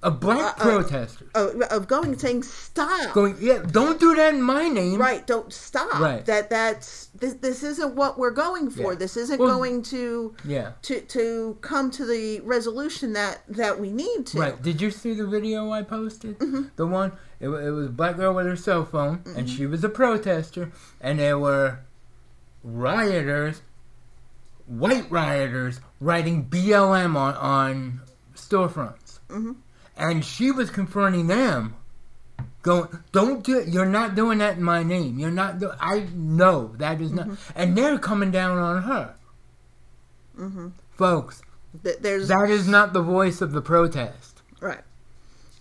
A 0.00 0.12
black 0.12 0.38
Uh, 0.38 0.62
uh, 0.62 0.62
protester 0.62 1.24
of, 1.34 1.60
of 1.72 1.88
going 1.88 2.10
and 2.10 2.20
saying, 2.20 2.44
"Stop." 2.44 3.12
going, 3.12 3.36
yeah, 3.40 3.58
don't 3.58 3.98
do 3.98 4.14
that 4.14 4.32
in 4.32 4.40
my 4.42 4.68
name. 4.68 5.00
Right, 5.00 5.26
don't 5.26 5.52
stop. 5.52 5.98
Right. 5.98 6.24
That 6.24 6.50
that's 6.50 7.06
this, 7.18 7.34
this 7.34 7.64
isn't 7.64 7.96
what 7.96 8.16
we're 8.16 8.30
going 8.30 8.70
for. 8.70 8.92
Yeah. 8.92 8.98
This 9.00 9.16
isn't 9.16 9.40
Well, 9.40 9.56
going 9.56 9.82
to 9.94 10.34
Yeah. 10.44 10.72
to 10.82 11.00
to 11.00 11.58
come 11.62 11.90
to 11.92 12.04
the 12.06 12.38
resolution 12.40 13.12
that 13.14 13.40
that 13.48 13.80
we 13.80 13.90
need 13.90 14.26
to. 14.26 14.38
Right. 14.38 14.62
Did 14.62 14.80
you 14.80 14.92
see 14.92 15.14
the 15.14 15.26
video 15.26 15.72
I 15.72 15.82
posted? 15.82 16.36
The 16.76 16.86
one 16.86 17.10
it, 17.40 17.48
it 17.48 17.70
was 17.70 17.86
a 17.86 17.90
black 17.90 18.16
girl 18.18 18.34
with 18.34 18.46
her 18.46 18.54
cell 18.56 18.84
phone, 18.84 19.22
and 19.36 19.48
she 19.50 19.66
was 19.66 19.82
a 19.82 19.88
protester, 19.88 20.70
and 21.00 21.18
they 21.18 21.34
were 21.34 21.80
rioters, 22.62 23.62
white 24.66 25.10
rioters, 25.10 25.80
writing 26.00 26.44
BLM 26.44 27.16
on 27.16 27.34
on 27.36 28.00
storefronts, 28.34 29.18
Mhm. 29.28 29.56
and 29.96 30.24
she 30.24 30.50
was 30.50 30.70
confronting 30.70 31.26
them. 31.26 31.74
Going, 32.62 32.88
don't 33.12 33.42
do 33.44 33.58
it. 33.58 33.68
You're 33.68 33.86
not 33.86 34.14
doing 34.14 34.38
that 34.38 34.56
in 34.58 34.62
my 34.62 34.82
name. 34.82 35.18
You're 35.18 35.30
not. 35.30 35.58
Do- 35.58 35.72
I 35.80 36.08
know 36.14 36.74
that 36.78 37.00
is 37.00 37.12
not. 37.12 37.28
And 37.54 37.76
they're 37.78 37.98
coming 37.98 38.30
down 38.30 38.58
on 38.58 38.82
her, 38.82 39.14
hmm 40.36 40.68
folks. 40.90 41.42
Th- 41.84 41.98
There's 42.00 42.28
That 42.28 42.48
is 42.50 42.66
not 42.66 42.92
the 42.92 43.02
voice 43.02 43.40
of 43.40 43.52
the 43.52 43.60
protest. 43.62 44.42
right, 44.60 44.82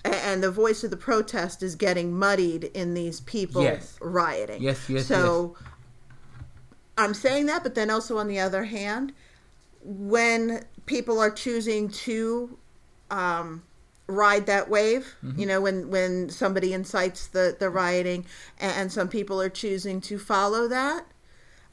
and 0.04 0.42
the 0.44 0.50
voice 0.52 0.84
of 0.84 0.90
the 0.90 0.98
protest 0.98 1.62
is 1.62 1.76
getting 1.76 2.18
muddied 2.18 2.66
in 2.66 2.94
these 2.96 3.20
people 3.22 3.62
Yes. 3.62 3.96
rioting. 4.02 4.62
Yes, 4.62 4.90
yes, 4.90 5.06
So 5.06 5.56
I'm 6.98 7.14
saying 7.14 7.46
that, 7.48 7.64
but 7.64 7.76
then 7.76 7.90
also 7.90 8.18
on 8.18 8.28
the 8.28 8.40
other 8.40 8.64
hand, 8.66 9.14
when 9.82 10.66
people 10.86 11.20
are 11.20 11.30
choosing 11.32 11.90
to 11.90 12.58
um, 13.12 13.64
ride 14.08 14.46
that 14.48 14.70
wave, 14.70 15.16
Mm-hmm. 15.24 15.40
you 15.40 15.46
know, 15.46 15.62
when 15.62 15.90
when 15.90 16.30
somebody 16.30 16.74
incites 16.74 17.28
the 17.28 17.56
the 17.58 17.70
rioting, 17.70 18.26
and, 18.60 18.92
some 18.92 19.08
people 19.08 19.42
are 19.42 19.50
choosing 19.50 20.02
to 20.02 20.18
follow 20.18 20.68
that, 20.68 21.06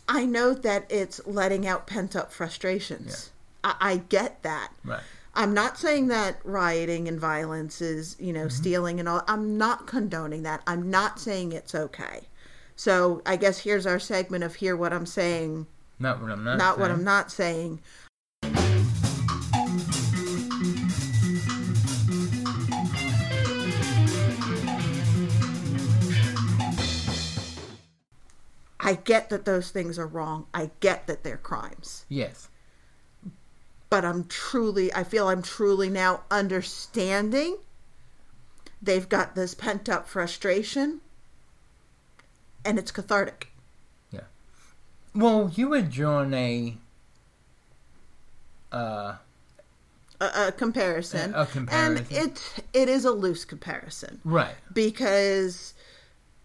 I 0.09 0.27
know 0.27 0.53
that 0.55 0.87
it's 0.91 1.21
letting 1.27 1.67
out 1.67 1.87
pent 1.87 2.15
up 2.15 2.33
frustrations. 2.33 3.31
I, 3.63 3.75
I 3.81 3.97
get 3.97 4.43
that. 4.43 4.73
Right. 4.85 5.01
I'm 5.37 5.53
not 5.53 5.79
saying 5.79 6.09
that 6.09 6.39
rioting 6.45 7.09
and 7.09 7.19
violence 7.19 7.81
is, 7.81 8.17
you 8.21 8.33
know, 8.33 8.47
stealing 8.49 9.01
and 9.01 9.09
all. 9.09 9.23
I'm 9.27 9.59
not 9.59 9.87
condoning 9.87 10.45
that. 10.45 10.63
I'm 10.67 10.91
not 10.91 11.19
saying 11.19 11.53
it's 11.53 11.75
okay. 11.75 12.29
So 12.77 13.23
I 13.25 13.37
guess 13.37 13.61
here's 13.61 13.87
our 13.87 13.99
segment 13.99 14.45
of 14.45 14.57
hear 14.57 14.77
what 14.77 14.93
I'm 14.93 15.07
saying, 15.07 15.67
Not 15.99 16.21
what 16.21 16.31
I'm 16.31 16.45
not. 16.45 16.59
not 16.59 16.79
what. 16.79 16.91
I'm 16.91 17.05
not 17.05 17.31
saying. 17.31 17.81
I 28.81 28.95
get 28.95 29.31
that 29.31 29.45
those 29.45 29.71
things 29.71 29.99
are 29.99 30.07
wrong. 30.07 30.47
I 30.53 30.71
get 30.81 31.07
that 31.07 31.25
they're 31.25 31.37
crimes. 31.39 32.05
Yes. 32.09 32.49
but 33.91 34.05
I'm 34.05 34.25
truly, 34.25 34.93
I 34.93 35.05
feel 35.05 35.29
I'm 35.29 35.41
truly 35.43 35.89
now 35.89 36.23
understanding. 36.29 37.59
They've 38.83 39.09
got 39.09 39.37
this 39.37 39.55
pent 39.55 39.89
up 39.89 40.09
frustration, 40.09 41.01
and 42.65 42.79
it's 42.79 42.91
cathartic. 42.91 43.49
Yeah. 44.11 44.21
Well, 45.15 45.51
you 45.55 45.73
had 45.73 45.91
drawn 45.91 46.33
a 46.35 46.77
uh, 48.73 49.17
A, 50.21 50.47
a 50.49 50.53
comparison, 50.53 51.35
A- 51.35 51.43
a 51.43 51.47
comparison. 51.47 52.07
and 52.11 52.13
it 52.29 52.63
it 52.73 52.89
is 52.89 53.05
a 53.05 53.13
loose 53.13 53.45
comparison 53.45 54.21
right. 54.25 54.55
because 54.73 55.75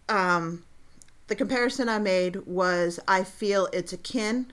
um, 0.09 0.63
the 1.27 1.35
comparison 1.35 1.89
I 1.89 1.99
made 1.99 2.35
was 2.45 2.99
I 3.07 3.23
feel 3.23 3.67
it's 3.73 3.93
akin 3.93 4.51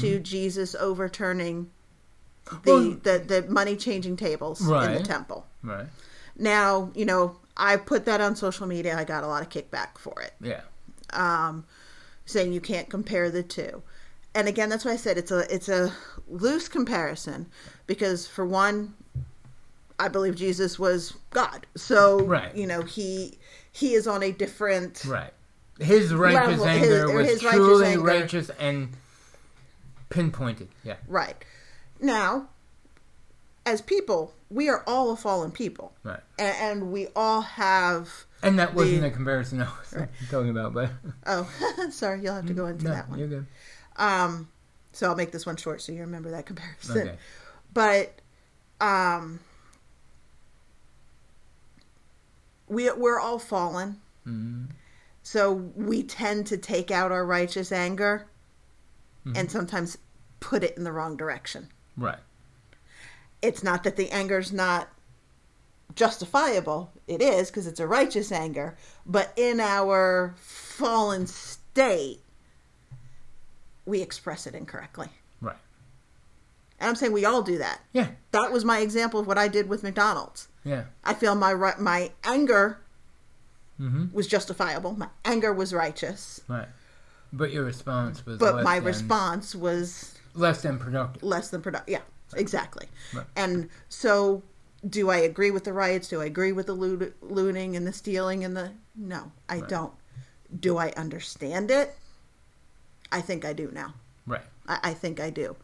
to 0.00 0.18
Jesus 0.18 0.74
overturning 0.74 1.70
the. 2.64 2.72
Well- 2.72 2.90
the, 3.02 3.18
the 3.26 3.42
money 3.48 3.76
changing 3.76 4.16
tables 4.16 4.60
in 4.60 4.92
the 4.94 5.02
temple. 5.02 5.46
Right. 5.62 5.86
Now, 6.36 6.90
you 6.96 7.04
know, 7.04 7.36
I 7.56 7.76
put 7.76 8.04
that 8.06 8.20
on 8.20 8.34
social 8.34 8.66
media. 8.66 8.98
I 8.98 9.04
got 9.04 9.22
a 9.22 9.28
lot 9.28 9.42
of 9.42 9.48
kickback 9.50 9.98
for 9.98 10.20
it, 10.20 10.32
Yeah. 10.40 10.62
Um, 11.14 11.64
saying 12.26 12.52
you 12.52 12.60
can't 12.60 12.88
compare 12.90 13.30
the 13.30 13.42
two. 13.42 13.82
And 14.34 14.48
again, 14.48 14.68
that's 14.68 14.84
why 14.84 14.92
I 14.92 14.96
said 14.96 15.16
it's 15.18 15.30
a 15.30 15.52
it's 15.54 15.68
a 15.68 15.92
loose 16.28 16.68
comparison 16.68 17.46
because 17.86 18.26
for 18.26 18.44
one, 18.44 18.94
I 19.98 20.08
believe 20.08 20.34
Jesus 20.34 20.78
was 20.78 21.14
God, 21.30 21.66
so 21.76 22.20
Right. 22.20 22.54
you 22.54 22.66
know 22.66 22.82
he 22.82 23.38
he 23.70 23.94
is 23.94 24.06
on 24.08 24.22
a 24.22 24.32
different 24.32 25.04
Right. 25.04 25.32
His 25.80 26.12
righteous 26.14 26.58
Level- 26.60 26.64
his- 26.66 26.82
anger 26.90 27.10
or 27.10 27.16
was 27.16 27.28
his 27.28 27.44
righteous 27.44 27.58
truly 27.58 27.86
anger. 27.86 28.02
righteous 28.02 28.50
and 28.58 28.88
pinpointed. 30.10 30.68
Yeah. 30.84 30.96
right. 31.08 31.36
Now, 32.00 32.48
as 33.66 33.80
people, 33.80 34.34
we 34.50 34.68
are 34.68 34.82
all 34.86 35.10
a 35.10 35.16
fallen 35.16 35.50
people, 35.50 35.92
Right. 36.02 36.20
and, 36.38 36.56
and 36.80 36.92
we 36.92 37.08
all 37.16 37.40
have. 37.40 38.08
And 38.42 38.58
that 38.58 38.74
wasn't 38.74 39.00
The- 39.02 39.08
the 39.08 39.14
comparison 39.14 39.62
I 39.62 39.64
was 39.78 40.08
talking 40.30 40.50
about, 40.50 40.74
but 40.74 40.90
Oh, 41.26 41.48
sorry, 41.90 42.20
you'll 42.22 42.34
have 42.34 42.46
to 42.46 42.52
go 42.54 42.66
into 42.66 42.84
no, 42.84 42.90
that 42.92 43.08
one. 43.08 43.18
you're 43.18 43.28
good. 43.28 43.46
Um, 43.96 44.48
so 44.92 45.08
I'll 45.08 45.16
make 45.16 45.32
this 45.32 45.46
one 45.46 45.56
short 45.56 45.80
so 45.80 45.92
you 45.92 46.00
remember 46.02 46.30
that 46.32 46.46
comparison. 46.46 46.98
Okay. 47.08 47.16
But 47.72 48.20
um, 48.80 49.40
we 52.68 52.90
we're 52.92 53.18
all 53.20 53.38
fallen, 53.38 54.00
Mhm. 54.26 54.68
So 55.22 55.52
we 55.52 56.02
tend 56.02 56.46
to 56.48 56.58
take 56.58 56.90
out 56.90 57.10
our 57.12 57.24
righteous 57.24 57.72
anger 57.72 58.26
Mm-hmm. 59.26 59.36
and 59.38 59.50
sometimes 59.50 59.96
put 60.40 60.62
it 60.62 60.76
in 60.76 60.84
the 60.84 60.92
wrong 60.92 61.16
direction. 61.16 61.68
Right. 61.96 62.18
It's 63.44 63.62
not 63.62 63.84
that 63.84 63.96
the 63.96 64.10
anger's 64.10 64.52
not 64.52 64.88
justifiable. 65.94 66.90
It 67.06 67.20
is 67.20 67.50
because 67.50 67.66
it's 67.66 67.80
a 67.80 67.86
righteous 67.86 68.32
anger, 68.32 68.76
but 69.04 69.32
in 69.36 69.60
our 69.60 70.34
fallen 70.38 71.26
state, 71.26 72.20
we 73.86 74.00
express 74.00 74.46
it 74.46 74.54
incorrectly. 74.54 75.08
Right. 75.40 75.56
And 76.80 76.88
I'm 76.88 76.96
saying 76.96 77.12
we 77.12 77.26
all 77.26 77.42
do 77.42 77.58
that. 77.58 77.80
Yeah. 77.92 78.08
That 78.32 78.50
was 78.50 78.64
my 78.64 78.78
example 78.80 79.20
of 79.20 79.26
what 79.26 79.36
I 79.38 79.48
did 79.48 79.68
with 79.68 79.82
McDonald's. 79.82 80.48
Yeah. 80.64 80.84
I 81.04 81.14
feel 81.14 81.34
my 81.34 81.54
my 81.78 82.10
anger 82.24 82.80
Mm-hmm. 83.80 84.14
was 84.14 84.28
justifiable. 84.28 84.92
My 84.96 85.08
anger 85.24 85.52
was 85.52 85.74
righteous, 85.74 86.40
Right. 86.46 86.68
But 87.32 87.50
your 87.52 87.64
response 87.64 88.24
was 88.24 88.38
but 88.38 88.62
my 88.62 88.76
than, 88.76 88.84
response 88.84 89.52
was 89.52 90.14
less 90.34 90.62
than 90.62 90.78
productive. 90.78 91.24
less 91.24 91.50
than 91.50 91.60
productive. 91.60 91.92
Yeah, 91.92 92.02
exactly. 92.36 92.86
Right. 93.12 93.26
And 93.36 93.68
so, 93.88 94.42
do 94.88 95.10
I 95.10 95.16
agree 95.18 95.50
with 95.50 95.64
the 95.64 95.72
riots? 95.72 96.08
Do 96.08 96.20
I 96.20 96.26
agree 96.26 96.52
with 96.52 96.66
the 96.66 96.72
loot- 96.74 97.16
looting 97.22 97.76
and 97.76 97.86
the 97.86 97.92
stealing 97.92 98.44
and 98.44 98.56
the? 98.56 98.72
No, 98.96 99.32
I 99.48 99.58
Right. 99.60 99.68
don't. 99.68 99.92
Do 100.60 100.76
I 100.78 100.90
understand 100.90 101.70
it? 101.70 101.96
I 103.10 103.20
think 103.20 103.44
I 103.44 103.52
do 103.52 103.70
now. 103.72 103.94
Right. 104.26 104.42
I, 104.66 104.78
I 104.84 104.94
think 104.94 105.20
I 105.20 105.30
do. 105.30 105.56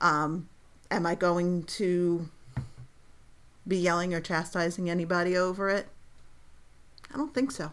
Um, 0.00 0.48
am 0.90 1.06
I 1.06 1.14
going 1.14 1.64
to 1.64 2.28
be 3.66 3.76
yelling 3.78 4.14
or 4.14 4.20
chastising 4.20 4.88
anybody 4.90 5.36
over 5.36 5.68
it? 5.70 5.88
I 7.12 7.16
don't 7.16 7.34
think 7.34 7.50
so. 7.50 7.72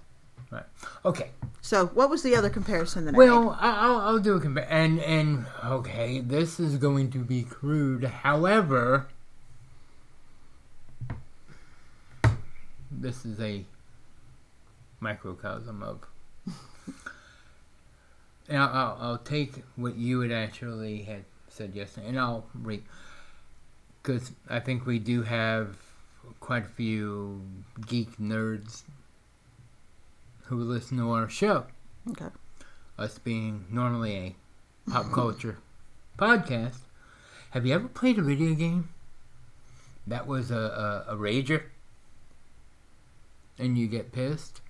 Right. 0.52 0.64
Okay. 1.06 1.30
So, 1.62 1.88
what 1.88 2.10
was 2.10 2.24
the 2.24 2.36
other 2.36 2.50
comparison 2.50 3.06
that 3.06 3.16
I 3.16 3.18
Well. 3.18 3.58
I- 3.60 3.78
I'll, 3.80 3.98
I'll 3.98 4.20
do 4.20 4.36
a 4.36 4.40
compare. 4.40 4.68
And, 4.70 5.00
and, 5.00 5.46
okay, 5.64 6.20
this 6.20 6.60
is 6.60 6.78
going 6.78 7.12
to 7.12 7.20
be 7.20 7.44
crude. 7.44 8.04
However, 8.04 9.08
this 12.92 13.26
is 13.26 13.40
a 13.40 13.66
microcosm 15.00 15.82
of. 15.84 16.00
And 18.50 18.58
I'll, 18.58 18.70
I'll, 18.70 18.98
I'll 19.00 19.18
take 19.18 19.64
what 19.78 19.96
you 19.96 20.20
had 20.20 20.32
actually 20.32 21.04
had 21.04 21.24
said 21.48 21.74
yesterday, 21.74 22.10
and 22.10 22.20
I'll 22.20 22.46
read. 22.54 22.84
Because 24.02 24.32
I 24.50 24.60
think 24.60 24.86
we 24.86 25.00
do 25.00 25.22
have 25.24 25.78
quite 26.42 26.66
a 26.66 26.70
few 26.70 27.42
geek 27.88 28.18
nerds 28.18 28.82
who 30.58 30.64
listen 30.64 30.98
to 30.98 31.12
our 31.12 31.30
show 31.30 31.66
Okay. 32.10 32.28
us 32.98 33.18
being 33.20 33.66
normally 33.70 34.16
a 34.16 34.92
pop 34.92 35.12
culture 35.12 35.58
podcast, 36.18 36.80
have 37.52 37.66
you 37.66 37.74
ever 37.74 37.88
played 37.88 38.18
a 38.20 38.22
video 38.22 38.54
game 38.54 38.90
that 40.06 40.28
was 40.28 40.52
a, 40.52 41.06
a, 41.08 41.14
a 41.14 41.16
rager 41.16 41.64
and 43.58 43.78
you 43.78 43.88
get 43.88 44.12
pissed? 44.12 44.62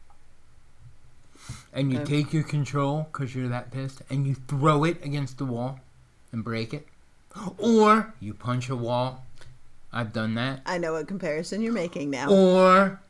And 1.73 1.91
you 1.91 1.99
Okay. 1.99 2.23
take 2.23 2.33
your 2.33 2.43
control 2.43 3.07
because 3.11 3.33
you're 3.35 3.49
that 3.49 3.71
pissed 3.71 4.03
and 4.09 4.27
you 4.27 4.35
throw 4.35 4.83
it 4.83 5.03
against 5.03 5.39
the 5.39 5.45
wall 5.45 5.79
and 6.31 6.43
break 6.43 6.73
it? 6.73 6.87
Or 7.57 8.13
you 8.19 8.33
punch 8.35 8.69
a 8.69 8.75
wall. 8.75 9.25
I've 9.91 10.13
done 10.13 10.35
that. 10.35 10.61
I 10.65 10.77
know 10.77 10.93
what 10.93 11.07
comparison 11.07 11.61
you're 11.61 11.73
making 11.73 12.11
now. 12.11 12.29
Or 12.31 13.01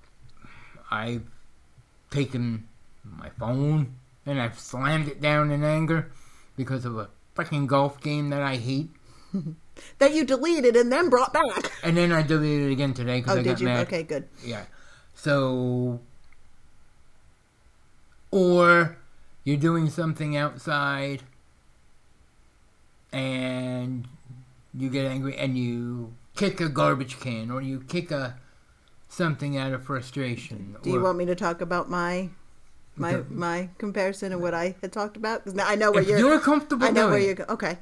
I've 0.89 1.23
taken 2.13 2.67
my 3.03 3.29
phone 3.39 3.95
and 4.25 4.39
I've 4.39 4.59
slammed 4.59 5.07
it 5.07 5.19
down 5.19 5.51
in 5.51 5.63
anger 5.63 6.11
because 6.55 6.85
of 6.85 6.97
a 6.97 7.09
freaking 7.35 7.67
golf 7.67 7.99
game 7.99 8.29
that 8.29 8.41
I 8.41 8.55
hate. 8.57 8.89
that 9.97 10.13
you 10.13 10.23
deleted 10.23 10.75
and 10.75 10.91
then 10.91 11.09
brought 11.09 11.33
back. 11.33 11.71
And 11.83 11.97
then 11.97 12.11
I 12.11 12.21
deleted 12.21 12.69
it 12.69 12.71
again 12.73 12.93
today 12.93 13.19
because 13.19 13.35
Oh, 13.35 13.39
I 13.39 13.43
did 13.43 13.49
got 13.49 13.59
you? 13.61 13.65
mad. 13.65 13.87
Okay, 13.87 14.03
good. 14.03 14.27
Yeah. 14.43 14.65
So, 15.15 15.99
or 18.31 18.97
you're 19.43 19.57
doing 19.57 19.89
something 19.89 20.37
outside 20.37 21.23
and 23.11 24.07
you 24.73 24.89
get 24.89 25.05
angry 25.05 25.37
and 25.37 25.57
you 25.57 26.13
kick 26.35 26.59
a 26.61 26.69
garbage 26.69 27.19
can 27.19 27.51
or 27.51 27.61
you 27.61 27.81
kick 27.81 28.11
a 28.11 28.37
something 29.13 29.57
out 29.57 29.73
of 29.73 29.83
frustration. 29.83 30.75
Do 30.83 30.89
you 30.89 31.01
want 31.01 31.17
me 31.17 31.25
to 31.25 31.35
talk 31.35 31.61
about 31.61 31.89
my 31.89 32.29
my 32.95 33.15
Okay. 33.15 33.27
my 33.33 33.69
comparison 33.77 34.31
and 34.31 34.41
what 34.41 34.53
I 34.53 34.75
had 34.81 34.91
talked 34.91 35.17
about? 35.17 35.43
Because 35.43 35.59
I 35.59 35.75
know 35.75 35.91
where 35.91 36.03
you're. 36.03 36.19
you're, 36.19 36.39
comfortable 36.39 36.85
I 36.85 36.91
know 36.91 37.09
where 37.09 37.19
you're. 37.19 37.45
Okay, 37.51 37.77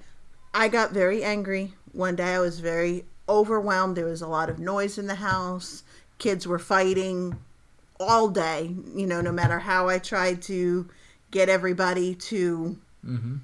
I 0.54 0.68
got 0.68 0.92
very 0.92 1.24
angry 1.24 1.74
one 1.92 2.16
day. 2.16 2.36
I 2.36 2.40
was 2.40 2.60
very 2.60 3.06
overwhelmed. 3.28 3.96
There 3.98 4.06
was 4.06 4.22
a 4.22 4.28
lot 4.28 4.50
of 4.50 4.60
noise 4.60 4.98
in 4.98 5.08
the 5.08 5.16
house. 5.16 5.84
Kids 6.18 6.46
were 6.48 6.60
fighting 6.60 7.38
all 8.00 8.28
day. 8.30 8.76
You 8.96 9.08
know, 9.08 9.22
no 9.22 9.32
matter 9.32 9.60
how 9.60 9.90
I 9.90 10.00
tried 10.00 10.42
to 10.44 10.90
get 11.32 11.50
everybody 11.50 12.14
to 12.16 12.78
Mm-hmm. 13.06 13.38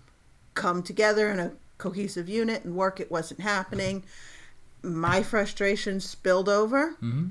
come 0.54 0.84
together 0.84 1.32
in 1.32 1.40
a 1.40 1.52
cohesive 1.80 2.30
unit 2.30 2.64
and 2.64 2.76
work, 2.76 3.00
it 3.00 3.10
wasn't 3.10 3.40
happening. 3.40 4.04
My 4.84 5.24
frustration 5.24 6.00
spilled 6.00 6.48
over, 6.48 6.92
Mm-hmm. 7.02 7.28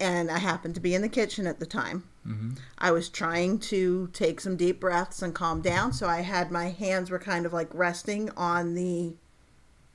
And 0.00 0.30
I 0.30 0.38
happened 0.38 0.74
to 0.76 0.80
be 0.80 0.94
in 0.94 1.02
the 1.02 1.08
kitchen 1.08 1.46
at 1.46 1.58
the 1.60 1.66
time. 1.66 2.04
Mm-hmm. 2.26 2.50
I 2.78 2.90
was 2.92 3.08
trying 3.08 3.58
to 3.60 4.08
take 4.12 4.40
some 4.40 4.56
deep 4.56 4.78
breaths 4.80 5.22
and 5.22 5.34
calm 5.34 5.60
down, 5.60 5.92
so 5.92 6.06
I 6.08 6.20
had 6.20 6.50
my 6.50 6.68
hands 6.70 7.10
were 7.10 7.18
kind 7.18 7.46
of 7.46 7.52
like 7.52 7.68
resting 7.72 8.30
on 8.36 8.74
the 8.74 9.14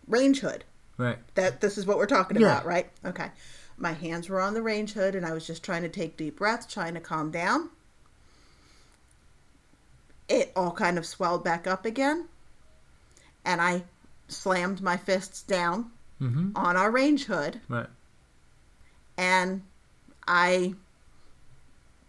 range 0.07 0.39
hood. 0.41 0.63
Right. 0.97 1.17
That 1.35 1.61
this 1.61 1.77
is 1.77 1.85
what 1.85 1.97
we're 1.97 2.05
talking 2.05 2.37
Yeah. 2.39 2.47
about, 2.47 2.65
right? 2.65 2.89
Okay. 3.05 3.31
My 3.77 3.93
hands 3.93 4.29
were 4.29 4.39
on 4.41 4.53
the 4.53 4.61
range 4.61 4.93
hood 4.93 5.15
and 5.15 5.25
I 5.25 5.33
was 5.33 5.47
just 5.47 5.63
trying 5.63 5.81
to 5.81 5.89
take 5.89 6.17
deep 6.17 6.37
breaths, 6.37 6.65
trying 6.71 6.93
to 6.93 6.99
calm 6.99 7.31
down. 7.31 7.69
It 10.29 10.51
all 10.55 10.71
kind 10.71 10.97
of 10.97 11.05
swelled 11.05 11.43
back 11.43 11.67
up 11.67 11.85
again. 11.85 12.27
And 13.45 13.61
I 13.61 13.83
slammed 14.27 14.81
my 14.81 14.97
fists 14.97 15.41
down 15.43 15.91
Mm-hmm. 16.21 16.51
on 16.55 16.77
our 16.77 16.89
range 16.89 17.25
hood 17.25 17.59
Right. 17.67 17.87
and 19.17 19.63
I 20.27 20.73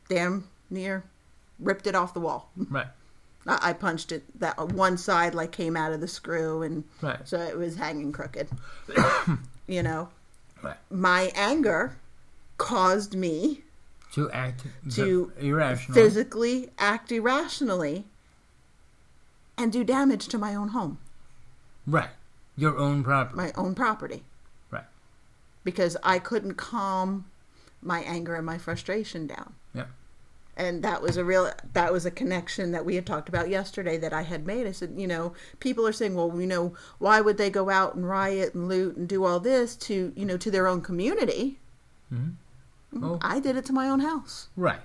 damn 0.09 0.47
near 0.71 1.05
ripped 1.59 1.87
it 1.87 1.95
off 1.95 2.15
the 2.15 2.21
wall. 2.21 2.51
Right. 2.71 2.87
I 3.47 3.71
I 3.71 3.73
punched 3.75 4.13
it 4.13 4.23
that 4.41 4.59
uh, 4.59 4.67
one 4.67 4.97
side 4.97 5.35
like 5.35 5.53
came 5.53 5.77
out 5.77 5.93
of 5.93 6.01
the 6.01 6.09
screw 6.09 6.63
and 6.63 6.85
Right. 7.03 7.27
so 7.29 7.39
it 7.41 7.57
was 7.57 7.77
hanging 7.77 8.13
crooked. 8.13 8.49
you 9.67 9.83
know, 9.83 10.09
Right. 10.63 10.77
my 10.91 11.31
anger 11.35 11.97
caused 12.59 13.15
me 13.15 13.63
To 14.13 14.31
act 14.31 14.65
To 14.93 15.33
irrational. 15.39 15.95
physically 15.95 16.71
act 16.79 17.13
irrationally 17.13 18.07
and 19.59 19.73
do 19.73 19.85
damage 19.85 20.27
to 20.29 20.39
my 20.39 20.55
own 20.55 20.69
home, 20.69 20.99
Right. 21.87 22.11
Your 22.57 22.77
own 22.79 23.03
property. 23.05 23.37
my 23.37 23.53
own 23.57 23.75
property. 23.75 24.23
Right. 24.71 24.85
Because 25.65 25.97
I 26.03 26.19
couldn't 26.19 26.55
calm 26.55 27.27
my 27.85 28.01
anger 28.01 28.35
and 28.35 28.47
my 28.47 28.59
frustration 28.59 29.27
down. 29.27 29.55
Yeah. 29.75 29.87
and 30.57 30.83
that 30.85 31.03
was 31.03 31.17
a 31.17 31.25
real 31.25 31.51
that 31.73 31.93
was 31.93 32.07
a 32.07 32.11
connection 32.11 32.73
that 32.73 32.85
we 32.85 32.95
had 32.95 33.05
talked 33.07 33.29
about 33.29 33.49
yesterday 33.49 33.99
that 33.99 34.13
I 34.13 34.23
had 34.23 34.47
made. 34.47 34.67
I 34.67 34.73
said, 34.73 34.95
you 34.97 35.07
know, 35.07 35.33
people 35.61 35.87
are 35.87 35.93
saying, 35.93 36.15
well, 36.15 36.33
you 36.41 36.47
know, 36.47 36.75
why 36.99 37.21
would 37.21 37.39
they 37.39 37.51
go 37.51 37.71
out 37.71 37.95
and 37.95 38.09
riot 38.09 38.55
and 38.55 38.69
loot 38.69 38.97
and 38.97 39.09
do 39.09 39.25
all 39.25 39.41
this 39.41 39.75
to, 39.77 40.13
you 40.17 40.25
know, 40.25 40.37
to 40.37 40.51
their 40.51 40.67
own 40.69 40.81
community? 40.81 41.59
Mm-hmm. 42.13 43.05
Oh. 43.05 43.19
I 43.21 43.41
did 43.41 43.57
it 43.57 43.65
to 43.67 43.73
my 43.73 43.89
own 43.89 43.99
house 44.01 44.49
Right. 44.57 44.79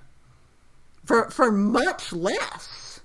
for 1.05 1.29
for 1.29 1.51
much 1.51 2.11
less 2.11 3.01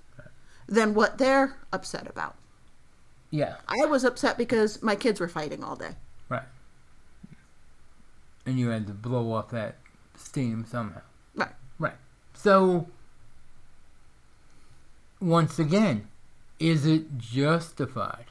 than 0.66 0.94
what 0.94 1.18
they're 1.18 1.58
upset 1.72 2.08
about. 2.08 2.36
Yeah. 3.30 3.56
I 3.68 3.84
was 3.84 4.02
upset 4.04 4.38
because 4.38 4.82
my 4.82 4.96
kids 4.96 5.20
were 5.20 5.28
fighting 5.28 5.62
all 5.62 5.76
day. 5.76 5.96
Right. 6.30 6.44
And 8.46 8.58
you 8.58 8.68
had 8.70 8.86
to 8.86 8.94
blow 8.94 9.32
off 9.32 9.50
that 9.50 9.76
steam 10.24 10.64
somehow. 10.68 11.02
Right. 11.34 11.52
Right. 11.78 11.94
So, 12.34 12.88
once 15.20 15.58
again, 15.58 16.08
is 16.58 16.86
it 16.86 17.18
justified? 17.18 18.26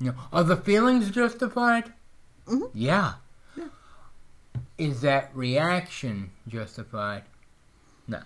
Know, 0.00 0.14
are 0.32 0.42
the 0.44 0.56
feelings 0.56 1.10
justified? 1.10 1.92
Mhm. 2.46 2.70
Yeah. 2.74 3.14
Yeah. 3.56 3.68
Is 4.76 5.00
that 5.02 5.30
reaction 5.34 6.30
justified? 6.48 7.22
No. 8.08 8.20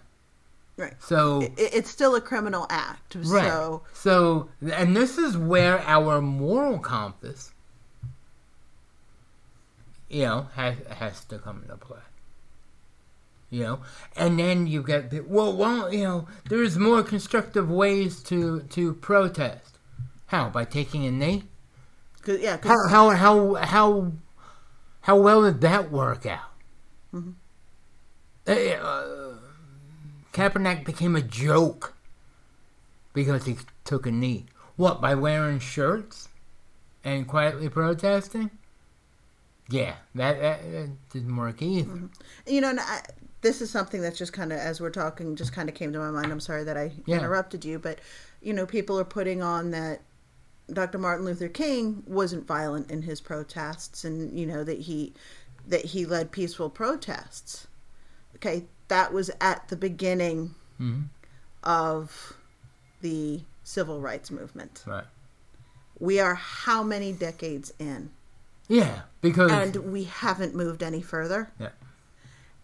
Right. 0.79 0.95
So, 1.03 1.43
It, 1.43 1.53
it's 1.59 1.91
still 1.91 2.15
a 2.15 2.21
criminal 2.21 2.67
act. 2.71 3.15
right. 3.17 3.45
So 3.51 3.83
So, 3.93 4.49
and 4.73 4.97
this 4.97 5.19
is 5.19 5.37
where 5.37 5.81
our 5.81 6.23
moral 6.23 6.79
compass, 6.79 7.53
you 10.09 10.23
know, 10.25 10.49
has 10.55 10.77
has 10.91 11.25
to 11.27 11.39
come 11.39 11.63
into 11.63 11.77
play. 11.77 11.99
You 13.51 13.63
know, 13.63 13.81
and 14.17 14.39
then 14.39 14.67
you 14.67 14.83
get 14.83 15.11
the, 15.11 15.21
well, 15.21 15.57
well, 15.57 15.93
you 15.93 16.03
know, 16.03 16.27
there's 16.49 16.77
more 16.79 17.03
constructive 17.03 17.71
ways 17.71 18.23
to 18.25 18.61
to 18.71 18.95
protest. 18.95 19.79
How 20.27 20.49
by 20.51 20.65
taking 20.65 21.07
a 21.07 21.11
knee? 21.13 21.45
'Cause- 22.23 22.41
yeah, 22.41 22.57
'cause- 22.57 22.91
How 22.91 23.11
how 23.11 23.11
how 23.15 23.55
how 23.55 24.13
how 25.03 25.17
well 25.17 25.43
did 25.45 25.61
that 25.61 25.93
work 25.93 26.27
out? 26.27 26.51
Mm-hmm. 27.15 27.31
Uh, 28.49 28.53
uh, 28.53 29.35
Kaepernick 30.33 30.85
became 30.85 31.15
a 31.17 31.23
joke 31.23 31.95
because 33.13 33.45
he 33.47 33.57
took 33.85 34.07
a 34.07 34.11
knee. 34.11 34.47
What 34.77 35.01
by 35.01 35.15
wearing 35.15 35.61
shirts 35.61 36.29
and 37.05 37.27
quietly 37.29 37.69
protesting? 37.69 38.51
Yeah, 39.69 39.95
that, 40.15 40.41
that, 40.41 40.63
that 40.73 40.91
didn't 41.11 41.37
work 41.37 41.61
either. 41.63 41.89
Mm-hmm. 41.89 42.07
you 42.47 42.61
know, 42.61 42.71
and 42.71 42.81
I, 42.81 43.03
this 43.41 43.61
is 43.61 43.71
something 43.71 44.01
that's 44.01 44.19
just 44.19 44.33
kind 44.33 44.53
of 44.53 44.59
as 44.59 44.81
we're 44.81 44.91
talking, 44.91 45.35
just 45.37 45.53
kind 45.53 45.69
of 45.69 45.75
came 45.75 45.93
to 45.93 45.99
my 45.99 46.11
mind. 46.11 46.31
I'm 46.33 46.41
sorry 46.41 46.65
that 46.65 46.77
I 46.77 46.93
Yeah. 47.07 47.19
interrupted 47.19 47.65
you, 47.65 47.79
but 47.79 48.01
you 48.41 48.53
know, 48.53 48.67
people 48.67 48.99
are 48.99 49.05
putting 49.05 49.43
on 49.43 49.71
that 49.73 50.03
Dr. 50.73 50.99
Martin 50.99 51.25
Luther 51.25 51.49
King 51.49 52.03
wasn't 52.07 52.47
violent 52.47 52.91
in 52.91 53.03
his 53.03 53.21
protests, 53.21 54.05
and 54.05 54.39
you 54.39 54.47
know 54.47 54.65
that 54.65 54.81
he 54.81 55.13
that 55.69 55.85
he 55.87 56.05
led 56.07 56.31
peaceful 56.33 56.71
protests. 56.71 57.67
Okay, 58.37 58.65
that 58.89 59.13
was 59.13 59.31
at 59.41 59.69
the 59.69 59.77
beginning 59.77 60.55
hmm 60.79 61.03
of 61.63 62.35
the 63.01 63.41
civil 63.65 64.01
rights 64.01 64.31
movement. 64.31 64.85
Right. 64.87 65.05
We 65.99 66.21
are 66.21 66.35
how 66.35 66.83
many 66.83 67.13
decades 67.13 67.73
in? 67.79 68.11
Yeah, 68.69 69.03
because 69.21 69.51
and 69.53 69.77
we 69.93 70.05
haven't 70.05 70.55
moved 70.55 70.83
any 70.83 71.03
further. 71.03 71.51
Yeah. 71.61 71.69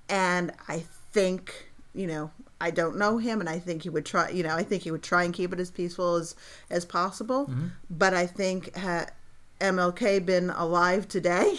And 0.09 0.53
I 0.69 0.85
think, 1.13 1.71
you 1.95 2.07
know, 2.07 2.31
I 2.61 2.71
don't 2.71 2.97
know 2.97 3.19
him, 3.19 3.41
and 3.41 3.49
I 3.49 3.59
think 3.59 3.83
he 3.83 3.89
would 3.91 4.05
try. 4.07 4.31
You 4.31 4.43
know, 4.43 4.55
I 4.55 4.63
think 4.63 4.83
he 4.83 4.91
would 4.91 5.03
try 5.03 5.25
and 5.25 5.33
keep 5.35 5.53
it 5.53 5.61
as 5.61 5.71
peaceful 5.71 6.17
as 6.17 6.35
as 6.71 6.85
possible. 6.85 7.47
Mm-hmm. 7.47 7.67
But 7.91 8.15
I 8.15 8.27
think 8.27 8.75
had 8.77 9.13
MLK 9.61 10.25
been 10.27 10.51
alive 10.51 11.09
today, 11.09 11.59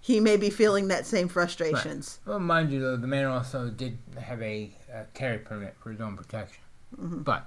he 0.00 0.20
may 0.20 0.36
be 0.36 0.50
feeling 0.50 0.88
that 0.88 1.06
same 1.06 1.28
frustrations. 1.28 2.18
well, 2.26 2.38
mind 2.40 2.72
you, 2.72 2.80
though, 2.80 2.96
the 2.96 3.06
man 3.06 3.26
also 3.26 3.68
did 3.70 3.98
have 4.20 4.42
a 4.42 4.70
uh, 4.92 5.04
carry 5.14 5.38
permit 5.38 5.74
for 5.80 5.90
his 5.90 6.00
own 6.00 6.16
protection. 6.16 6.62
Mm-hmm. 7.00 7.22
But 7.22 7.46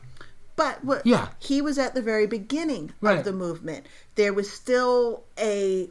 But 0.55 0.84
what, 0.84 1.05
Yeah. 1.05 1.28
he 1.39 1.61
was 1.61 1.78
at 1.78 1.93
the 1.93 2.01
very 2.01 2.26
beginning 2.28 2.93
Right. 3.01 3.18
of 3.20 3.26
the 3.26 3.34
movement. 3.34 3.86
There 4.16 4.34
was 4.34 4.49
still 4.51 5.24
a, 5.38 5.89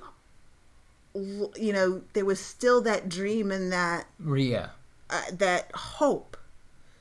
you 1.14 1.72
know, 1.72 2.02
there 2.12 2.24
was 2.24 2.40
still 2.40 2.80
that 2.82 3.08
dream 3.08 3.50
and 3.52 3.72
that 3.72 4.06
yeah, 4.36 4.68
uh, 5.10 5.22
that 5.32 5.70
hope. 5.74 6.36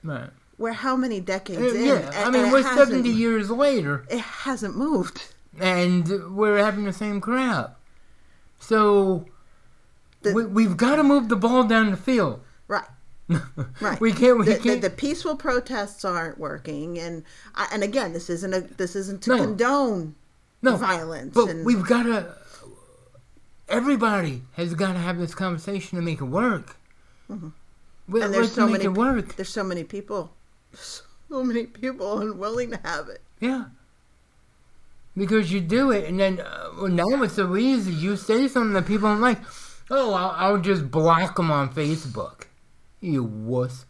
right. 0.03 0.29
We're 0.59 0.71
how 0.73 0.95
many 0.95 1.19
decades 1.19 1.61
Uh, 1.61 1.75
in? 1.75 1.85
yeah, 1.85 2.11
I 2.25 2.29
mean, 2.29 2.51
we're 2.51 2.61
seventy 2.63 3.09
years 3.09 3.49
later, 3.49 4.05
It 4.09 4.19
hasn't 4.19 4.77
moved. 4.77 5.33
and 5.59 6.35
we're 6.35 6.57
having 6.63 6.85
the 6.85 6.93
same 6.93 7.19
crap. 7.21 7.79
So 8.59 9.25
The- 10.21 10.33
we, 10.33 10.45
we've 10.45 10.77
got 10.77 10.97
to 10.97 11.03
move 11.03 11.27
the 11.29 11.35
ball 11.35 11.63
down 11.63 11.91
the 11.91 11.97
field. 11.97 12.41
Right. 12.67 12.85
Right. 13.81 13.99
we 13.99 14.11
can't. 14.13 14.37
We 14.39 14.45
The, 14.45 14.53
the, 14.53 14.59
can't. 14.59 14.81
the 14.81 14.89
peaceful 14.89 15.35
protests 15.35 16.05
aren't 16.05 16.37
working, 16.37 16.99
and 16.99 17.23
I- 17.55 17.69
and 17.73 17.83
again, 17.83 18.13
this 18.13 18.29
isn't 18.29 18.53
a 18.53 18.61
this 18.61 18.95
isn't 18.95 19.23
to 19.23 19.31
No. 19.31 19.37
condone 19.37 20.15
no 20.61 20.75
violence. 20.77 21.33
But 21.33 21.49
and, 21.49 21.65
we've 21.65 21.85
got 21.85 22.03
to. 22.03 22.35
Everybody 23.73 24.43
has 24.53 24.73
got 24.75 24.93
to 24.93 24.99
have 24.99 25.17
this 25.17 25.33
conversation 25.33 25.97
to 25.97 26.03
make 26.03 26.21
it 26.21 26.25
work. 26.25 26.77
Mm-hmm. 27.29 28.15
and 28.15 28.33
there's 28.33 28.53
so 28.53 28.67
many 28.67 28.87
work. 28.87 29.35
There's 29.35 29.49
so 29.49 29.63
many 29.63 29.83
people, 29.83 30.31
so 30.73 31.43
many 31.43 31.65
people 31.65 32.19
unwilling 32.19 32.71
to 32.71 32.79
have 32.83 33.09
it. 33.09 33.21
Yeah. 33.39 33.65
Because 35.17 35.51
you 35.51 35.59
do 35.59 35.91
it, 35.91 36.05
and 36.05 36.19
then 36.19 36.39
uh, 36.39 36.69
well, 36.75 36.87
now 36.87 37.23
it's 37.23 37.35
so 37.35 37.55
easy. 37.55 37.91
You 37.91 38.15
say 38.15 38.47
something 38.47 38.73
that 38.73 38.85
people 38.85 39.09
don't 39.09 39.21
like. 39.21 39.39
Oh, 39.89 40.13
I'll, 40.13 40.35
I'll 40.37 40.61
just 40.61 40.91
block 40.91 41.35
them 41.35 41.51
on 41.51 41.73
Facebook. 41.73 42.43
You 43.01 43.23
wuss. 43.23 43.85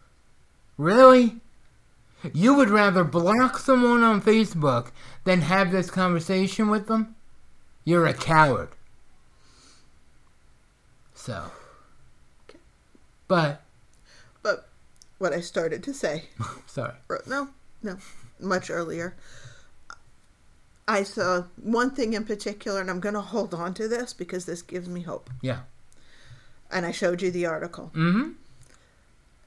Really? 0.77 1.41
You 2.33 2.53
would 2.55 2.69
rather 2.69 3.03
block 3.03 3.57
someone 3.57 4.01
on 4.01 4.21
Facebook 4.21 4.91
than 5.25 5.41
have 5.41 5.71
this 5.71 5.89
conversation 5.89 6.69
with 6.69 6.87
them? 6.87 7.15
You're 7.83 8.07
a 8.07 8.13
coward. 8.13 8.69
So. 11.23 11.51
But, 13.29 13.61
But 14.41 14.67
what 15.19 15.31
I 15.31 15.39
started 15.39 15.81
to 15.83 15.93
say, 15.93 16.25
sorry. 16.67 16.95
or- 17.07 17.23
no, 17.25 17.47
no, 17.81 17.97
much 18.41 18.69
earlier. 18.69 19.15
I 20.85 21.03
saw 21.03 21.43
one 21.61 21.91
thing 21.91 22.11
in 22.11 22.25
particular, 22.25 22.81
and 22.81 22.89
I'm 22.89 22.99
going 22.99 23.15
to 23.15 23.21
hold 23.21 23.53
on 23.53 23.73
to 23.75 23.87
this 23.87 24.11
because 24.11 24.43
this 24.45 24.61
gives 24.61 24.89
me 24.89 25.03
hope. 25.03 25.29
Yeah. 25.41 25.59
And 26.69 26.85
I 26.85 26.91
showed 26.91 27.21
you 27.21 27.31
the 27.31 27.45
article. 27.45 27.89
Mm 27.95 28.11
hmm. 28.11 28.29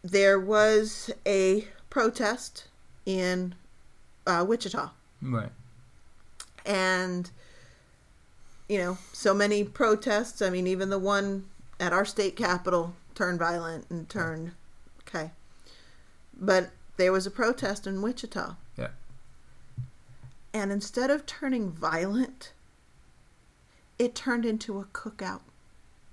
There 0.03 0.41
was 0.41 1.11
a 1.27 1.69
protest 1.91 2.69
in 3.05 3.55
uh, 4.27 4.47
Wichita. 4.49 4.93
Right. 5.21 5.53
and 6.65 7.31
you 8.69 8.79
know 8.79 8.99
so 9.13 9.33
many 9.33 9.65
protests 9.65 10.43
i 10.43 10.51
mean 10.51 10.67
even 10.67 10.91
the 10.91 10.99
one 10.99 11.45
at 11.79 11.93
our 11.93 12.05
state 12.05 12.37
capitol 12.37 12.95
turned 13.15 13.39
violent 13.39 13.87
and 13.91 14.09
turned 14.09 14.53
okay 15.07 15.31
but 16.39 16.71
there 16.97 17.13
was 17.13 17.27
a 17.27 17.31
protest 17.31 17.87
in 17.87 18.03
wichita 18.03 18.57
Yeah. 18.77 18.89
and 20.53 20.71
instead 20.73 21.11
of 21.11 21.27
turning 21.27 21.71
violent 21.71 22.53
it 23.99 24.15
turned 24.15 24.45
into 24.45 24.79
a 24.79 24.85
cookout 24.85 25.41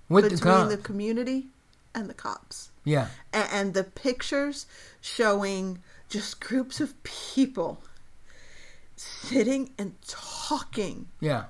With 0.09 0.24
between 0.26 0.39
cops. 0.39 0.70
the 0.76 0.78
community 0.82 1.47
and 1.95 2.09
the 2.09 2.14
cops 2.14 2.72
Yeah. 2.84 3.07
and, 3.34 3.49
and 3.51 3.74
the 3.74 3.84
pictures 3.84 4.66
showing 5.01 5.82
just 6.09 6.39
groups 6.39 6.80
of 6.80 7.01
people 7.03 7.82
sitting 8.95 9.72
and 9.78 9.95
talking 10.07 11.07
Yeah. 11.20 11.45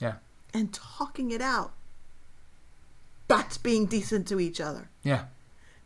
Yeah. 0.00 0.14
and 0.52 0.72
talking 0.72 1.30
it 1.30 1.40
out. 1.42 1.72
That's 3.36 3.58
being 3.58 3.86
decent 3.86 4.28
to 4.28 4.38
each 4.38 4.60
other. 4.60 4.88
Yeah. 5.02 5.24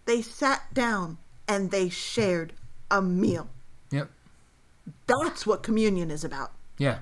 They 0.04 0.20
sat 0.20 0.74
down 0.74 1.16
and 1.46 1.70
they 1.70 1.88
shared 1.88 2.52
a 2.90 3.00
meal. 3.00 3.48
Yep. 3.90 4.10
That's 5.06 5.46
what 5.46 5.62
communion 5.62 6.10
is 6.10 6.24
about. 6.24 6.52
Yeah. 6.76 6.98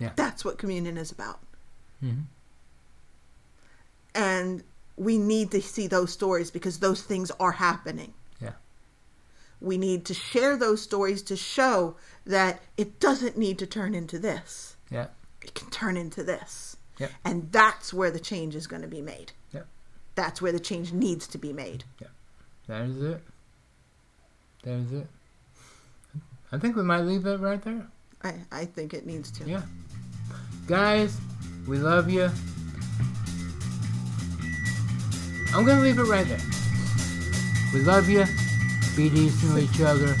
Yeah. 0.00 0.10
That's 0.16 0.44
what 0.44 0.58
communion 0.58 0.96
is 0.96 1.12
about. 1.12 1.38
Mhm. 2.02 2.24
And 4.16 4.64
we 4.96 5.16
need 5.16 5.52
to 5.52 5.62
see 5.62 5.86
those 5.86 6.12
stories 6.12 6.50
because 6.50 6.80
those 6.80 7.02
things 7.02 7.30
are 7.38 7.52
happening. 7.52 8.14
Yeah. 8.40 8.54
We 9.60 9.78
need 9.78 10.04
to 10.06 10.14
share 10.14 10.56
those 10.56 10.82
stories 10.82 11.22
to 11.22 11.36
show 11.36 11.96
that 12.26 12.62
it 12.76 12.98
doesn't 12.98 13.38
need 13.38 13.60
to 13.60 13.66
turn 13.66 13.94
into 13.94 14.18
this. 14.18 14.76
Yeah. 14.90 15.08
It 15.40 15.54
can 15.54 15.70
turn 15.70 15.96
into 15.96 16.24
this. 16.24 16.73
Yep. 16.98 17.10
And 17.24 17.52
that's 17.52 17.92
where 17.92 18.10
the 18.10 18.20
change 18.20 18.54
is 18.54 18.66
going 18.66 18.82
to 18.82 18.88
be 18.88 19.02
made. 19.02 19.32
Yep. 19.52 19.66
That's 20.14 20.40
where 20.40 20.52
the 20.52 20.60
change 20.60 20.92
needs 20.92 21.26
to 21.28 21.38
be 21.38 21.52
made. 21.52 21.84
Yeah. 22.00 22.08
That 22.68 22.82
is 22.82 23.02
it. 23.02 23.22
That 24.62 24.74
is 24.74 24.92
it. 24.92 25.06
I 26.52 26.58
think 26.58 26.76
we 26.76 26.82
might 26.82 27.02
leave 27.02 27.26
it 27.26 27.40
right 27.40 27.60
there. 27.62 27.86
I, 28.22 28.34
I 28.52 28.64
think 28.64 28.94
it 28.94 29.06
needs 29.06 29.30
to. 29.32 29.44
Yeah. 29.44 29.62
Guys, 30.66 31.18
we 31.66 31.78
love 31.78 32.08
you. 32.08 32.30
I'm 35.54 35.64
gonna 35.64 35.82
leave 35.82 35.98
it 35.98 36.04
right 36.04 36.26
there. 36.26 36.40
We 37.72 37.80
love 37.80 38.08
you. 38.08 38.24
Be 38.96 39.10
decent 39.10 39.52
to 39.52 39.58
each 39.58 39.80
other. 39.80 40.14